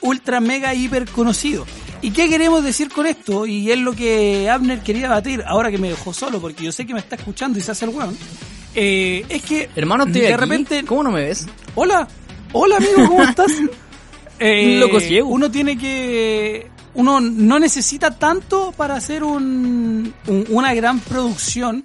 ultra 0.00 0.40
mega 0.40 0.74
hiper 0.74 1.08
conocido. 1.08 1.64
¿Y 2.00 2.10
qué 2.12 2.28
queremos 2.28 2.62
decir 2.62 2.88
con 2.90 3.06
esto? 3.06 3.44
Y 3.46 3.70
es 3.72 3.78
lo 3.78 3.92
que 3.92 4.48
Abner 4.48 4.80
quería 4.80 5.08
batir 5.08 5.42
ahora 5.46 5.70
que 5.70 5.78
me 5.78 5.88
dejó 5.88 6.12
solo 6.12 6.40
porque 6.40 6.64
yo 6.64 6.72
sé 6.72 6.86
que 6.86 6.94
me 6.94 7.00
está 7.00 7.16
escuchando 7.16 7.58
y 7.58 7.62
se 7.62 7.72
hace 7.72 7.86
el 7.86 7.90
weón. 7.90 8.16
Eh, 8.74 9.24
es 9.28 9.42
que 9.42 9.68
Hermano, 9.74 10.04
estoy 10.04 10.20
de 10.22 10.28
aquí. 10.34 10.36
repente 10.40 10.84
¿Cómo 10.84 11.02
no 11.02 11.10
me 11.10 11.22
ves? 11.24 11.46
Hola, 11.74 12.06
hola 12.52 12.76
amigo, 12.76 13.08
¿cómo 13.08 13.22
estás? 13.28 13.50
Eh, 14.38 14.76
Loco 14.78 15.00
ciego. 15.00 15.28
Uno 15.28 15.50
tiene 15.50 15.76
que, 15.76 16.68
uno 16.94 17.20
no 17.20 17.58
necesita 17.58 18.16
tanto 18.16 18.72
para 18.76 18.94
hacer 18.94 19.24
un, 19.24 20.14
un- 20.28 20.46
una 20.50 20.74
gran 20.74 21.00
producción 21.00 21.84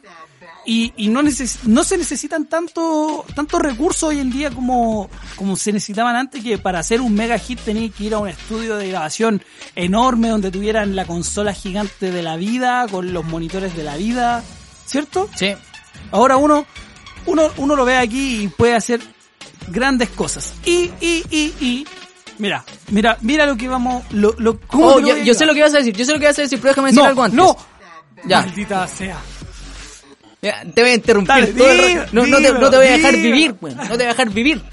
y, 0.65 0.93
y 0.97 1.09
no, 1.09 1.21
neces- 1.21 1.63
no 1.63 1.83
se 1.83 1.97
necesitan 1.97 2.45
tanto 2.45 3.25
tantos 3.35 3.61
recursos 3.61 4.03
hoy 4.03 4.19
en 4.19 4.31
día 4.31 4.49
como, 4.51 5.09
como 5.35 5.55
se 5.55 5.71
necesitaban 5.73 6.15
antes 6.15 6.43
que 6.43 6.57
para 6.57 6.79
hacer 6.79 7.01
un 7.01 7.13
mega 7.13 7.37
hit 7.37 7.59
tenías 7.59 7.93
que 7.93 8.05
ir 8.05 8.13
a 8.13 8.19
un 8.19 8.29
estudio 8.29 8.77
de 8.77 8.87
grabación 8.89 9.43
enorme 9.75 10.29
donde 10.29 10.51
tuvieran 10.51 10.95
la 10.95 11.05
consola 11.05 11.53
gigante 11.53 12.11
de 12.11 12.21
la 12.23 12.35
vida 12.37 12.87
con 12.89 13.11
los 13.13 13.25
monitores 13.25 13.75
de 13.75 13.83
la 13.83 13.97
vida, 13.97 14.43
¿cierto? 14.85 15.29
Sí. 15.35 15.53
Ahora 16.11 16.37
uno, 16.37 16.65
uno, 17.25 17.49
uno 17.57 17.75
lo 17.75 17.85
ve 17.85 17.97
aquí 17.97 18.43
y 18.43 18.47
puede 18.47 18.75
hacer 18.75 19.01
grandes 19.67 20.09
cosas. 20.09 20.53
Y, 20.65 20.91
y, 21.01 21.23
y, 21.29 21.53
y, 21.59 21.87
mira, 22.37 22.63
mira, 22.89 23.17
mira 23.21 23.45
lo 23.45 23.55
que 23.57 23.67
vamos, 23.67 24.03
lo, 24.11 24.33
lo, 24.37 24.59
¿cómo 24.61 24.87
Oh, 24.87 24.99
yo, 24.99 25.17
yo 25.17 25.33
sé 25.33 25.45
lo 25.45 25.53
que 25.53 25.61
vas 25.61 25.73
a 25.73 25.77
decir, 25.77 25.95
yo 25.95 26.05
sé 26.05 26.13
lo 26.13 26.19
que 26.19 26.25
vas 26.27 26.37
a 26.39 26.43
decir, 26.43 26.59
pero 26.59 26.71
déjame 26.71 26.89
decir 26.89 27.01
no, 27.03 27.07
algo 27.09 27.23
antes. 27.23 27.37
No, 27.37 27.57
Ya. 28.25 28.41
maldita 28.41 28.87
sea. 28.87 29.17
Te 30.43 30.81
voy 30.81 30.91
a 30.91 30.93
interrumpir 30.95 31.33
Dale, 31.35 31.53
todo 31.53 31.71
el 31.71 31.95
rato. 31.95 32.09
No, 32.11 32.27
no 32.27 32.37
te, 32.37 32.43
dímelo, 32.43 32.59
no 32.59 32.69
te 32.69 32.75
voy 32.77 32.85
a 32.87 32.91
dejar 32.91 33.13
dímelo. 33.13 33.35
vivir, 33.35 33.55
weón. 33.61 33.77
No 33.77 33.83
te 33.83 33.95
voy 33.95 34.03
a 34.03 34.07
dejar 34.07 34.29
vivir. 34.29 34.61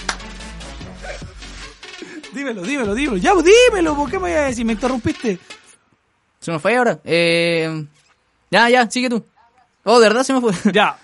Dímelo, 2.32 2.62
dímelo, 2.62 2.94
dímelo. 2.94 3.16
Ya, 3.16 3.32
pues, 3.32 3.44
dímelo, 3.44 3.96
¿por 3.96 4.08
qué 4.10 4.16
me 4.18 4.22
voy 4.30 4.32
a 4.32 4.42
decir? 4.42 4.64
Me 4.64 4.72
interrumpiste. 4.74 5.38
Se 6.40 6.52
me 6.52 6.58
fue 6.58 6.76
ahora. 6.76 7.00
Eh, 7.04 7.84
ya, 8.50 8.68
ya, 8.68 8.90
sigue 8.90 9.08
tú. 9.10 9.24
Oh, 9.84 9.98
de 10.00 10.08
verdad 10.08 10.22
se 10.24 10.32
me 10.32 10.40
fue. 10.40 10.52
Ya. 10.72 10.96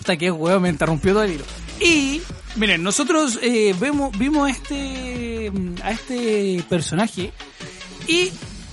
Hasta 0.00 0.16
que 0.16 0.30
huevo 0.30 0.58
me 0.58 0.68
interrumpió 0.68 1.12
todo 1.12 1.22
el 1.22 1.32
hilo. 1.32 1.44
Y, 1.80 2.22
miren, 2.56 2.82
nosotros 2.82 3.38
eh, 3.42 3.74
vemos, 3.78 4.16
vimos 4.18 4.48
a 4.48 4.50
este, 4.50 5.52
a 5.82 5.92
este 5.92 6.64
personaje 6.68 7.32
y 8.08 8.32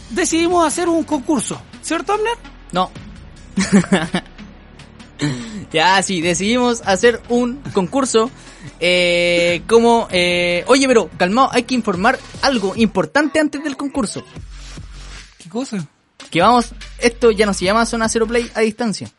decidimos 0.10 0.66
hacer 0.66 0.90
un 0.90 1.04
concurso. 1.04 1.62
¿Cierto, 1.82 2.14
Abner? 2.14 2.38
No. 2.72 2.90
ya, 5.72 6.02
sí, 6.04 6.22
decidimos 6.22 6.82
hacer 6.86 7.22
un 7.30 7.58
concurso. 7.74 8.30
Eh, 8.80 9.62
como, 9.68 10.08
eh, 10.12 10.64
oye, 10.68 10.88
pero 10.88 11.10
calmado, 11.18 11.50
hay 11.52 11.64
que 11.64 11.76
informar 11.76 12.20
algo 12.42 12.74
importante 12.76 13.40
antes 13.40 13.64
del 13.64 13.78
concurso. 13.78 14.24
¿Qué 15.38 15.50
cosa? 15.50 15.86
Que 16.30 16.42
vamos, 16.42 16.72
esto 17.00 17.32
ya 17.32 17.46
no 17.46 17.54
se 17.54 17.66
llama 17.66 17.86
Zona 17.86 18.10
Zero 18.10 18.28
Play 18.28 18.50
a 18.54 18.60
distancia. 18.62 19.10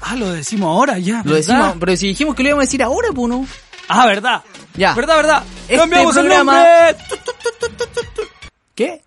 Ah, 0.00 0.16
lo 0.16 0.30
decimos 0.32 0.68
ahora, 0.68 0.98
ya. 0.98 1.18
Lo 1.24 1.32
¿verdad? 1.32 1.36
decimos, 1.36 1.76
pero 1.80 1.96
si 1.96 2.08
dijimos 2.08 2.34
que 2.34 2.42
lo 2.42 2.48
íbamos 2.50 2.62
a 2.64 2.66
decir 2.66 2.82
ahora, 2.82 3.08
pues 3.14 3.28
no. 3.28 3.46
Ah, 3.88 4.06
verdad. 4.06 4.42
Ya. 4.76 4.92
Verdad, 4.94 5.16
verdad. 5.16 5.44
Este 5.62 5.76
Cambiamos 5.76 6.14
programa- 6.14 6.88
el 6.90 6.96
nombre. 6.96 7.06
¿Qué? 8.74 9.03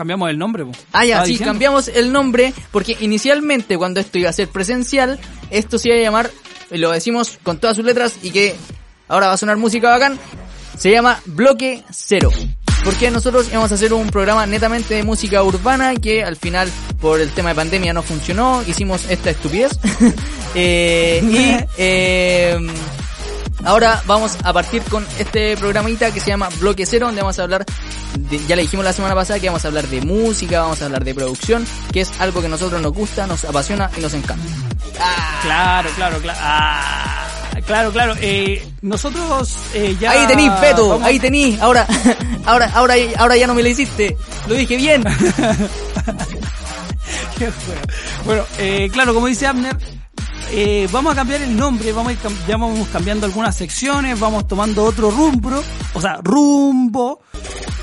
Cambiamos 0.00 0.30
el 0.30 0.38
nombre, 0.38 0.64
po. 0.64 0.72
Ah, 0.92 1.04
ya, 1.04 1.22
sí, 1.26 1.32
diciendo. 1.32 1.52
cambiamos 1.52 1.88
el 1.88 2.10
nombre 2.10 2.54
porque 2.70 2.96
inicialmente 3.00 3.76
cuando 3.76 4.00
esto 4.00 4.16
iba 4.16 4.30
a 4.30 4.32
ser 4.32 4.48
presencial, 4.48 5.20
esto 5.50 5.78
se 5.78 5.88
iba 5.88 5.98
a 5.98 6.00
llamar, 6.00 6.30
lo 6.70 6.90
decimos 6.90 7.38
con 7.42 7.58
todas 7.58 7.76
sus 7.76 7.84
letras 7.84 8.14
y 8.22 8.30
que 8.30 8.56
ahora 9.08 9.26
va 9.26 9.34
a 9.34 9.36
sonar 9.36 9.58
música 9.58 9.90
bacán, 9.90 10.18
se 10.78 10.90
llama 10.90 11.20
Bloque 11.26 11.84
Cero. 11.90 12.30
Porque 12.82 13.10
nosotros 13.10 13.48
íbamos 13.50 13.70
a 13.72 13.74
hacer 13.74 13.92
un 13.92 14.08
programa 14.08 14.46
netamente 14.46 14.94
de 14.94 15.02
música 15.02 15.42
urbana 15.42 15.94
que 15.96 16.24
al 16.24 16.36
final 16.36 16.70
por 16.98 17.20
el 17.20 17.28
tema 17.32 17.50
de 17.50 17.56
pandemia 17.56 17.92
no 17.92 18.02
funcionó, 18.02 18.62
hicimos 18.66 19.04
esta 19.10 19.28
estupidez. 19.28 19.72
Eh, 20.56 21.20
y 21.22 21.64
eh, 21.78 22.58
ahora 23.64 24.02
vamos 24.06 24.36
a 24.42 24.52
partir 24.52 24.82
con 24.82 25.06
este 25.20 25.56
programita 25.56 26.12
que 26.12 26.18
se 26.18 26.26
llama 26.26 26.48
Bloque 26.58 26.86
Cero, 26.86 27.06
donde 27.06 27.20
vamos 27.20 27.38
a 27.38 27.44
hablar, 27.44 27.64
de- 28.18 28.44
ya 28.46 28.56
le 28.56 28.62
dijimos 28.62 28.84
la 28.84 28.92
semana 28.92 29.14
pasada 29.14 29.38
que 29.40 29.46
vamos 29.48 29.64
a 29.64 29.68
hablar 29.68 29.86
de 29.88 30.00
música, 30.02 30.60
vamos 30.62 30.80
a 30.82 30.86
hablar 30.86 31.04
de 31.04 31.14
producción, 31.14 31.66
que 31.92 32.00
es 32.02 32.10
algo 32.20 32.40
que 32.40 32.46
a 32.46 32.50
nosotros 32.50 32.80
nos 32.80 32.92
gusta, 32.92 33.26
nos 33.26 33.44
apasiona 33.44 33.90
y 33.96 34.00
nos 34.00 34.14
encanta. 34.14 34.44
Claro, 35.42 35.88
claro, 35.96 36.18
claro. 36.20 36.38
Ah, 36.42 37.26
claro, 37.66 37.90
claro. 37.92 38.14
Eh, 38.20 38.66
nosotros 38.82 39.56
eh, 39.74 39.96
ya. 40.00 40.10
ahí 40.12 40.26
tení, 40.26 40.48
Beto, 40.60 40.88
vamos- 40.90 41.06
ahí 41.06 41.18
tení, 41.18 41.58
ahora, 41.60 41.86
ahora, 42.46 42.70
ahora, 42.74 42.94
ahora 43.18 43.36
ya 43.36 43.46
no 43.46 43.54
me 43.54 43.62
lo 43.62 43.68
hiciste, 43.68 44.16
lo 44.48 44.54
dije 44.54 44.76
bien. 44.76 45.04
Bueno, 48.24 48.44
eh, 48.58 48.90
claro, 48.92 49.14
como 49.14 49.26
dice 49.26 49.46
Abner, 49.46 49.76
eh, 50.52 50.86
vamos 50.92 51.12
a 51.12 51.16
cambiar 51.16 51.40
el 51.42 51.56
nombre, 51.56 51.90
vamos 51.92 52.10
a 52.10 52.12
ir 52.12 52.18
ya 52.46 52.56
vamos 52.56 52.86
cambiando 52.88 53.24
algunas 53.26 53.56
secciones, 53.56 54.18
vamos 54.20 54.46
tomando 54.46 54.84
otro 54.84 55.10
rumbo, 55.10 55.62
o 55.94 56.00
sea, 56.00 56.18
rumbo, 56.22 57.22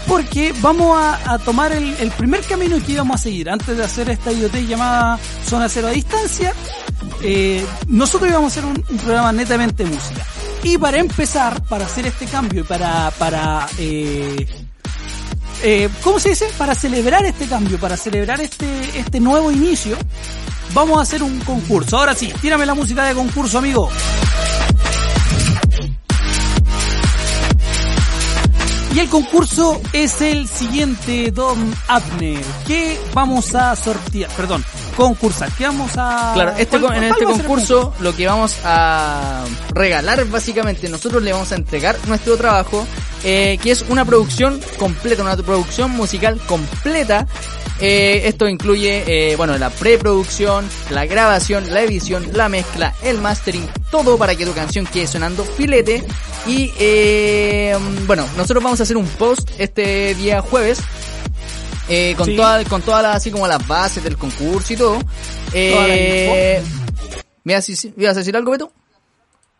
porque 0.07 0.53
vamos 0.61 0.97
a, 0.97 1.33
a 1.33 1.39
tomar 1.39 1.71
el, 1.71 2.11
primer 2.17 2.41
camino 2.41 2.77
que 2.85 2.93
íbamos 2.93 3.15
a 3.15 3.23
seguir 3.23 3.49
antes 3.49 3.75
de 3.75 3.83
hacer 3.83 4.09
esta 4.09 4.31
IoT 4.31 4.55
llamada 4.67 5.19
Zona 5.45 5.67
Cero 5.69 5.87
a 5.87 5.91
Distancia. 5.91 6.53
eh, 7.21 7.65
nosotros 7.87 8.29
íbamos 8.29 8.55
a 8.55 8.59
hacer 8.59 8.65
un, 8.65 8.83
un 8.89 8.97
programa 8.97 9.31
netamente 9.31 9.85
música. 9.85 10.25
Y 10.63 10.77
para 10.77 10.97
empezar, 10.97 11.63
para 11.65 11.85
hacer 11.85 12.07
este 12.07 12.25
cambio 12.25 12.61
y 12.61 12.63
para, 12.63 13.11
para 13.11 13.67
eh, 13.77 14.47
eh, 15.63 15.89
¿cómo 16.03 16.19
se 16.19 16.29
dice? 16.29 16.47
Para 16.57 16.75
celebrar 16.75 17.25
este 17.25 17.47
cambio, 17.47 17.79
para 17.79 17.97
celebrar 17.97 18.41
este, 18.41 18.99
este 18.99 19.19
nuevo 19.19 19.51
inicio, 19.51 19.97
vamos 20.73 20.99
a 20.99 21.01
hacer 21.01 21.23
un 21.23 21.39
concurso. 21.39 21.97
Ahora 21.97 22.13
sí, 22.13 22.31
tírame 22.41 22.65
la 22.65 22.73
música 22.73 23.05
de 23.05 23.15
concurso, 23.15 23.57
amigo. 23.57 23.89
Y 28.97 28.99
el 28.99 29.09
concurso 29.09 29.79
es 29.93 30.21
el 30.21 30.47
siguiente, 30.47 31.29
Don 31.29 31.71
Abner. 31.87 32.43
¿Qué 32.65 32.99
vamos 33.13 33.53
a 33.53 33.75
sortear? 33.75 34.27
Perdón, 34.31 34.65
concursar. 34.95 35.51
¿Qué 35.55 35.65
vamos 35.67 35.91
a...? 35.97 36.31
Claro, 36.33 36.53
este, 36.57 36.79
¿cuál- 36.79 36.95
con- 36.95 37.03
en 37.03 37.09
cuál 37.09 37.21
este 37.21 37.25
concurso 37.43 37.93
lo 37.99 38.15
que 38.15 38.25
vamos 38.25 38.55
a 38.65 39.43
regalar 39.75 40.25
básicamente, 40.25 40.89
nosotros 40.89 41.21
le 41.21 41.31
vamos 41.31 41.51
a 41.51 41.55
entregar 41.57 41.95
nuestro 42.07 42.37
trabajo, 42.37 42.87
eh, 43.23 43.59
que 43.61 43.69
es 43.69 43.85
una 43.87 44.03
producción 44.03 44.59
completa, 44.79 45.21
una 45.21 45.35
producción 45.37 45.91
musical 45.91 46.39
completa. 46.47 47.27
Eh, 47.79 48.23
esto 48.27 48.47
incluye, 48.47 49.03
eh, 49.05 49.35
bueno, 49.35 49.57
la 49.57 49.69
preproducción, 49.69 50.67
la 50.89 51.05
grabación, 51.05 51.71
la 51.73 51.81
edición, 51.81 52.29
la 52.33 52.49
mezcla, 52.49 52.93
el 53.03 53.19
mastering, 53.19 53.67
todo 53.91 54.17
para 54.17 54.35
que 54.35 54.45
tu 54.45 54.53
canción 54.53 54.85
quede 54.85 55.05
sonando 55.07 55.45
filete. 55.45 56.03
Y 56.47 56.73
eh, 56.79 57.77
bueno, 58.07 58.27
nosotros 58.35 58.63
vamos 58.63 58.79
a 58.79 58.83
hacer 58.83 58.97
un 58.97 59.05
post 59.07 59.49
este 59.59 60.15
día 60.15 60.41
jueves. 60.41 60.79
Eh, 61.89 62.15
con 62.17 62.25
Sí. 62.25 62.35
toda, 62.35 62.63
con 62.65 62.81
todas 62.81 63.01
las, 63.01 63.15
así 63.15 63.31
como 63.31 63.47
las 63.47 63.65
bases 63.65 64.03
del 64.03 64.17
concurso 64.17 64.73
y 64.73 64.75
todo. 64.75 64.95
Toda 64.95 65.07
la 65.87 65.95
Eh, 65.95 66.61
¿me 67.45 67.53
ibas 67.53 68.15
a 68.15 68.19
decir 68.19 68.35
algo, 68.35 68.51
Beto? 68.51 68.71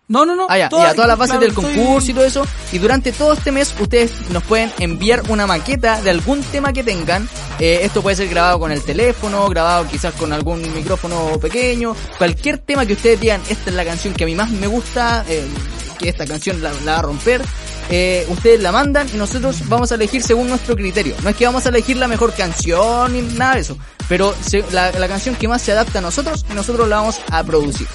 No, 0.10 0.26
no, 0.26 0.36
no. 0.38 0.48
Ah, 0.50 0.58
ya, 0.58 0.70
toda- 0.70 0.88
ya, 0.90 0.94
todas 0.94 1.08
las 1.10 1.18
bases 1.18 1.38
claro, 1.38 1.42
del 1.42 1.52
estoy- 1.52 1.76
concurso 1.76 2.12
y 2.12 2.14
todo 2.14 2.24
eso. 2.26 2.48
Y 2.72 2.78
durante 2.78 3.12
todo 3.12 3.34
este 3.34 3.52
mes 3.52 3.76
ustedes 3.78 4.12
nos 4.32 4.42
pueden 4.44 4.72
enviar 4.80 5.22
una 5.30 5.46
maqueta 5.48 6.02
de 6.02 6.10
algún 6.12 6.42
tema 6.44 6.72
que 6.72 6.84
tengan. 6.84 7.28
Eh, 7.60 7.82
esto 7.84 8.02
puede 8.02 8.16
ser 8.16 8.30
grabado 8.30 8.58
con 8.60 8.72
el 8.72 8.82
teléfono, 8.84 9.50
grabado 9.50 9.86
quizás 9.88 10.14
con 10.14 10.32
algún 10.32 10.62
micrófono 10.74 11.38
pequeño. 11.42 11.94
Cualquier 12.18 12.58
tema 12.60 12.86
que 12.86 12.94
ustedes 12.94 13.20
digan, 13.20 13.42
esta 13.50 13.70
es 13.70 13.76
la 13.76 13.84
canción 13.84 14.14
que 14.14 14.24
a 14.24 14.28
mí 14.28 14.36
más 14.36 14.50
me 14.50 14.68
gusta, 14.68 15.26
eh, 15.28 15.46
que 16.00 16.08
esta 16.08 16.26
canción 16.26 16.62
la, 16.62 16.72
la 16.86 16.94
va 16.94 17.00
a 17.00 17.02
romper. 17.02 17.42
Eh, 17.90 18.26
ustedes 18.30 18.62
la 18.62 18.72
mandan 18.72 19.08
y 19.14 19.18
nosotros 19.18 19.68
vamos 19.70 19.92
a 19.92 19.96
elegir 19.96 20.22
según 20.24 20.50
nuestro 20.50 20.76
criterio. 20.76 21.16
No 21.24 21.30
es 21.30 21.36
que 21.36 21.46
vamos 21.46 21.66
a 21.66 21.70
elegir 21.70 21.98
la 21.98 22.08
mejor 22.08 22.34
canción 22.34 23.14
ni 23.14 23.22
nada 23.22 23.56
de 23.56 23.62
eso. 23.62 23.78
Pero 24.10 24.34
se- 24.46 24.64
la, 24.72 24.92
la 24.92 25.08
canción 25.08 25.36
que 25.36 25.48
más 25.48 25.62
se 25.62 25.72
adapta 25.74 26.00
a 26.00 26.02
nosotros, 26.02 26.46
nosotros 26.56 26.88
la 26.88 26.98
vamos 26.98 27.20
a 27.32 27.44
producir. 27.44 27.88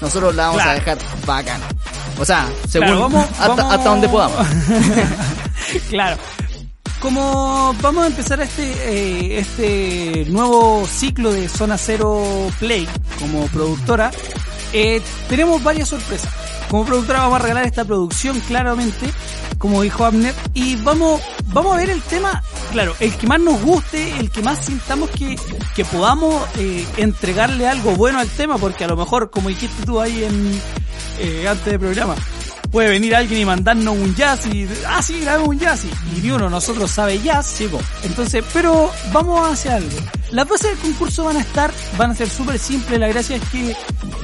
Nosotros 0.00 0.34
la 0.34 0.46
vamos 0.48 0.62
a 0.62 0.72
dejar 0.74 0.98
bacana. 1.26 1.64
O 2.18 2.24
sea, 2.24 2.48
según 2.68 2.88
Claro, 2.88 3.00
vamos- 3.02 3.26
hasta, 3.38 3.48
vamos- 3.48 3.74
hasta 3.74 3.88
donde 3.90 4.08
podamos. 4.08 4.46
claro. 5.90 6.16
Como 7.00 7.74
vamos 7.80 8.04
a 8.04 8.06
empezar 8.08 8.40
este 8.40 8.72
eh, 8.72 9.38
este 9.38 10.24
nuevo 10.30 10.84
ciclo 10.86 11.32
de 11.32 11.48
Zona 11.48 11.78
Cero 11.78 12.50
Play 12.58 12.88
como 13.20 13.46
productora, 13.46 14.10
eh, 14.72 15.00
tenemos 15.28 15.62
varias 15.62 15.88
sorpresas. 15.90 16.28
Como 16.70 16.84
productora 16.84 17.20
vamos 17.20 17.36
a 17.36 17.42
regalar 17.42 17.64
esta 17.64 17.84
producción 17.84 18.40
claramente, 18.40 19.10
como 19.58 19.82
dijo 19.82 20.04
Abner, 20.04 20.34
y 20.54 20.76
vamos 20.76 21.20
vamos 21.48 21.74
a 21.74 21.76
ver 21.78 21.90
el 21.90 22.02
tema, 22.02 22.42
claro, 22.72 22.94
el 23.00 23.14
que 23.16 23.26
más 23.26 23.40
nos 23.40 23.60
guste, 23.62 24.18
el 24.18 24.30
que 24.30 24.42
más 24.42 24.64
sintamos 24.64 25.10
que, 25.10 25.38
que 25.74 25.84
podamos 25.84 26.46
eh, 26.58 26.86
entregarle 26.98 27.66
algo 27.66 27.92
bueno 27.92 28.18
al 28.18 28.28
tema, 28.28 28.58
porque 28.58 28.84
a 28.84 28.88
lo 28.88 28.96
mejor, 28.96 29.30
como 29.30 29.48
dijiste 29.48 29.84
tú 29.84 30.00
ahí 30.00 30.24
en 30.24 30.60
eh, 31.20 31.48
antes 31.48 31.64
del 31.64 31.80
programa, 31.80 32.14
puede 32.70 32.90
venir 32.90 33.14
alguien 33.14 33.40
y 33.40 33.44
mandarnos 33.44 33.96
un 33.96 34.14
jazz 34.14 34.46
y, 34.46 34.68
ah, 34.86 35.02
sí, 35.02 35.20
grabemos 35.20 35.48
un 35.48 35.58
jazz 35.58 35.84
y, 35.84 36.18
y 36.18 36.22
ni 36.22 36.30
uno 36.30 36.44
de 36.44 36.50
nosotros 36.50 36.90
sabe 36.90 37.20
jazz. 37.20 37.60
Entonces, 38.02 38.44
pero 38.52 38.90
vamos 39.12 39.46
a 39.46 39.52
hacer 39.52 39.72
algo. 39.72 39.98
Las 40.30 40.46
bases 40.46 40.70
del 40.70 40.78
concurso 40.78 41.24
van 41.24 41.38
a 41.38 41.40
estar, 41.40 41.72
van 41.96 42.10
a 42.10 42.14
ser 42.14 42.28
súper 42.28 42.58
simples. 42.58 43.00
La 43.00 43.08
gracia 43.08 43.36
es 43.36 43.42
que 43.50 43.74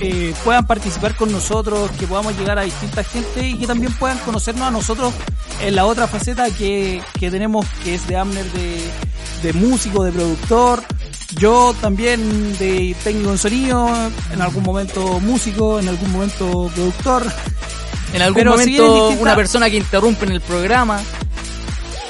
eh, 0.01 0.35
puedan 0.45 0.67
participar 0.67 1.17
con 1.17 1.33
nosotros, 1.33 1.91
que 1.93 2.07
podamos 2.07 2.37
llegar 2.39 2.59
a 2.59 2.63
distinta 2.63 3.03
gente 3.03 3.49
y 3.49 3.57
que 3.57 3.67
también 3.67 3.93
puedan 3.95 4.19
conocernos 4.19 4.69
a 4.69 4.71
nosotros 4.71 5.15
en 5.63 5.75
la 5.75 5.87
otra 5.87 6.07
faceta 6.07 6.51
que, 6.51 7.03
que 7.19 7.31
tenemos, 7.31 7.67
que 7.83 7.95
es 7.95 8.07
de 8.07 8.17
Amner, 8.17 8.45
de, 8.53 8.91
de 9.43 9.53
músico, 9.55 10.05
de 10.05 10.13
productor. 10.13 10.83
Yo 11.39 11.75
también 11.81 12.57
de 12.59 12.95
técnico 13.03 13.31
en 13.31 13.39
sonido, 13.39 13.89
en 14.31 14.43
algún 14.43 14.63
momento 14.63 15.21
músico, 15.21 15.81
en 15.81 15.89
algún 15.89 16.13
momento 16.13 16.71
productor. 16.75 17.25
En 18.15 18.23
algún 18.23 18.35
Pero 18.37 18.53
si 18.53 18.59
momento 18.79 18.95
distinta- 18.95 19.23
una 19.23 19.37
persona 19.37 19.69
que 19.69 19.77
interrumpe 19.77 20.25
en 20.25 20.33
el 20.33 20.41
programa. 20.41 21.03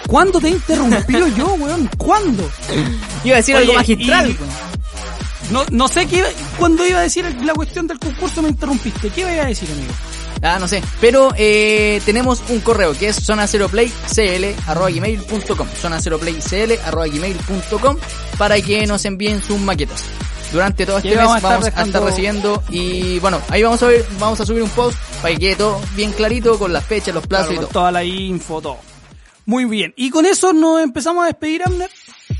¿Cuándo 0.07 0.38
te 0.40 0.48
he 0.48 0.50
interrumpido 0.50 1.26
yo, 1.28 1.55
weón? 1.55 1.88
¿Cuándo? 1.96 2.48
Iba 3.24 3.36
a 3.36 3.38
decir 3.38 3.57
Oye, 3.57 3.64
algo 3.64 3.74
magistral. 3.74 4.30
y- 4.30 4.38
No, 5.52 5.64
no 5.70 5.88
sé 5.88 6.07
qué 6.07 6.16
iba- 6.18 6.28
cuando 6.59 6.86
iba 6.86 6.98
a 6.98 7.02
decir 7.02 7.24
la 7.42 7.55
cuestión 7.55 7.86
del 7.86 7.98
concurso 7.98 8.42
me 8.42 8.50
interrumpiste. 8.50 9.09
¿Qué 9.11 9.22
iba 9.22 9.30
a 9.30 9.46
decir, 9.46 9.68
amigo? 9.70 9.92
Ah, 10.42 10.59
no 10.61 10.68
sé. 10.68 10.82
Pero 11.00 11.32
eh, 11.38 12.02
tenemos 12.05 12.42
un 12.50 12.61
correo 12.61 12.92
que 12.92 13.09
es 13.09 13.16
zona 13.16 13.46
0 13.46 13.70
gmail.com 13.72 15.66
zona 15.80 16.00
0 16.02 16.20
gmail.com 16.20 17.96
para 18.36 18.61
que 18.61 18.86
nos 18.86 19.05
envíen 19.07 19.42
sus 19.42 19.59
maquetas. 19.59 20.05
Durante 20.55 20.86
todo 20.86 20.98
este 20.98 21.09
mes 21.11 21.18
vamos 21.18 21.42
vamos 21.42 21.64
a 21.74 21.82
estar 21.82 22.02
recibiendo 22.02 22.62
y 22.70 23.18
bueno, 23.18 23.40
ahí 23.48 23.62
vamos 23.62 23.82
a 23.82 23.88
ver, 23.88 24.07
vamos 24.20 24.40
a 24.40 24.46
subir 24.46 24.62
un 24.62 24.70
post 24.70 24.96
para 25.20 25.34
que 25.34 25.40
quede 25.40 25.57
todo 25.57 25.80
bien 25.96 26.12
clarito 26.12 26.59
con 26.59 26.72
las 26.72 26.84
fechas, 26.84 27.12
los 27.14 27.26
plazos 27.26 27.48
Claro, 27.48 27.62
y 27.62 27.64
todo. 27.66 27.72
toda 27.72 27.90
la 27.92 28.05
info, 28.05 28.62
todo. 28.62 28.76
Muy 29.46 29.64
bien. 29.64 29.92
Y 29.96 30.11
con 30.11 30.24
eso 30.26 30.52
nos 30.52 30.80
empezamos 30.80 31.24
a 31.24 31.26
despedir, 31.26 31.62
Amner. 31.66 31.90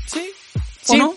¿Sí? 0.07 0.29
¿O 0.87 0.93
Sí. 0.93 0.97
no? 0.97 1.13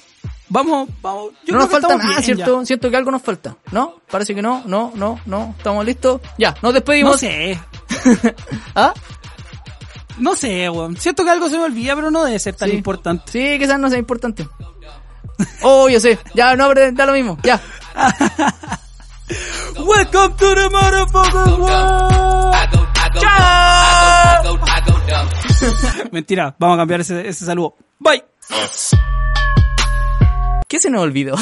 Vamos, 0.48 0.88
vamos. 1.00 1.32
Yo 1.46 1.52
no 1.54 1.60
nos 1.60 1.68
falta 1.70 1.96
nada, 1.96 2.20
¿cierto? 2.20 2.64
Siento 2.66 2.90
que 2.90 2.96
algo 2.96 3.10
nos 3.10 3.22
falta. 3.22 3.56
¿No? 3.70 4.00
Parece 4.10 4.34
que 4.34 4.42
no, 4.42 4.62
no, 4.66 4.90
no, 4.94 5.20
no. 5.26 5.54
¿Estamos 5.56 5.84
listos? 5.84 6.20
Ya, 6.36 6.50
nos 6.62 6.72
ya. 6.72 6.80
despedimos. 6.80 7.12
No 7.12 7.18
sé. 7.18 7.60
¿Ah? 8.74 8.92
No 10.18 10.34
sé, 10.34 10.68
weón. 10.68 10.96
Siento 10.96 11.22
que 11.24 11.30
algo 11.30 11.48
se 11.48 11.58
me 11.58 11.64
olvida, 11.64 11.94
pero 11.94 12.10
no 12.10 12.24
debe 12.24 12.38
ser 12.38 12.56
tan 12.56 12.70
Sí. 12.70 12.76
importante. 12.76 13.30
Sí, 13.30 13.58
quizás 13.58 13.78
no 13.78 13.88
sea 13.88 13.98
importante. 13.98 14.48
Oh, 15.62 15.88
yo 15.88 16.00
sé. 16.00 16.18
Ya, 16.34 16.56
no, 16.56 16.68
pero 16.68 16.92
da 16.92 17.06
lo 17.06 17.12
mismo. 17.12 17.38
Ya. 17.42 17.60
Welcome 19.76 20.34
to 20.36 20.54
the 20.54 20.68
motherfucking 20.70 21.58
world. 21.58 22.54
Chao. 23.20 23.78
Mentira, 26.12 26.54
vamos 26.58 26.76
a 26.76 26.78
cambiar 26.78 27.00
ese, 27.00 27.28
ese 27.28 27.44
saludo. 27.44 27.76
Bye. 27.98 28.24
¿Qué 30.68 30.78
se 30.78 30.90
nos 30.90 31.02
olvidó? 31.02 31.36